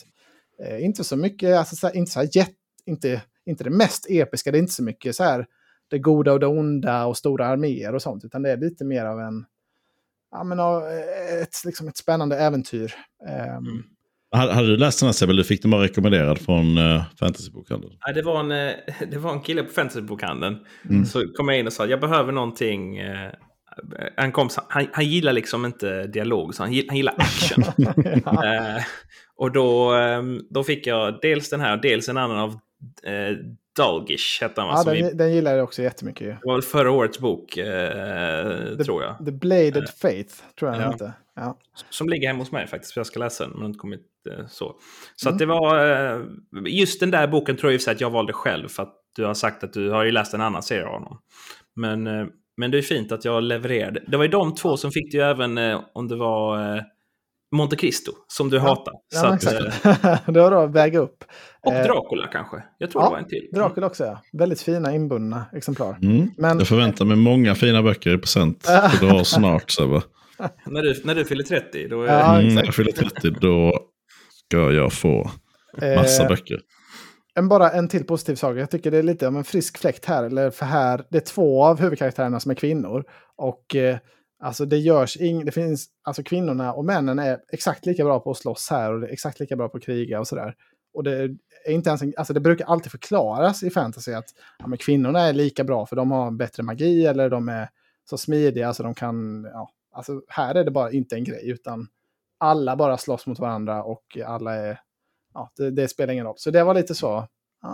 [0.63, 2.55] Eh, inte så mycket, alltså så här, inte så här jätt,
[2.87, 5.47] inte, inte det mest episka, det är inte så mycket så här
[5.89, 9.05] det goda och det onda och stora arméer och sånt, utan det är lite mer
[9.05, 9.45] av en,
[10.31, 12.95] ja men av eh, ett, liksom ett spännande äventyr.
[13.27, 13.85] Eh, Mm.
[14.37, 15.33] Hade, du läst den här Sebbe?
[15.33, 17.93] Du fick den bara rekommenderad från uh, fantasybokhandeln.
[18.07, 18.75] Ja, det, var en, eh,
[19.11, 20.57] det var en kille på fantasybokhandeln.
[20.91, 21.05] Mm.
[21.05, 22.99] Så kom jag in och sa jag behöver någonting.
[22.99, 23.31] eh,
[24.17, 27.65] Han, kom, han, han gillar liksom inte dialog, så han, han gillar action.
[27.77, 28.45] ja.
[28.77, 28.83] Eh,
[29.37, 32.59] och då, eh, då fick jag dels den här dels en annan av
[33.03, 33.37] eh,
[33.77, 34.75] Dalgish, hette han va?
[34.77, 36.27] ja, som i, den, den gillar jag också jättemycket.
[36.27, 36.31] ju.
[36.31, 39.25] det var väl förra årets bok, eh, tror jag.
[39.27, 40.91] The Bladed Faith, tror jag den Ja.
[40.93, 41.13] hette.
[41.37, 41.59] Ja.
[41.91, 44.03] Som ligger hemma hos mig faktiskt, för jag ska läsa den, men den inte kommit
[44.31, 44.77] eh, så.
[45.17, 45.35] Så Mm.
[45.35, 45.91] att det var...
[46.17, 46.21] Eh,
[46.67, 49.35] just den där boken tror jag i att jag valde själv, för att du har
[49.35, 51.19] sagt att du har ju läst en annan serie av honom.
[51.77, 52.27] Men, eh,
[52.57, 54.03] men det är fint att jag levererade.
[54.07, 56.83] Det var ju de två som fick det ju även eh, om det var eh,
[57.53, 58.93] Monte Cristo, som du hatar.
[59.15, 60.27] Ja, Så men att, eh, exakt.
[60.35, 61.25] det var då att väga upp.
[61.61, 62.57] och Eh, Dracula kanske.
[62.79, 63.49] Jag tror ja, det var en till.
[63.53, 64.23] Dracula också, ja.
[64.33, 65.99] Väldigt fina inbundna exemplar.
[66.03, 66.31] Mm.
[66.37, 68.67] Men Jag förväntar mig många fina böcker i present.
[68.67, 70.03] För du har snart Sebbe.
[70.67, 72.55] När, du, när du fyller 30, då är Ja, Mm, exakt.
[72.55, 73.79] när jag fyller 30 då
[74.47, 75.31] ska jag få
[75.97, 76.61] massa eh, böcker.
[77.35, 78.57] en, bara en till positiv sak.
[78.57, 80.25] Jag tycker det är lite av en frisk fläkt här.
[80.25, 83.05] Eller för här, det är två av huvudkaraktärerna som är kvinnor.
[83.37, 83.97] Och eh,
[84.39, 88.31] alltså det görs ing, det finns, alltså kvinnorna och männen är exakt lika bra på
[88.31, 90.55] att slåss här och det är exakt lika bra på att kriga och sådär.
[90.95, 91.23] Och det
[91.67, 95.21] är inte ens en, alltså det brukar alltid förklaras i fantasy att ja, men kvinnorna
[95.21, 97.69] är lika bra för de har bättre magi eller de är
[98.11, 101.89] så smidiga så de kan, ja, alltså här är det bara inte en grej utan
[102.39, 104.81] alla bara slåss mot varandra och alla är,
[105.35, 106.39] ja, det, det spelar ingen roll.
[106.39, 107.29] Så det var lite så,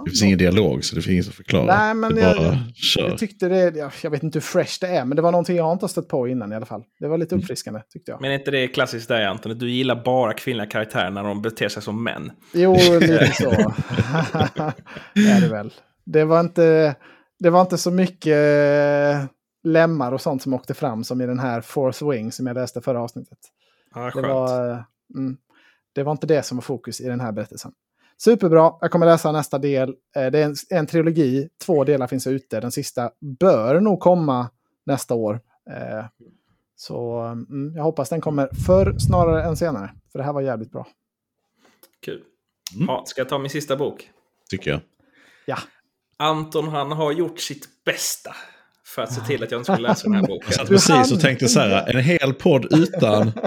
[0.05, 1.79] det finns ingen dialog så det finns inget att förklara.
[1.79, 3.09] Nej, men det jag- bara kör.
[3.09, 5.57] Jag tyckte det, jag, jag vet inte hur fresh det är, men det var någonting
[5.57, 6.85] jag inte har stött på innan i alla fall.
[7.01, 8.21] Det var lite uppfriskande tyckte jag.
[8.21, 9.53] Men är inte det klassiskt där Anton?
[9.53, 12.33] Att du gillar bara kvinnliga karaktärer när de beter sig som män.
[12.55, 13.51] Jo, lite så.
[15.15, 15.73] det är det väl.
[16.07, 16.95] Det var inte,
[17.39, 19.25] det var inte så mycket eh,
[19.65, 22.81] lemmar och sånt som åkte fram som i den här Fourth Wing som jag läste
[22.81, 23.39] förra avsnittet.
[23.95, 24.79] Ja, Det var, eh,
[25.17, 25.37] mm,
[25.95, 27.73] det var inte det som var fokus i den här berättelsen.
[28.19, 29.89] Superbra, jag kommer läsa nästa del.
[30.17, 32.61] Eh, Det är en, en trilogi, två delar finns ute.
[32.61, 33.11] Den sista
[33.41, 34.51] bör nog komma
[34.87, 35.41] nästa år.
[35.71, 36.05] Eh,
[36.77, 39.91] Så mm, jag hoppas den kommer förr snarare än senare.
[40.13, 40.87] För det här var jävligt bra.
[42.03, 42.23] Kul.
[42.75, 42.87] Mm.
[42.89, 44.11] Ja, ska jag ta min sista bok?
[44.51, 44.81] Tycker jag.
[45.47, 45.59] Ja,
[46.17, 48.35] Anton han har gjort sitt bästa
[48.87, 50.47] för att se till att jag inte skulle läsa den här boken.
[50.47, 53.33] Jag satt precis och tänkte så här, en hel podd utan...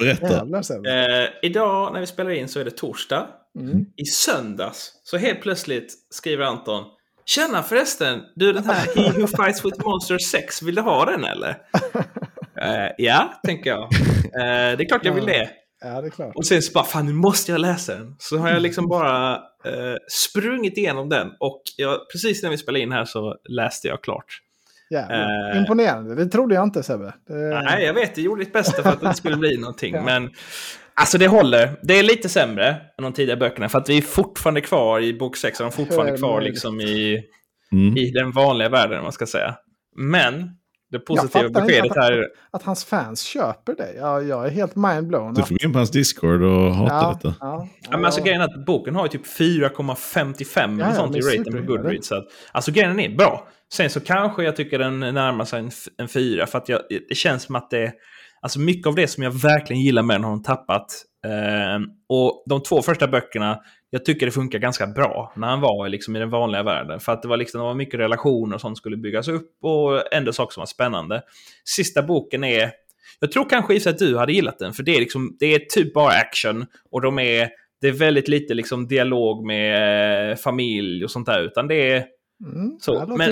[0.00, 0.46] Berätta.
[0.90, 3.26] Eh, idag när vi spelar in så är det torsdag.
[3.58, 3.84] Mm.
[3.96, 6.84] I söndags så helt plötsligt skriver Anton
[7.26, 11.24] Tjena förresten, du den här He Who Fights With Monsters 6, vill du ha den
[11.24, 11.56] eller?
[12.62, 13.82] Eh, ja, tänker jag.
[13.82, 15.50] Eh, det är klart jag vill det.
[15.80, 16.36] Ja, det är klart.
[16.36, 18.16] Och sen så bara, fan nu måste jag läsa den.
[18.18, 19.34] Så har jag liksom bara
[19.64, 24.02] eh, sprungit igenom den och jag, precis när vi spelade in här så läste jag
[24.02, 24.38] klart.
[24.90, 25.50] Jävlar.
[25.52, 25.58] Eh.
[25.60, 26.14] Imponerande.
[26.14, 27.14] Det trodde jag inte Sebbe.
[27.28, 27.34] Det...
[27.62, 30.04] Nej, jag vet, jag gjorde ditt bästa för att det inte skulle bli någonting.
[30.04, 30.30] Men
[30.94, 31.70] alltså det håller.
[31.82, 35.14] Det är lite sämre än de tidigare böckerna för att vi är fortfarande kvar i
[35.14, 37.22] bok 6 och de är fortfarande är kvar liksom i,
[37.72, 37.96] Mm.
[37.96, 39.54] i den vanliga världen, om man ska säga.
[39.96, 40.50] Men
[40.90, 42.26] det positiva beskedet att- här är...
[42.50, 43.92] Att hans fans köper det.
[43.96, 45.34] Jag, jag är helt mindblown.
[45.34, 47.34] Du får gå in på hans Discord och hata ja, lite.
[47.40, 50.94] ja, Ja, men alltså, grejen är att boken har ju typ 4,55 eller Ja, ja,
[50.94, 51.72] sånt i rating på.
[51.72, 52.08] Goodreads.
[52.08, 53.48] Så att, alltså grejen är bra.
[53.72, 57.14] Sen så kanske jag tycker den närmar sig en, en fyra för att jag, det
[57.14, 57.92] känns som att det...
[58.42, 60.86] Alltså mycket av det som jag verkligen gillar med den har de tappat.
[61.26, 63.60] Ehm, och de två första böckerna,
[63.90, 67.00] jag tycker det funkar ganska bra när han var liksom i den vanliga världen.
[67.00, 70.14] För att det var, liksom, det var mycket relationer och sånt skulle byggas upp och
[70.14, 71.22] ändå saker som var spännande.
[71.64, 72.70] Sista boken är...
[73.20, 75.54] Jag tror kanske i för att du hade gillat den, för det är, liksom, det
[75.54, 77.48] är typ bara action och de är,
[77.80, 82.04] det är väldigt lite liksom dialog med eh, familj och sånt där, utan det är...
[82.54, 83.30] Mm, Så, men-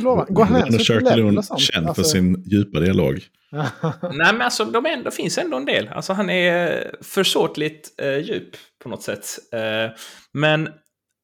[0.80, 1.60] i Shark level Loon och sånt?
[1.60, 3.20] känd för Alltså- sin djupa dialog.
[4.02, 5.88] Nej, men alltså de ändå, finns ändå en del.
[5.88, 8.50] Alltså han är försåtligt eh, djup
[8.82, 9.26] på något sätt.
[9.52, 9.90] Eh,
[10.32, 10.68] men,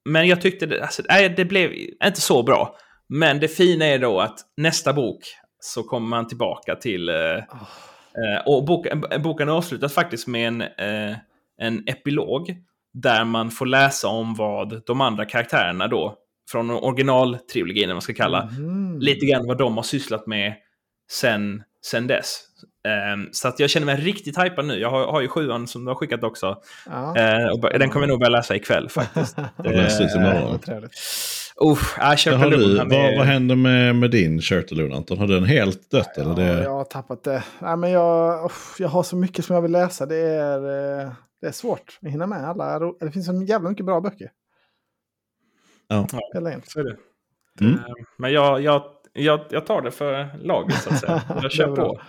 [0.09, 1.71] men jag tyckte det, alltså, nej, det blev
[2.03, 2.75] inte så bra.
[3.09, 5.19] Men det fina är då att nästa bok
[5.59, 7.09] så kommer man tillbaka till...
[7.09, 11.17] Eh, eh, och boken, boken avslutas faktiskt med en, eh,
[11.61, 12.55] en epilog
[12.93, 16.15] där man får läsa om vad de andra karaktärerna då,
[16.51, 18.99] från originaltrilogin, man ska kalla, Mhm.
[18.99, 20.53] lite grann vad de har sysslat med
[21.11, 22.41] sen, sen dess.
[22.87, 24.79] Ehm, så att jag känner mig riktigt hypad nu.
[24.79, 26.57] Jag har, har ju sjuan som du har skickat också.
[26.85, 27.17] Ja.
[27.17, 29.39] Eh, och den kommer jag nog börja läsa ikväll faktiskt.
[29.99, 30.59] Ut imorgon.
[31.97, 32.15] Ja,
[32.49, 35.17] du, han vad, händer med, med din Shirtaloon Anton?
[35.17, 36.17] Har den helt dött?
[36.17, 36.63] eller Ja, det...
[36.63, 37.43] jag har tappat det.
[37.59, 40.05] Nej, men jag, uff, jag har så mycket som jag vill läsa.
[40.05, 40.57] Det är,
[41.01, 41.11] eh,
[41.41, 42.79] det är svårt att hinna med alla.
[42.79, 44.31] Det finns så jävla mycket bra böcker.
[45.87, 46.07] Ja.
[46.35, 46.61] In.
[46.65, 46.95] Så är det.
[47.61, 47.73] Mm.
[47.73, 47.81] Eh,
[48.17, 48.83] Men jag, jag,
[49.15, 51.21] jag, jag tar det för laget så att säga.
[51.41, 52.01] Jag kör på.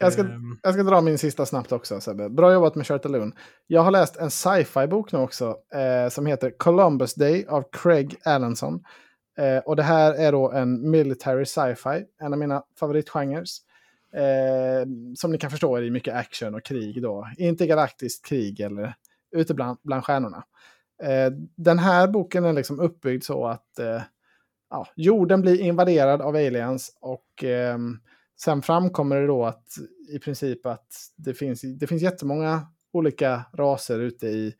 [0.00, 2.28] Jag ska, Ehm, jag ska dra min sista snabbt också, Sebbe.
[2.28, 3.32] Bra jobbat med Shirtaloon.
[3.66, 8.84] Jag har läst en sci-fi-bok nu också eh, som heter Columbus Day av Craig Allenson.
[9.38, 13.44] Eh, och det här är då en military sci-fi, en av mina favoritgenrer.
[14.14, 17.28] Eh, som ni kan förstå är det mycket action och krig då.
[17.38, 18.94] Inte galaktiskt krig eller
[19.36, 20.44] ute bland, bland stjärnorna.
[21.02, 24.02] Eh, den här boken är liksom uppbyggd så att eh,
[24.70, 27.78] ja, jorden blir invaderad av aliens och eh,
[28.40, 29.64] sen framkommer det då att
[30.08, 30.86] i princip att
[31.16, 34.54] det finns, det finns jättemånga olika raser ute i,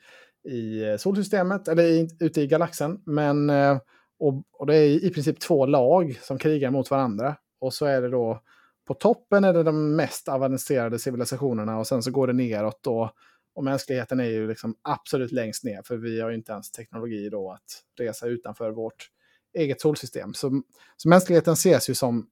[0.45, 3.03] i solsystemet, eller i, ute i galaxen.
[3.07, 3.79] Men, eh,
[4.19, 7.37] och, och det är i princip två lag som krigar mot varandra.
[7.61, 8.43] Och så är det då,
[8.87, 13.11] på toppen är det de mest avancerade civilisationerna och sen så går det neråt då.
[13.55, 17.29] Och mänskligheten är ju liksom absolut längst ner, för vi har ju inte ens teknologi
[17.29, 19.11] då att resa utanför vårt
[19.59, 20.35] eget solsystem.
[20.35, 20.63] Så,
[20.97, 22.27] så mänskligheten ses ju som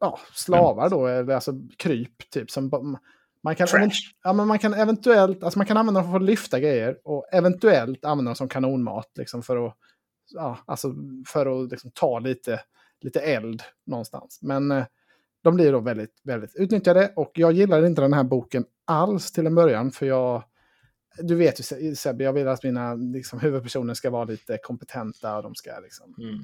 [0.00, 2.50] ja, slavar då, eller alltså kryp, typ.
[2.50, 2.98] Som,
[3.42, 3.90] man, kan, Trash.
[4.24, 7.26] ja, men man kan eventuellt, alltså man kan använda dem för att lyfta grejer och
[7.32, 9.76] eventuellt använda dem som kanonmat liksom, för att
[10.30, 10.94] ja, alltså
[11.26, 12.60] för att liksom ta lite,
[13.00, 14.38] lite eld någonstans.
[14.42, 14.84] Men eh,
[15.42, 19.46] de blir då väldigt, väldigt utnyttjade och jag gillar inte den här boken alls till
[19.46, 20.42] en början för jag
[21.18, 25.42] du vet ju Sebbe, jag vill att mina liksom, huvudpersoner ska vara lite kompetenta och
[25.42, 26.14] de ska liksom...
[26.18, 26.38] Mm.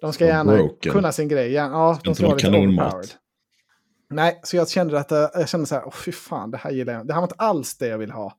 [0.00, 0.92] De ska gärna broken.
[0.92, 1.52] kunna sin grej.
[1.52, 3.10] Ja, de ska vara lite overpowered.
[4.10, 6.70] Nej, så jag kände att eh, jag kände så här, åh fy fan, det här
[6.70, 7.06] gillar jag.
[7.06, 8.38] Det här var inte alls det jag vill ha.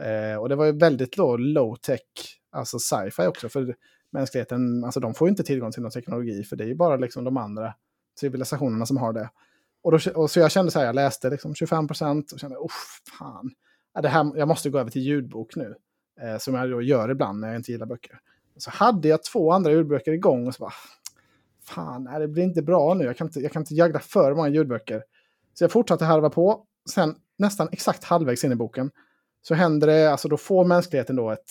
[0.00, 2.00] Eh, och det var ju väldigt low tech,
[2.52, 3.48] alltså sci-fi också.
[3.48, 3.74] För
[4.12, 6.96] mänskligheten, alltså de får ju inte tillgång till någon teknologi, för det är ju bara
[6.96, 7.74] liksom de andra
[8.20, 9.30] civilisationerna som har det.
[9.82, 12.56] Och, då, och så jag kände så här, jag läste liksom 25 procent och kände,
[12.56, 12.70] åh
[13.18, 13.50] fan,
[14.02, 15.74] det här, jag måste gå över till ljudbok nu.
[16.20, 18.20] Eh, som jag då gör ibland när jag inte gillar böcker.
[18.56, 20.72] Så hade jag två andra ljudböcker igång och så bara,
[21.64, 23.04] fan, nej, det blir inte bra nu.
[23.04, 25.02] Jag kan inte, jag kan inte jagla för många ljudböcker.
[25.54, 26.66] Så jag fortsatte harva på.
[26.90, 28.90] Sen nästan exakt halvvägs in i boken
[29.42, 31.50] så händer det, alltså då får mänskligheten då ett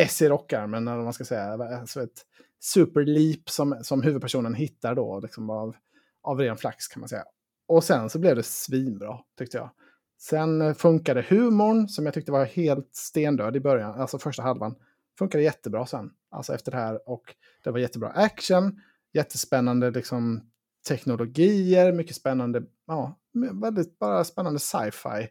[0.00, 1.52] S i rockarmen, eller vad man ska säga.
[1.52, 2.24] Alltså ett
[2.60, 5.76] superleap som, som huvudpersonen hittar då, liksom av,
[6.22, 7.24] av ren flax kan man säga.
[7.66, 9.70] Och sen så blev det svinbra, tyckte jag.
[10.18, 14.74] Sen eh, funkade humorn, som jag tyckte var helt stendöd i början, alltså första halvan.
[15.18, 17.08] Funkade jättebra sen, alltså efter det här.
[17.08, 17.34] Och
[17.64, 18.80] det var jättebra action,
[19.12, 20.40] jättespännande liksom,
[20.88, 23.18] teknologier, mycket spännande, ja,
[23.52, 25.28] väldigt bara spännande sci-fi.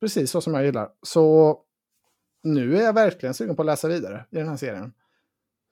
[0.00, 0.88] Precis så som jag gillar.
[1.02, 1.58] Så
[2.42, 4.92] nu är jag verkligen sugen på att läsa vidare i den här serien.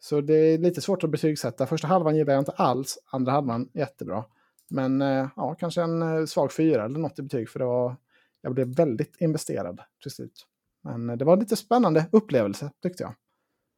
[0.01, 1.67] Så det är lite svårt att betygsätta.
[1.67, 4.25] Första halvan gillar jag inte alls, andra halvan jättebra.
[4.71, 7.97] Men eh, ja, kanske en eh, svag fyra eller något i betyg, för det var,
[8.41, 10.47] jag blev väldigt investerad till slut.
[10.85, 13.15] Men eh, det var en lite spännande upplevelse, tyckte jag.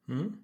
[0.08, 0.36] Mm.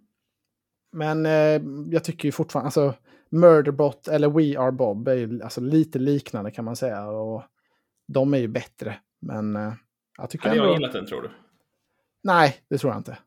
[0.92, 1.62] Men eh,
[1.92, 2.94] jag tycker ju fortfarande, alltså
[3.30, 7.06] Murderbot eller We Are Bob är ju alltså, lite liknande kan man säga.
[7.06, 7.42] Och
[8.08, 8.96] de är ju bättre.
[9.20, 9.72] Men eh,
[10.18, 11.30] jag tycker Hade jag gillat den tror du?
[12.22, 13.18] Nej, det tror jag inte.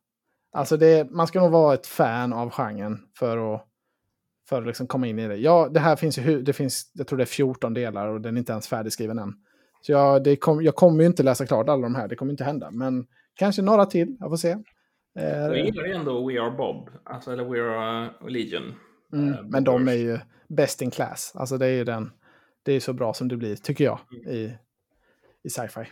[0.52, 3.68] Alltså det, man ska nog vara ett fan av genren för att,
[4.50, 5.36] för att liksom komma in i det.
[5.36, 8.36] Ja, det här finns ju, det finns, jag tror det är 14 delar och den
[8.36, 9.34] är inte ens färdigskriven än.
[9.82, 12.32] Så jag, det kom, jag kommer ju inte läsa klart alla de här, det kommer
[12.32, 12.72] inte hända.
[12.72, 14.58] Men kanske några till, jag får se.
[15.14, 18.76] Jag gillar ändå We Are Bob, alltså, eller We Are uh, Legion.
[19.14, 21.32] Mm, uh, men de är ju best in class.
[21.36, 22.12] Alltså det är ju den,
[22.64, 24.36] det är så bra som det blir, tycker jag, mm.
[24.36, 24.58] i,
[25.44, 25.86] i sci-fi.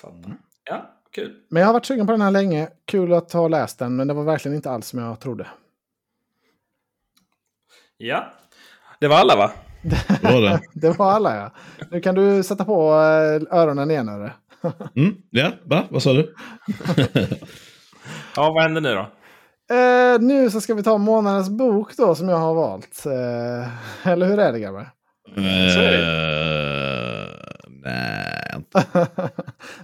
[0.00, 0.36] Fattar.
[0.64, 1.42] Ja, kul.
[1.48, 2.68] Men jag har varit sugen på den här länge.
[2.84, 5.46] Kul att ha läst den, men det var verkligen inte alls som jag trodde.
[7.96, 8.32] Ja,
[9.00, 9.52] det var alla va?
[10.22, 10.60] Var det?
[10.74, 11.52] det var alla ja.
[11.90, 14.08] Nu kan du sätta på eh, öronen igen.
[14.08, 14.32] Eller?
[14.96, 15.84] mm, ja, va?
[15.90, 16.34] Vad sa du?
[18.36, 19.10] ja, vad händer nu då?
[19.74, 23.06] Eh, nu så ska vi ta månadens bok då som jag har valt.
[23.06, 24.90] Eh, eller hur är det grabbar?
[25.36, 25.42] Eh,
[27.84, 28.86] Nej, inte.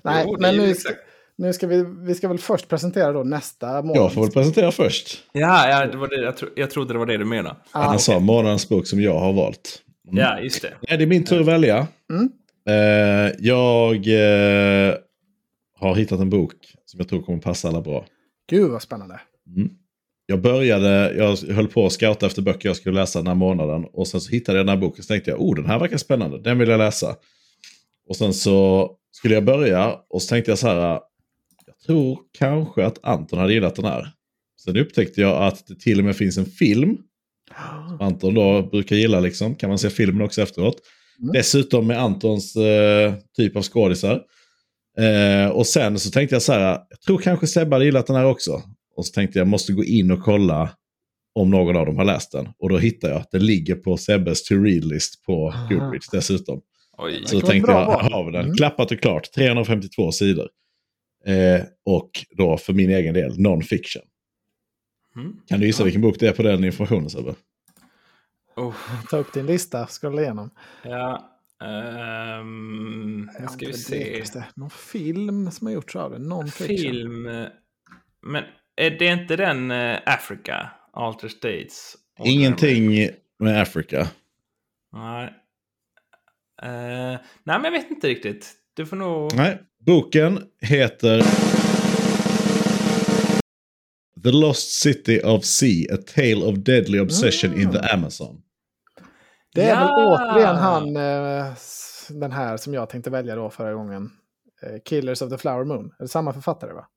[0.02, 0.92] Nej, jo, men nu ska,
[1.38, 3.96] nu ska vi, vi ska väl först presentera då nästa månad.
[3.96, 5.18] Jag får väl presentera först.
[5.32, 7.56] Ja, ja det var det, jag, tro, jag trodde det var det du menade.
[7.72, 7.98] Ah, Han okay.
[7.98, 9.82] sa månadens bok som jag har valt.
[10.08, 10.24] Mm.
[10.24, 10.74] Ja, just det.
[10.88, 11.86] Nej, det är min tur att välja.
[12.10, 12.32] Mm.
[12.70, 14.94] Uh, jag uh,
[15.78, 16.54] har hittat en bok
[16.84, 18.06] som jag tror kommer passa alla bra.
[18.50, 19.20] Gud vad spännande.
[19.56, 19.70] Mm.
[20.26, 23.84] Jag började, jag höll på att scouta efter böcker jag skulle läsa den här månaden.
[23.92, 25.96] Och sen så hittade jag den här boken och tänkte jag, oh den här verkar
[25.96, 27.16] spännande, den vill jag läsa.
[28.08, 31.00] Och sen så skulle jag börja och så tänkte jag så här.
[31.66, 34.08] Jag tror kanske att Anton hade gillat den här.
[34.64, 36.98] Sen upptäckte jag att det till och med finns en film.
[37.88, 39.54] Som Anton då brukar gilla liksom.
[39.54, 40.76] Kan man se filmen också efteråt.
[41.20, 41.32] Mm.
[41.32, 44.22] Dessutom med Antons eh, typ av skådisar.
[44.98, 46.78] Eh, och sen så tänkte jag så här.
[46.90, 48.62] Jag tror kanske Sebbe hade gillat den här också.
[48.96, 50.70] Och så tänkte jag måste gå in och kolla
[51.34, 52.48] om någon av dem har läst den.
[52.58, 56.60] Och då hittade jag att den ligger på Sebbes to read-list på Goodreads dessutom.
[56.98, 57.22] Oj.
[57.26, 58.44] Så tänkte jag, har vi den.
[58.44, 58.56] Mm.
[58.56, 59.32] Klappat och klart.
[59.34, 60.48] 352 sidor.
[61.26, 64.02] Eh, och då för min egen del, non-fiction.
[65.16, 65.36] Mm.
[65.46, 65.84] Kan du gissa ja.
[65.84, 67.34] vilken bok det är på den informationen Sebbe?
[68.56, 68.74] Oh.
[69.10, 70.50] Ta upp din lista, scrolla igenom.
[70.82, 71.28] Ja.
[72.40, 74.24] Um, ska vi se.
[74.34, 74.44] Det.
[74.54, 76.18] Någon film som har gjorts av det?
[76.18, 76.76] Non-fiction.
[76.76, 77.22] Film.
[78.22, 78.44] Men
[78.76, 80.70] är det inte den uh, Africa?
[80.92, 81.96] Alter States?
[82.24, 83.08] Ingenting
[83.38, 84.08] med Africa.
[84.92, 85.24] Nej.
[86.62, 88.52] Uh, nej, men jag vet inte riktigt.
[88.74, 89.34] Du får nog...
[89.34, 91.22] Nej, boken heter
[94.24, 97.62] The Lost City of Sea, A Tale of Deadly Obsession mm.
[97.62, 97.98] in the mm.
[97.98, 98.42] Amazon.
[99.54, 99.78] Det är ja.
[99.78, 101.54] väl återigen han, uh,
[102.08, 104.02] den här som jag tänkte välja då förra gången.
[104.02, 105.92] Uh, Killers of the Flower Moon.
[105.98, 106.88] Är det samma författare va?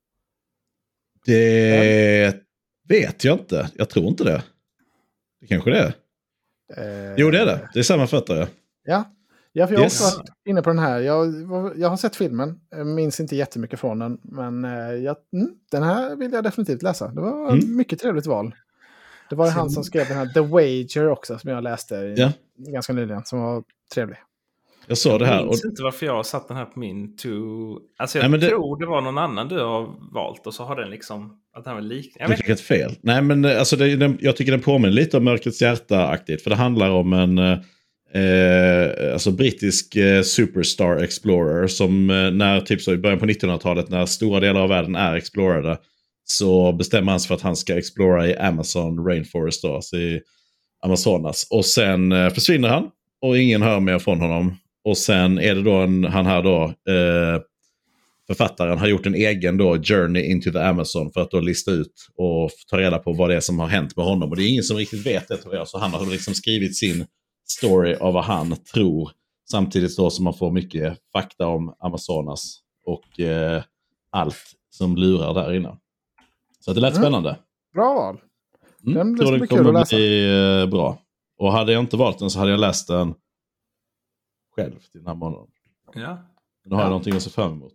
[1.26, 2.40] Det mm.
[2.88, 3.70] vet jag inte.
[3.74, 4.42] Jag tror inte det.
[5.40, 7.14] Det kanske det är.
[7.18, 7.70] jo, det är det.
[7.74, 8.46] Det är samma författare.
[8.84, 9.15] Ja,
[9.58, 10.00] Ja, för jag har Yes.
[10.06, 11.00] också varit inne på den här.
[11.00, 11.26] Jag,
[11.76, 14.18] jag har sett filmen, jag minns inte jättemycket från den.
[14.22, 17.08] Men eh, jag, mm, den här vill jag definitivt läsa.
[17.08, 17.76] Det var ett Mm.
[17.76, 18.54] mycket trevligt val.
[19.30, 22.32] Det var ju han som skrev den här The Wager också, som jag läste Ja.
[22.56, 23.62] ganska nyligen, som var
[23.94, 24.16] trevlig.
[24.86, 25.34] Jag såg det här.
[25.34, 27.28] Jag Och, minns inte varför jag har satt den här på min to...
[27.96, 30.76] Alltså jag Nej, det- tror det var någon annan du har valt och så har
[30.76, 31.40] den liksom...
[31.56, 32.16] Att den var lik...
[32.18, 32.94] Jag du vet tycker ett fel.
[33.00, 36.42] Nej, men eh, alltså, det, den, jag tycker den påminner lite om Mörkrets hjärta-aktigt.
[36.42, 37.38] För det handlar om en
[38.14, 43.88] eh, alltså brittisk eh, superstar explorer som eh, när typ så i början på 1900-talet
[43.88, 45.78] när stora delar av världen är explorerade
[46.24, 50.20] så bestämmer han sig för att han ska explora i Amazon Rainforest då, alltså i
[50.82, 51.46] Amazonas.
[51.50, 54.56] Och sen eh, försvinner han och ingen hör mer från honom.
[54.84, 57.40] Och sen är det då en, han här då, eh,
[58.26, 61.92] författaren har gjort en egen då Journey into the Amazon för att då lista ut
[62.16, 64.30] och ta reda på vad det är som har hänt med honom.
[64.30, 65.68] Och det är ingen som riktigt vet det tror jag.
[65.68, 67.06] Så han har liksom skrivit sin
[67.46, 69.10] story av vad han tror.
[69.50, 73.62] Samtidigt då som man får mycket fakta om Amazonas och eh,
[74.10, 74.36] allt
[74.70, 75.76] som lurar där inne.
[76.60, 77.02] Så det lät Mm.
[77.02, 77.36] spännande.
[77.74, 78.20] Bra val.
[78.86, 79.96] Mm, Den- det tror ska det kommer att läsa.
[79.96, 80.98] bli eh, bra.
[81.38, 83.14] Och hade jag inte valt den så hade jag läst den
[84.56, 85.46] själv till den här månaden.
[85.94, 86.18] Ja.
[86.62, 86.84] Men då har Ja.
[86.86, 87.74] jag någonting att se fram emot.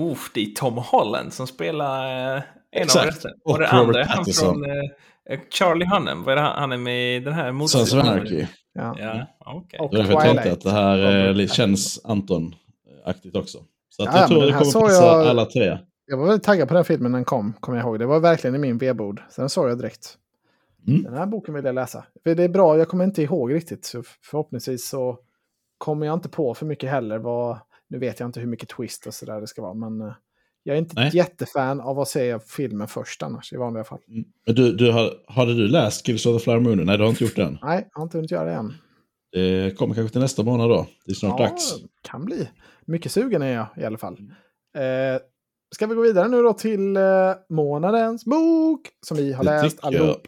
[0.00, 2.06] Uff, det är Tom Holland som spelar
[2.36, 3.04] eh, en Exakt.
[3.06, 3.34] av rösterna.
[3.44, 4.54] Och Och det Robert andra är han Pattinson.
[4.54, 4.64] från
[5.30, 6.22] eh, Charlie Hunnam.
[6.24, 8.46] Vad är det han, han är med i den här Sons of Anarchy.
[8.76, 8.96] Ja.
[8.98, 9.26] Ja.
[9.78, 10.52] Och Det är därför jag tänkte Twilight.
[10.58, 13.58] att det här eh, Robert li- känns Anton-aktigt också.
[13.88, 15.78] Så att Ja, jag tror det den kommer passa jag- alla tre.
[16.06, 17.98] Jag var väldigt taggad på den filmen när den kom, kommer jag ihåg.
[17.98, 19.22] Det var verkligen i min vedbord.
[19.30, 20.18] Sen såg jag direkt.
[20.88, 21.02] Mm.
[21.02, 22.04] Den här boken vill jag läsa.
[22.24, 23.84] För det är bra, jag kommer inte ihåg riktigt.
[23.84, 25.18] Så förhoppningsvis så
[25.78, 27.18] kommer jag inte på för mycket heller.
[27.18, 27.58] Vad,
[27.88, 29.74] nu vet jag inte hur mycket twist och sådär det ska vara.
[29.74, 30.12] Men eh,
[30.66, 31.08] jag är inte Nej.
[31.08, 33.98] ett jättefan av att se filmen först annars i vanliga fall.
[34.08, 34.24] Mm.
[34.46, 36.86] Men du, du har, hade du läst Kills of the Flower Moon?
[36.86, 37.58] Nej, du har inte gjort den.
[37.62, 38.74] Nej, jag har inte hunnit göra det än.
[39.32, 40.86] Det kommer kanske till nästa månad då.
[41.04, 41.74] Det är snart dags.
[42.02, 42.48] kan bli.
[42.86, 44.16] Mycket sugen är jag i alla fall.
[44.74, 45.14] Mm.
[45.14, 45.20] Eh,
[45.74, 47.02] ska vi gå vidare nu då till eh,
[47.48, 50.26] månadens bok som vi har Det läst allihop.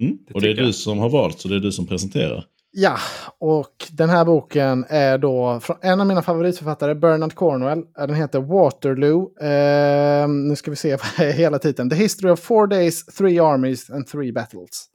[0.00, 0.18] Mm.
[0.26, 0.66] Det Och det är jag.
[0.66, 2.44] du som har valt, så det är du som presenterar.
[2.74, 2.98] Ja,
[3.38, 7.84] och den här boken är då från en av mina favoritförfattare, Bernard Cornwell.
[7.94, 9.38] Den heter Waterloo.
[9.40, 11.90] Eh, nu ska vi se vad är hela titeln.
[11.90, 14.86] The History of Four Days, Three Armies and Three Battles.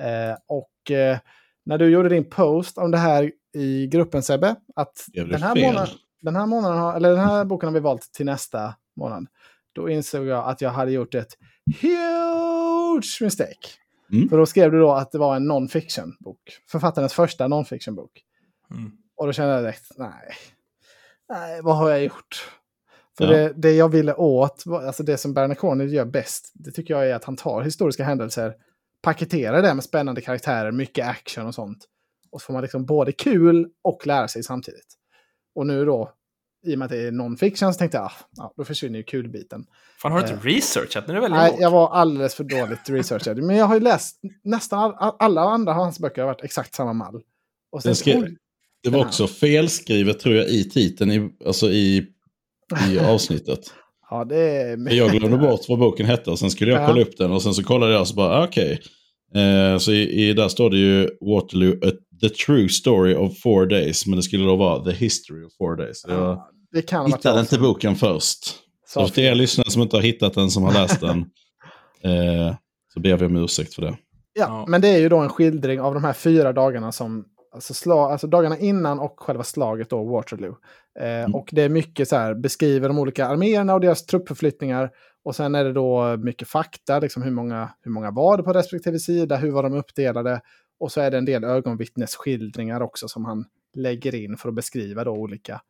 [0.00, 1.18] Eh, och eh,
[1.64, 5.94] när du gjorde din post om det här i gruppen Sebbe, att den här, månaden,
[6.22, 9.26] den, här månaden eller den här boken har vi valt till nästa månad.
[9.72, 11.36] Då insåg jag att jag hade gjort ett
[11.80, 13.68] huge mistake.
[14.12, 14.28] Mm.
[14.28, 16.40] För då skrev du då att det var en non-fiction-bok.
[16.70, 18.22] Författarens första non-fiction-bok.
[18.70, 18.92] Mm.
[19.16, 20.34] Och då kände jag direkt, nej.
[21.28, 22.50] Nej, vad har jag gjort?
[23.18, 23.30] För Ja.
[23.30, 27.10] det, det jag ville åt, alltså det som Bernard Cornwell gör bäst, det tycker jag
[27.10, 28.54] är att han tar historiska händelser,
[29.02, 31.84] paketerar det med spännande karaktärer, mycket action och sånt.
[32.32, 34.94] Och så får man liksom både kul och lära sig samtidigt.
[35.54, 36.12] Och nu då,
[36.66, 39.02] i och med att det är non-fiction, så tänkte jag, ah, ja, då försvinner ju
[39.02, 39.64] kulbiten.
[40.02, 41.06] Fan, har du inte researchat?
[41.08, 41.60] Nu är det väldigt Nej, lågt.
[41.60, 43.42] jag var alldeles för dåligt researchad.
[43.42, 46.92] Men jag har ju läst nästan all, alla andra hans böcker har varit exakt samma
[46.92, 47.22] mall.
[47.72, 48.36] Och sen, skrev- oj,
[48.82, 52.06] Det var också felskrivet tror jag i titeln, i, alltså i,
[52.90, 53.60] i avsnittet.
[54.10, 54.92] ja, det är...
[54.94, 56.86] Jag glömde bort vad boken hette och sen skulle jag Ja.
[56.86, 58.80] kolla upp den och sen så kollade jag och så bara ah, okej.
[59.34, 61.74] Eh, så i, i, där står det ju Waterloo,
[62.20, 64.06] the true story of four days.
[64.06, 66.04] Men det skulle då vara the history of four days.
[66.08, 68.54] Jag Ja, det kan hittade inte boken först.
[68.86, 71.18] sa Så för er lyssnare som inte har hittat den, som har läst den,
[72.02, 72.54] eh,
[72.94, 73.88] så ber vi om ursäkt för det.
[74.32, 74.64] Ja, Ja.
[74.68, 77.24] men det är ju då en skildring av de här fyra dagarna som...
[77.54, 80.56] Alltså, slag, alltså dagarna innan och själva slaget då, Waterloo.
[81.00, 81.34] Eh, Mm.
[81.34, 84.90] Och det är mycket så här, beskriver de olika arméerna och deras truppförflyttningar.
[85.24, 88.52] Och sen är det då mycket fakta, liksom hur många, hur många var det på
[88.52, 90.40] respektive sida, hur var de uppdelade.
[90.80, 93.44] Och så är det en del ögonvittnesskildringar också som han
[93.74, 95.60] lägger in för att beskriva då olika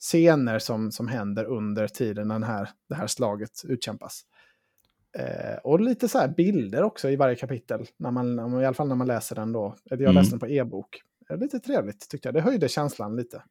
[0.00, 4.22] scener som, som händer under tiden när den här, det här slaget utkämpas.
[5.18, 8.88] Eh, och lite så här bilder också i varje kapitel, när man, i alla fall
[8.88, 9.76] när man läser den då.
[9.90, 10.20] Eller Jag Mm.
[10.22, 11.02] läste den på e-bok.
[11.40, 13.42] Lite trevligt tyckte jag, det höjde känslan lite.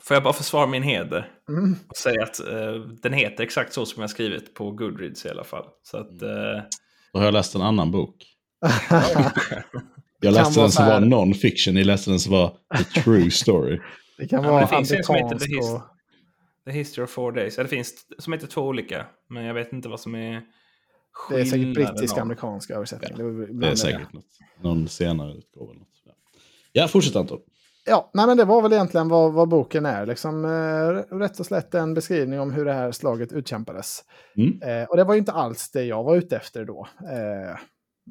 [0.00, 1.32] Får jag bara försvara min heder?
[1.48, 1.76] Mm.
[1.88, 5.44] Och säga att eh, den heter exakt så som jag skrivit på Goodreads i alla
[5.44, 5.66] fall.
[5.82, 6.22] Så att...
[6.22, 6.62] Eh,
[7.12, 8.34] Då har jag läst en annan bok.
[10.20, 13.80] Jag läste vara den som var non-fiction, ni läste den som var the true story.
[14.18, 15.34] det kan Ja, vara men det finns en som heter
[15.74, 15.80] och...
[16.64, 17.56] The History of Four Days.
[17.56, 19.06] Ja, det finns som heter två olika.
[19.28, 20.30] Men jag vet inte vad som är
[21.30, 23.12] Det är säkert skillnaden brittisk av- amerikansk översättning.
[23.16, 23.76] Det, är väl Det ibland är det.
[23.76, 24.24] säkert något.
[24.62, 25.70] Någon senare utgåva.
[25.70, 25.88] eller Något.
[26.04, 26.12] Ja.
[26.72, 27.38] ja, fortsätt Anton.
[27.86, 30.06] Ja, nej men det var väl egentligen vad, vad boken är.
[30.06, 34.04] Liksom, eh, rätt och slätt en beskrivning om hur det här slaget utkämpades.
[34.36, 34.62] Mm.
[34.62, 36.88] Eh, och det var ju inte alls det jag var ute efter då.
[37.02, 37.56] Eh,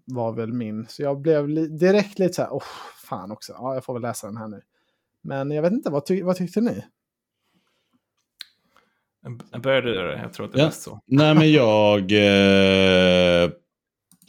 [0.06, 0.86] var väl min.
[0.90, 2.64] Så jag blev li- direkt lite så här, oh,
[3.10, 3.54] fan också.
[3.54, 4.62] Ja, jag får väl läsa den här nu.
[5.22, 6.84] Men jag vet inte, vad, ty vad tyckte ni?
[9.64, 10.22] Börjar du göra det?
[10.22, 10.72] Jag tror att det är ja.
[10.72, 11.00] så.
[11.06, 13.50] Nej, men jag eh,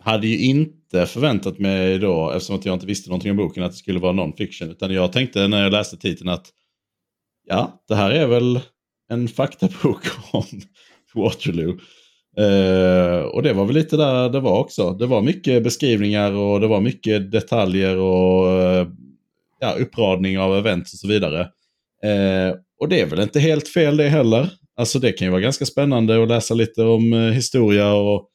[0.00, 3.70] hade ju inte förväntat mig då, eftersom att jag inte visste någonting om boken, att
[3.70, 4.70] det skulle vara non-fiction.
[4.70, 6.46] Utan jag tänkte när jag läste titeln att
[7.46, 8.60] ja, det här är väl
[9.08, 10.44] en faktabok om
[11.14, 11.78] Waterloo.
[12.38, 14.92] Eh, och det var väl lite där det var också.
[14.92, 18.88] Det var mycket beskrivningar och det var mycket detaljer och uh,
[19.60, 21.40] ja, uppradning av event och så vidare.
[22.04, 24.50] Uh, och det är väl inte helt fel det heller.
[24.76, 28.28] Alltså det kan ju vara ganska spännande att läsa lite om historia och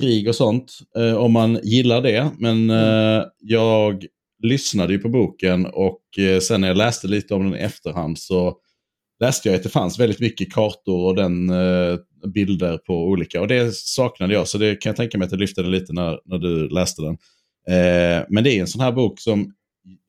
[0.00, 0.72] krig och sånt.
[1.18, 2.30] Om man gillar det.
[2.38, 2.68] Men
[3.40, 4.04] jag
[4.42, 6.00] lyssnade ju på boken och
[6.42, 8.56] sen när jag läste lite om den i efterhand så
[9.20, 11.98] läste jag att det fanns väldigt mycket kartor och den eh,
[12.34, 13.40] bilder på olika.
[13.40, 15.92] Och det saknade jag, så det kan jag tänka mig att jag lyfte det lite
[15.92, 17.16] när, när du läste den.
[17.68, 19.52] Eh, men det är en sån här bok som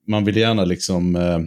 [0.08, 1.40] man vill gärna liksom eh,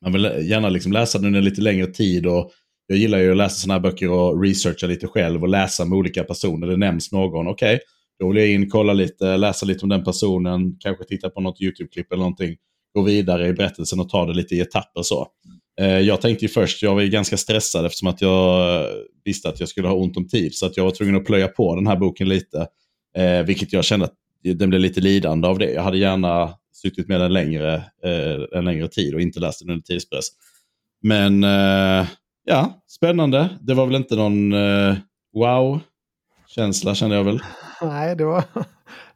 [0.00, 2.26] man vill gärna liksom läsa den under lite längre tid.
[2.26, 2.50] och
[2.86, 5.98] Jag gillar ju att läsa såna här böcker och researcha lite själv och läsa med
[5.98, 6.66] olika personer.
[6.66, 7.78] Det nämns någon, okej, okay,
[8.18, 11.60] då vill jag in, kolla lite, läsa lite om den personen, kanske titta på något
[11.60, 12.56] YouTube-klipp eller någonting.
[12.94, 15.26] Gå vidare i berättelsen och ta det lite i etapper så.
[15.80, 18.86] Eh, jag tänkte ju först, jag var ju ganska stressad eftersom att jag
[19.24, 20.54] visste att jag skulle ha ont om tid.
[20.54, 22.66] Så att jag var tvungen att plöja på den här boken lite.
[23.16, 24.14] Eh, vilket jag kände att
[24.54, 25.72] den blev lite lidande av det.
[25.72, 27.74] Jag hade gärna suttit med den längre,
[28.04, 30.26] eh, en längre tid och inte läst den under tidspress.
[31.02, 32.06] Men eh,
[32.44, 33.48] ja, spännande.
[33.60, 34.94] Det var väl inte någon eh,
[35.32, 37.42] wow-känsla kände jag väl.
[37.82, 38.44] Nej, det var,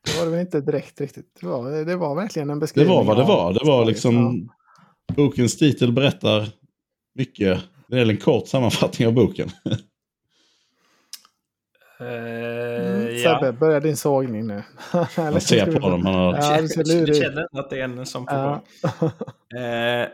[0.05, 1.39] det var det väl inte direkt riktigt.
[1.41, 2.97] Det var, det var verkligen en beskrivning.
[2.97, 3.53] Det var vad det var.
[3.53, 4.51] Det var liksom
[5.17, 6.49] Bokens titel berättar
[7.15, 7.61] mycket.
[7.87, 9.49] Det är en kort sammanfattning av boken.
[12.01, 13.41] Uh, mm, ja.
[13.41, 14.63] Sebbe, börja din sågning nu.
[15.17, 16.07] Man ser på dem.
[16.07, 16.35] Han har...
[16.35, 18.63] ja, du känner att det är en som på ja.
[19.57, 20.09] uh,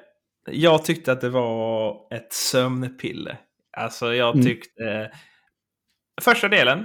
[0.51, 3.39] Jag tyckte att det var ett sömnpiller.
[3.77, 4.47] Alltså jag mm.
[4.47, 4.85] tyckte...
[4.85, 5.10] Mm.
[6.23, 6.85] Första delen,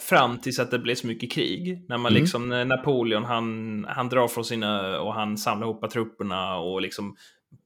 [0.00, 1.84] fram tills att det blev så mycket krig.
[1.88, 2.22] När man mm.
[2.22, 7.16] liksom, Napoleon, han, han drar från sina och han samlar ihop trupperna och liksom,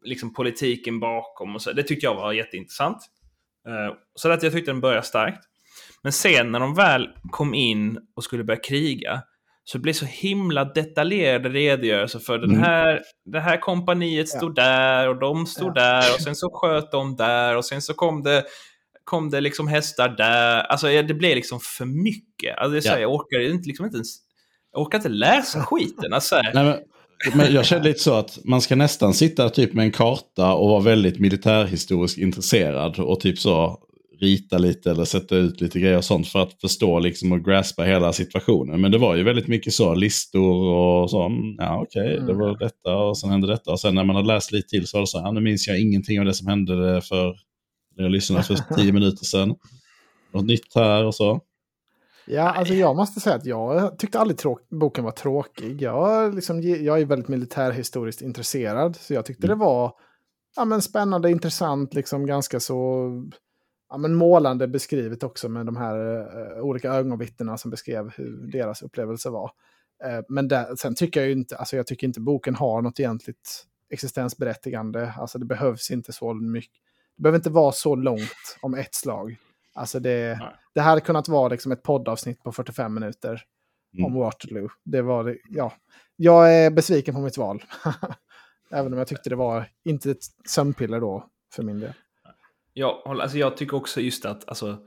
[0.05, 1.73] liksom politiken bakom och så.
[1.73, 2.99] Det tyckte jag var jätteintressant.
[3.69, 5.45] Eh, så att jag tyckte den började starkt.
[6.03, 9.23] Men sen när de väl kom in och skulle börja kriga
[9.65, 12.63] så det blev så himla detaljerade redogörelser för den mm.
[12.63, 13.03] här, mm.
[13.25, 14.63] det här kompaniet stod ja.
[14.63, 15.83] där och de stod ja.
[15.83, 18.45] där och sen så sköt de där och sen så kom det
[19.05, 20.61] kom det liksom hästar där.
[20.61, 22.59] Alltså det blev liksom för mycket.
[22.59, 24.17] Alltså, det är här, Jag orkar inte, liksom inte ens,
[24.73, 26.13] jag orkar inte läsa skiten.
[26.13, 26.79] Alltså, Nej, men,
[27.35, 30.69] men jag känner lite så att man ska nästan sitta typ med en karta och
[30.69, 33.79] vara väldigt militärhistoriskt intresserad och typ så
[34.21, 37.83] rita lite eller sätta ut lite grejer och sånt för att förstå liksom och graspa
[37.83, 38.81] hela situationen.
[38.81, 42.27] Men det var ju väldigt mycket så, listor och så, mm, ja okej, okay, mm.
[42.27, 43.71] det var detta och sen hände detta.
[43.71, 45.69] Och sen när man har läst lite till så var det så, ja, nu minns
[45.69, 47.35] jag ingenting av det som hände för
[48.01, 49.55] när jag lyssnade för tio minuter sedan.
[50.33, 51.41] Något nytt här och så.
[52.27, 54.39] Ja, alltså jag måste säga att jag tyckte aldrig
[54.71, 55.83] boken var tråkig.
[55.83, 59.59] Jag, liksom, jag är väldigt militärhistoriskt intresserad, så jag tyckte mm.
[59.59, 59.93] det var
[60.57, 63.11] ja, men spännande, intressant, liksom ganska så
[63.91, 68.83] ja, men målande beskrivet också med de här uh, olika ögonvittnena som beskrev hur deras
[68.83, 69.51] upplevelse var.
[70.07, 73.01] Uh, men där, sen tycker jag ju inte, alltså jag tycker inte boken har något
[73.01, 75.15] egentligt existensberättigande.
[75.19, 76.90] Alltså det behövs inte så mycket.
[77.21, 79.37] Det behöver inte vara så långt om ett slag.
[79.75, 80.41] Alltså det,
[80.75, 83.43] det hade kunnat vara liksom ett poddavsnitt på 45 minuter
[83.95, 84.07] mm.
[84.07, 84.69] om Waterloo.
[84.85, 85.73] Det var ja.
[86.17, 87.65] Jag är besviken på mitt val.
[88.71, 91.93] Även om jag tyckte det var inte ett sömnpiller då för min del.
[92.73, 94.79] Ja, alltså jag tycker också just att alltså,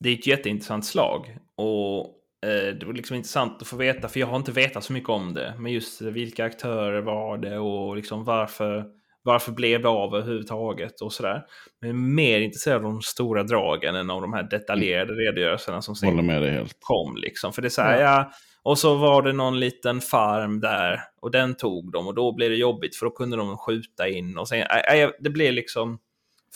[0.00, 1.38] det är ett jätteintressant slag.
[1.56, 2.04] Och
[2.48, 5.10] eh, det var liksom intressant att få veta, för jag har inte vetat så mycket
[5.10, 5.54] om det.
[5.58, 8.96] Men just vilka aktörer var det och liksom varför
[9.26, 11.42] varför blev det av överhuvudtaget och sådär.
[11.80, 15.24] Men mer intresserad av de stora dragen än av de här detaljerade mm.
[15.24, 16.76] redogörelserna som sen med det helt.
[16.80, 17.16] kom.
[17.16, 17.52] Liksom.
[17.52, 18.04] För det är så här, ja.
[18.04, 18.30] ja.
[18.62, 22.50] och så var det någon liten farm där och den tog de och då blev
[22.50, 25.98] det jobbigt för då kunde de skjuta in och sen, äh, det blev liksom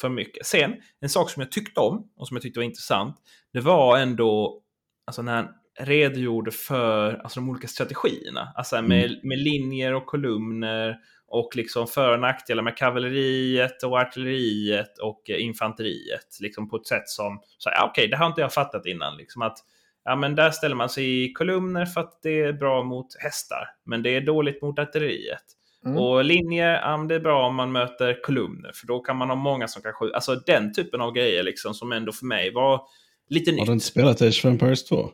[0.01, 0.47] för mycket.
[0.47, 3.17] Sen, en sak som jag tyckte om och som jag tyckte var intressant,
[3.53, 4.61] det var ändå
[5.07, 5.49] alltså när han
[5.81, 9.21] redogjorde för alltså, de olika strategierna, alltså med, mm.
[9.23, 10.99] med linjer och kolumner
[11.31, 16.39] och liksom för och nackdelar med kavalleriet och artilleriet och infanteriet.
[16.41, 19.17] Liksom på ett sätt som, så ja, okej, okay, det har inte jag fattat innan.
[19.17, 19.59] Liksom att,
[20.05, 23.69] ja, men där ställer man sig i kolumner för att det är bra mot hästar,
[23.85, 25.45] men det är dåligt mot artilleriet.
[25.85, 25.99] Mm.
[25.99, 29.37] Och linjer, ja, det är bra om man möter kolumner, för då kan man ha
[29.37, 30.15] många som kan skjuta.
[30.15, 32.83] Alltså den typen av grejer liksom som ändå för mig var
[33.29, 33.61] lite nytt.
[33.61, 35.11] Har du inte spelat Age of Empires 2?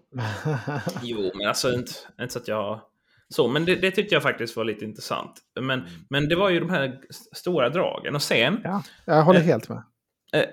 [1.03, 2.81] jo, men alltså inte, inte så att jag
[3.35, 5.33] Så, men det, det tyckte jag faktiskt var lite intressant.
[5.61, 5.91] Men, Mm.
[6.11, 6.99] men det var ju de här
[7.35, 8.15] stora dragen.
[8.15, 9.83] Och sen, Ja, jag håller Eh, helt med.
[10.33, 10.45] eh,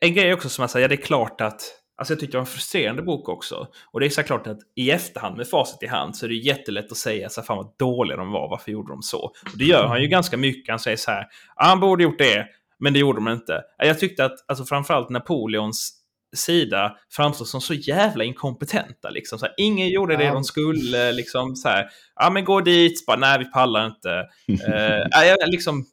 [0.00, 2.38] en grej också som jag säger, ja, det är klart att Alltså jag tyckte det
[2.38, 3.66] var en frustrerande bok också.
[3.92, 6.92] Och det är såklart att i efterhand med facit i hand så är det jättelätt
[6.92, 9.18] att säga så här, fan vad dåliga de var, varför gjorde de så?
[9.24, 11.26] Och det gör han ju ganska mycket, han säger så här,
[11.56, 12.46] ah, han borde gjort det,
[12.78, 13.62] men det gjorde de inte.
[13.78, 16.01] Jag tyckte att alltså framförallt Napoleons
[16.36, 19.10] sida framstår som så jävla inkompetenta.
[19.10, 19.38] Liksom.
[19.38, 20.32] Så här, ingen gjorde det Ja.
[20.34, 21.12] de skulle.
[21.12, 24.26] Liksom, så här, ja men gå dit, bara, nej vi pallar inte.
[25.10, 25.84] Ja, jag, liksom,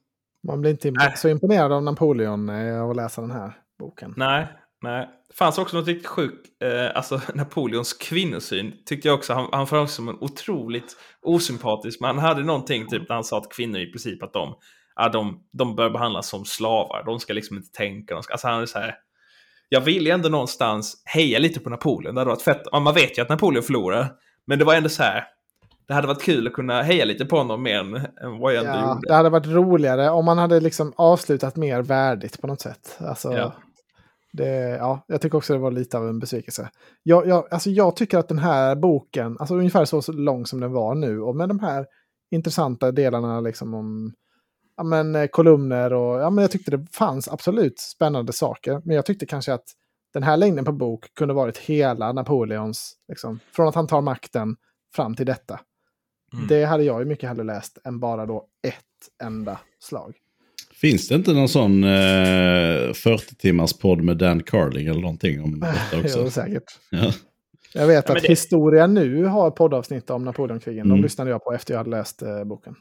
[0.48, 1.14] Man blir inte Nej.
[1.18, 4.14] så imponerad av Napoleon eh, av att läsa den här boken.
[4.18, 4.48] nej,
[4.82, 5.08] nej.
[5.28, 9.68] Det fanns också något riktigt sjukt, eh, alltså Napoleons kvinnosyn tyckte jag också, han, han
[9.68, 13.80] framstod som en otroligt osympatisk, men han hade någonting typ när han sa att kvinnor
[13.80, 14.56] i princip att de,
[14.96, 18.48] ja, de, de bör behandlas som slavar, de ska liksom inte tänka, de ska, alltså
[18.48, 18.96] han är så här,
[19.70, 23.18] jag vill ju ändå någonstans heja lite på Napoleon, det hade varit fett, man vet
[23.18, 24.12] ju att Napoleon förlorar,
[24.48, 25.24] men det var ändå så här,
[25.88, 28.60] det hade varit kul att kunna heja lite på honom mer än, än vad jag
[28.66, 29.08] ändå Ja, gjorde.
[29.08, 32.98] det hade varit roligare om man hade liksom avslutat mer värdigt på något sätt.
[33.00, 33.54] Alltså, Ja.
[34.34, 36.70] det, ja, jag tycker också det var lite av en besvikelse.
[37.04, 40.60] Jag, jag, alltså jag tycker att den här boken, alltså ungefär så, så lång som
[40.60, 41.86] den var nu, och med de här
[42.32, 44.14] intressanta delarna liksom om
[44.80, 48.82] ja, men, eh, kolumner och ja, men jag tyckte det fanns absolut spännande saker.
[48.86, 49.64] Men jag tyckte kanske att
[50.14, 54.56] den här längden på bok kunde varit hela Napoleons, liksom, från att han tar makten
[54.96, 55.60] fram till detta.
[56.34, 56.48] Mm.
[56.48, 58.76] Det hade jag ju mycket hellre läst än bara då ett
[59.24, 60.16] enda slag.
[60.82, 65.60] Finns det inte någon sån eh, 40 timmars podd med Dan Carling eller någonting om
[65.92, 66.20] detta också?
[66.24, 66.64] Jo, säkert.
[66.90, 67.12] Ja.
[67.74, 70.86] Jag vet Ja, att det- Historia nu har poddavsnitt om Napoleonkrigen.
[70.86, 70.98] Mm.
[70.98, 72.76] De lyssnade jag på efter jag hade läst eh, boken.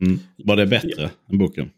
[0.00, 0.18] Mm.
[0.36, 1.70] Var det bättre än boken?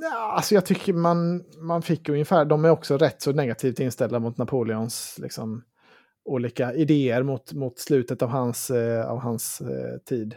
[0.00, 4.18] Ja, alltså jag tycker man, man fick ungefär, de är också rätt så negativt inställda
[4.18, 5.64] mot Napoleons liksom,
[6.24, 10.34] olika idéer mot, mot slutet av hans, eh, av hans eh, tid.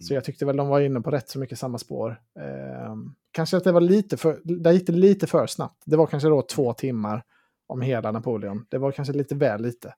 [0.00, 2.20] Så jag tyckte väl de var inne på rätt så mycket samma spår.
[2.38, 2.96] Eh,
[3.32, 5.82] kanske att det var lite för, där gick det lite för snabbt.
[5.86, 7.22] Det var kanske då två timmar
[7.66, 8.66] om hela Napoleon.
[8.68, 9.94] Det var kanske lite väl lite.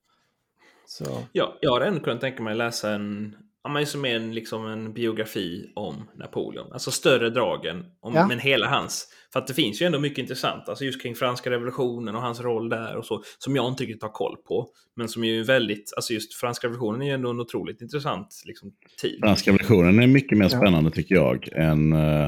[0.86, 4.34] Så, Ja, jag hade ändå kunnat tänka mig läsa en, ja, men som är en,
[4.34, 6.72] liksom en biografi om Napoleon.
[6.72, 8.26] Alltså större dragen, om, Ja.
[8.26, 9.08] men hela hans.
[9.32, 12.40] För att det finns ju ändå mycket intressant, alltså just kring franska revolutionen och hans
[12.40, 14.68] roll där och så, som jag inte riktigt har koll på.
[14.96, 18.42] Men som är ju väldigt, alltså just franska revolutionen är ju ändå en otroligt intressant
[18.44, 19.18] liksom, tid.
[19.22, 20.58] Franska versionen är mycket mer Ja.
[20.58, 22.26] spännande tycker jag än eh,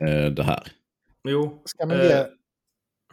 [0.00, 0.62] eh, det här.
[1.28, 1.62] Jo.
[1.64, 2.24] ska man eh, ge...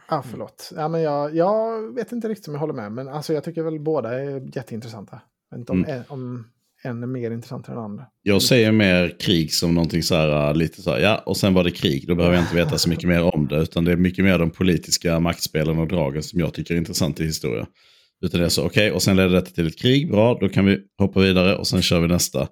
[0.08, 0.70] Ja, förlåt.
[0.76, 3.62] Ja, men jag, jag vet inte riktigt om jag håller med, men alltså, jag tycker
[3.62, 5.20] väl båda är jätteintressanta.
[5.50, 6.02] Jag vet inte om, Mm.
[6.08, 6.50] om
[6.84, 8.06] en är mer intressant än den andra.
[8.22, 11.54] Jag säger mer krig som någonting så här, äh, lite så här, ja, och sen
[11.54, 12.08] var det krig.
[12.08, 13.56] Då behöver jag inte veta så mycket mer om det.
[13.56, 17.20] Utan det är mycket mer de politiska maktspelen och dragen som jag tycker är intressant
[17.20, 17.66] i historia.
[18.24, 20.64] Utan det är så, okej, och sen ledde detta till ett krig, bra, då kan
[20.66, 22.48] vi hoppa vidare och sen kör vi nästa.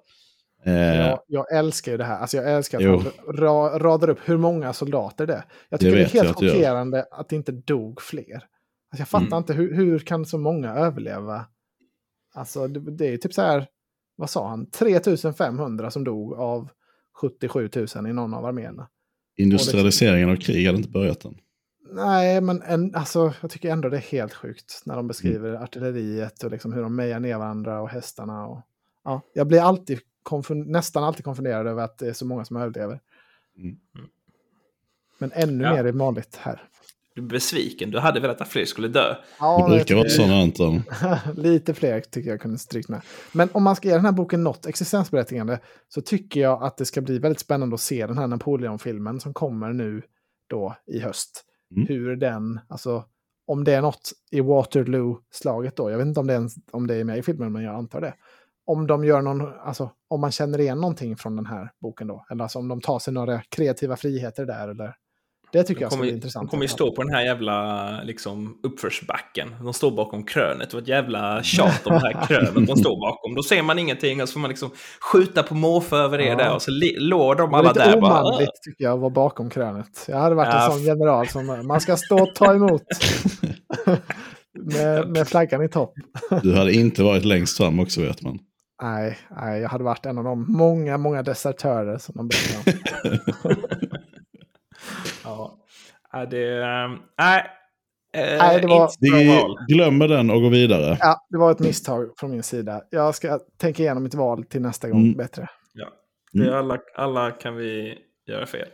[0.65, 2.17] Eh, Jag, jag älskar ju det här.
[2.19, 2.97] Alltså, jag älskar att Jo.
[3.25, 5.43] han ra, radar upp hur många soldater det är.
[5.69, 8.33] Jag tycker det, vet är jag helt att chockerande att det inte dog fler.
[8.33, 9.37] Alltså, jag fattar Mm.
[9.37, 11.45] inte, hur, hur kan så många överleva?
[12.35, 13.67] Alltså, det, det är typ så här,
[14.15, 16.69] vad sa han, 3500 som dog av
[17.21, 18.87] 77 000 i någon av arméerna.
[19.37, 21.35] industrialiseringen av krig hade inte börjat än.
[21.95, 25.63] Nej, men en, alltså, jag tycker ändå det är helt sjukt när de beskriver Mm.
[25.63, 28.47] artilleriet och liksom hur de mejar ner varandra och hästarna.
[28.47, 28.61] Och,
[29.03, 29.99] ja, jag blir alltid
[30.65, 32.99] nästan alltid konfunderad över att det är så många som överlever.
[33.57, 33.77] Mm.
[35.17, 35.73] Men ännu Ja.
[35.75, 36.61] mer är vanligt här.
[37.15, 39.15] Du är besviken, du hade velat att fler skulle dö.
[39.39, 40.83] Ja, Det brukar vara sådant Anton.
[41.43, 43.01] Lite fler tycker jag kunde strykt med.
[43.31, 45.59] Men om man ska ge den här boken något existensberättigande
[45.89, 49.33] så tycker jag att det ska bli väldigt spännande att se den här Napoleon-filmen som
[49.33, 50.01] kommer nu
[50.49, 51.45] då i höst.
[51.75, 51.87] Mm.
[51.87, 53.05] Hur den, alltså
[53.47, 56.95] om det är något i Waterloo-slaget då, jag vet inte om det, är, om det
[56.95, 58.13] är med i filmen men jag antar det.
[58.65, 62.25] Om de gör någon, alltså om man känner igen någonting från den här boken då,
[62.31, 64.95] eller alltså om de tar sig några kreativa friheter där eller
[65.53, 66.43] det tycker De jag ska kommer, bli intressant.
[66.45, 69.55] de kommer ju stå på den här jävla liksom, uppförsbacken.
[69.63, 70.69] De står bakom krönet.
[70.69, 73.35] Det var ett jävla tjat om det här krönet de står bakom.
[73.35, 74.71] Då ser man ingenting och så får man liksom
[75.11, 76.35] skjuta på måfå över det Ja.
[76.35, 78.13] där och så låg de Det alla lite där bara...
[78.13, 80.05] "Ah." omanligt tycker jag att vara bakom krönet.
[80.07, 82.83] Jag hade varit Ja, en sån general som man ska stå och ta emot.
[84.73, 85.93] med, med flaggan i topp.
[86.43, 88.39] Du hade inte varit längst fram också vet man.
[88.81, 93.55] Nej, nej, jag hade varit en av de många, många desertörer som de berättar om.
[95.23, 95.57] Ja.
[96.11, 96.63] Ja, det...
[96.63, 97.43] ehm, Nej.
[98.15, 99.57] eh, Nej, det var- Vi val.
[99.67, 100.97] glömmer den och går vidare.
[100.99, 102.81] Ja, det var ett misstag från min sida.
[102.89, 105.17] Jag ska tänka igenom mitt val till nästa gång Mm.
[105.17, 105.47] bättre.
[105.73, 105.87] Ja.
[106.31, 107.97] Det är alla, alla kan vi
[108.27, 108.67] göra fel.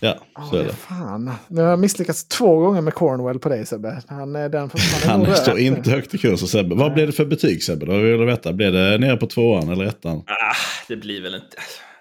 [0.00, 0.14] Ja,
[0.50, 0.72] så är Oh, det.
[0.72, 1.30] fan.
[1.48, 4.02] Nu har jag misslyckats två gånger med Cornwell på dig Sebbe.
[4.08, 4.70] Han är den han
[5.04, 6.42] är Han röd står inte högt i kurs.
[6.42, 6.74] och Sebbe.
[6.74, 7.86] Vad blev det för betyg Sebbe?
[7.86, 8.52] Då vill du veta.
[8.52, 10.16] Blev det nere på tvåan eller ettan?
[10.26, 10.54] Ah,
[10.88, 11.56] det blir väl inte...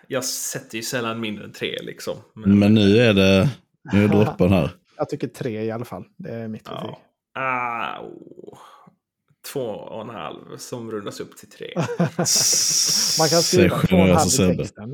[0.08, 2.14] Jag sätter ju sällan mindre än tre liksom.
[2.36, 3.50] Men, Men nu är det
[3.94, 4.72] nu är droppen här.
[4.98, 6.06] Jag tycker tre i alla fall.
[6.18, 6.80] Det är mitt betyg.
[6.84, 7.00] ja.
[7.34, 8.58] ah, oh.
[9.54, 11.74] Två och en halv som rundas upp till tre.
[13.20, 14.94] Man kan skriva två och en halv i texten.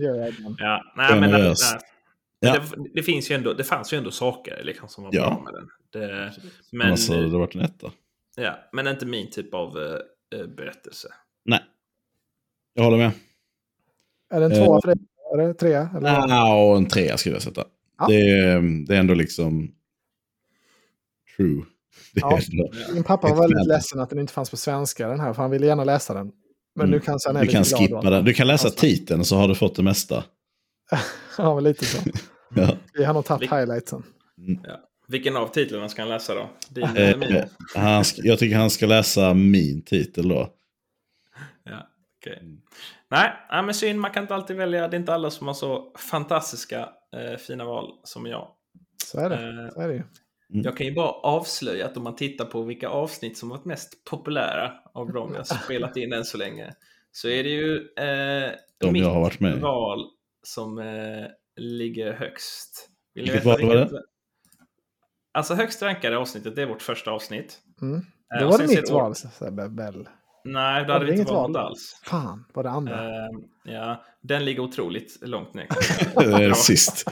[0.58, 1.56] Ja, nej, men, nej.
[2.40, 2.54] Ja.
[2.54, 2.62] det,
[2.94, 5.22] det, finns ju ändå, det fanns ju ändå saker liksom, som var Ja.
[5.30, 5.70] bra med den.
[5.90, 6.32] Det,
[6.72, 7.92] men, hade det varit en etta.
[8.36, 11.08] ja, men inte min typ av eh, eh, berättelse.
[11.46, 11.60] Nej.
[12.74, 13.12] Jag håller med.
[14.34, 14.66] Är det en Eh.
[14.66, 14.98] tvåa för dig?
[15.34, 15.90] Är det trea?
[15.98, 16.28] Eller?
[16.28, 17.64] Nja, en trea skulle jag sätta.
[18.00, 18.08] Ja.
[18.08, 19.72] Det, är, det är ändå liksom
[21.38, 21.56] true.
[22.14, 22.40] Det Ja.
[22.94, 25.34] Min pappa var väldigt ledsen att den inte fanns på svenska den här.
[25.34, 26.32] För han ville gärna läsa den.
[26.76, 26.92] Men Mm.
[26.92, 28.10] nu kan han är Du kan skippa då.
[28.10, 28.26] den.
[28.26, 28.80] Du kan läsa Alltså.
[28.80, 30.24] titeln så har du fått det mesta.
[31.38, 31.98] Ja, men lite så.
[32.56, 32.78] Ja.
[32.94, 34.04] Vi har nog tagit Vilk- highlightsen.
[34.64, 34.80] Ja.
[35.08, 36.50] Vilken av titlarna ska han läsa då?
[36.70, 37.36] Din Eh, eller min?
[37.36, 37.44] eh,
[37.76, 40.50] han, jag tycker han ska läsa min titel då.
[41.64, 41.88] Ja,
[42.22, 42.44] okej.
[43.12, 44.00] Nej, men synd.
[44.00, 44.88] Man kan inte alltid välja.
[44.88, 48.48] Det är inte alla som har så fantastiska eh, fina val som jag.
[49.06, 49.36] Så är det.
[49.36, 50.04] Eh, Så är det ju.
[50.52, 54.04] Jag kan ju bara avslöja att om man tittar på vilka avsnitt som varit mest
[54.06, 56.74] populära av de jag spelat in än så länge.
[57.12, 60.06] Så är det ju eh, De mitt jag har varit med val
[60.44, 61.26] som eh,
[61.56, 62.90] ligger högst.
[63.14, 64.00] Vill Vilket val var vilket?
[65.32, 67.60] Alltså högst rankade avsnittet, det är vårt första avsnitt.
[67.82, 67.96] Mm.
[68.34, 70.08] Eh, Det var det mitt det- val, Sebbe Bell.
[70.44, 71.66] Nej, då hade vi inte valt val?
[71.66, 72.02] alls.
[72.04, 73.06] Fan, var det andra?
[73.06, 73.30] Eh,
[73.64, 75.68] ja, den ligger otroligt långt ner.
[76.54, 77.12] Sist.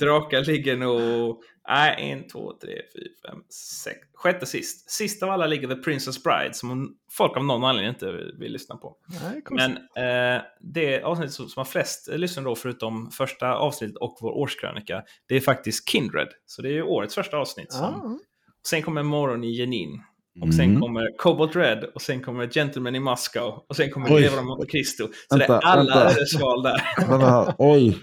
[0.00, 1.42] Drakar ligger nog...
[1.68, 3.42] Nej, en, två, tre, fyra, fem,
[3.84, 3.98] sex.
[4.14, 4.90] Sjätte sist.
[4.90, 8.76] Sist av alla ligger The Princess Bride som folk av någon anledning inte vill lyssna
[8.76, 8.96] på.
[9.22, 9.42] Nej.
[9.50, 14.30] Men eh, det avsnitt som, som har flest lyssnare då, förutom första avsnittet och vår
[14.30, 16.28] årskrönika, det är faktiskt Kindred.
[16.46, 17.72] Så det är ju årets första avsnitt.
[17.72, 18.18] Som, Ja,
[18.66, 20.02] Sen kommer Morgon i Jenin.
[20.42, 20.80] Och sen Mm.
[20.80, 24.08] kommer Cobalt Red och sen kommer Gentleman i Moscow och sen kommer.
[24.20, 25.08] Greven av Monte Cristo.
[25.28, 26.82] Så det Vänta, är alla ödesval där.
[27.08, 27.54] Vänta.
[27.58, 27.98] Oj.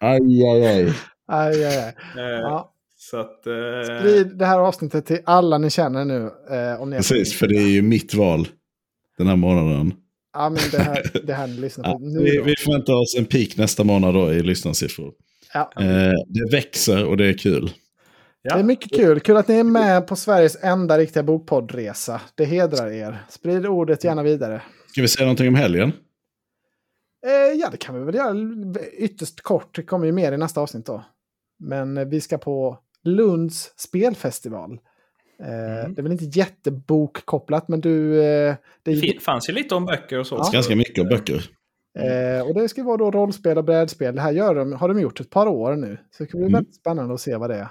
[0.00, 0.92] Aj, aj, aj.
[1.28, 1.94] aj, aj, aj.
[2.24, 2.70] Eh, Ja.
[2.96, 3.46] Så att...
[3.46, 6.30] Eh, Sprid det här avsnittet till alla ni känner nu.
[6.50, 8.48] Eh, om ni Precis, för det är ju mitt val
[9.18, 9.94] den här månaden.
[10.34, 12.22] Ja, men det här, det här ni lyssnar Ja, på nu.
[12.22, 15.12] vi, vi förväntar oss en peak nästa månad då i lyssnarsiffror.
[15.54, 15.72] Ja.
[15.80, 17.70] Eh, det växer och det är kul.
[18.44, 18.54] Ja.
[18.54, 19.20] Det är mycket kul.
[19.20, 22.20] Kul att ni är med på Sveriges enda riktiga bokpoddresa.
[22.34, 23.24] Det hedrar er.
[23.28, 24.62] Sprid ordet gärna vidare.
[24.90, 25.92] Ska vi säga någonting om helgen?
[27.26, 28.34] Eh, ja, det kan vi väl göra
[28.98, 29.74] ytterst kort.
[29.76, 31.04] Det kommer ju mer i nästa avsnitt då.
[31.58, 34.72] Men eh, vi ska på Lunds spelfestival.
[34.72, 34.78] Eh,
[35.80, 35.94] Mm.
[35.94, 38.22] Det är väl inte jättebokkopplat, men du...
[38.24, 40.34] Eh, det Det fanns ju lite om böcker och så.
[40.36, 40.50] Ja.
[40.52, 41.50] Ganska mycket om böcker.
[41.98, 44.14] eh, och det ska vara då rollspel och brädspel.
[44.14, 45.98] Det här gör de, har de gjort ett par år nu.
[46.10, 46.52] Så det ska bli Mm.
[46.52, 47.68] väldigt spännande att se vad det är.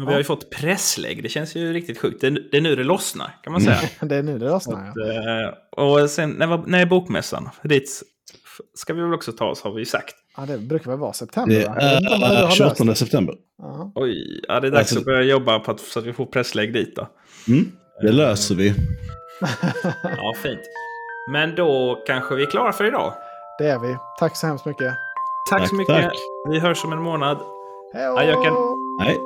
[0.00, 2.20] Men Vi har ju fått presslägg, det känns ju riktigt sjukt.
[2.20, 3.78] Det är, det är nu det lossnar, kan man säga.
[4.00, 4.88] Det är nu det lossnar.
[4.88, 5.44] Att, Ja.
[5.44, 7.48] eh, och sen, när, var- när är bokmässan?
[7.62, 8.02] Dit
[8.74, 10.14] ska vi väl också ta oss, har vi sagt.
[10.36, 11.54] ja, det brukar väl vara september?
[11.54, 12.94] Det är löst 28 det.
[12.94, 13.34] september.
[13.58, 13.92] Ja.
[13.94, 16.26] Oj, ja, det är dags Alltså- att börja jobba på att, så att vi får
[16.26, 17.08] presslägg dit då.
[17.48, 17.72] Mm,
[18.02, 18.74] det löser vi.
[20.02, 20.60] Ja, fint.
[21.32, 23.12] Men då kanske vi är klara för idag.
[23.58, 23.96] Det är vi.
[24.18, 24.94] Tack så hemskt mycket.
[25.50, 25.94] Tack, Tack, så mycket.
[26.02, 26.12] tack.
[26.50, 27.38] Vi hörs om en månad.
[27.94, 28.26] Hej.
[28.98, 29.18] Nej.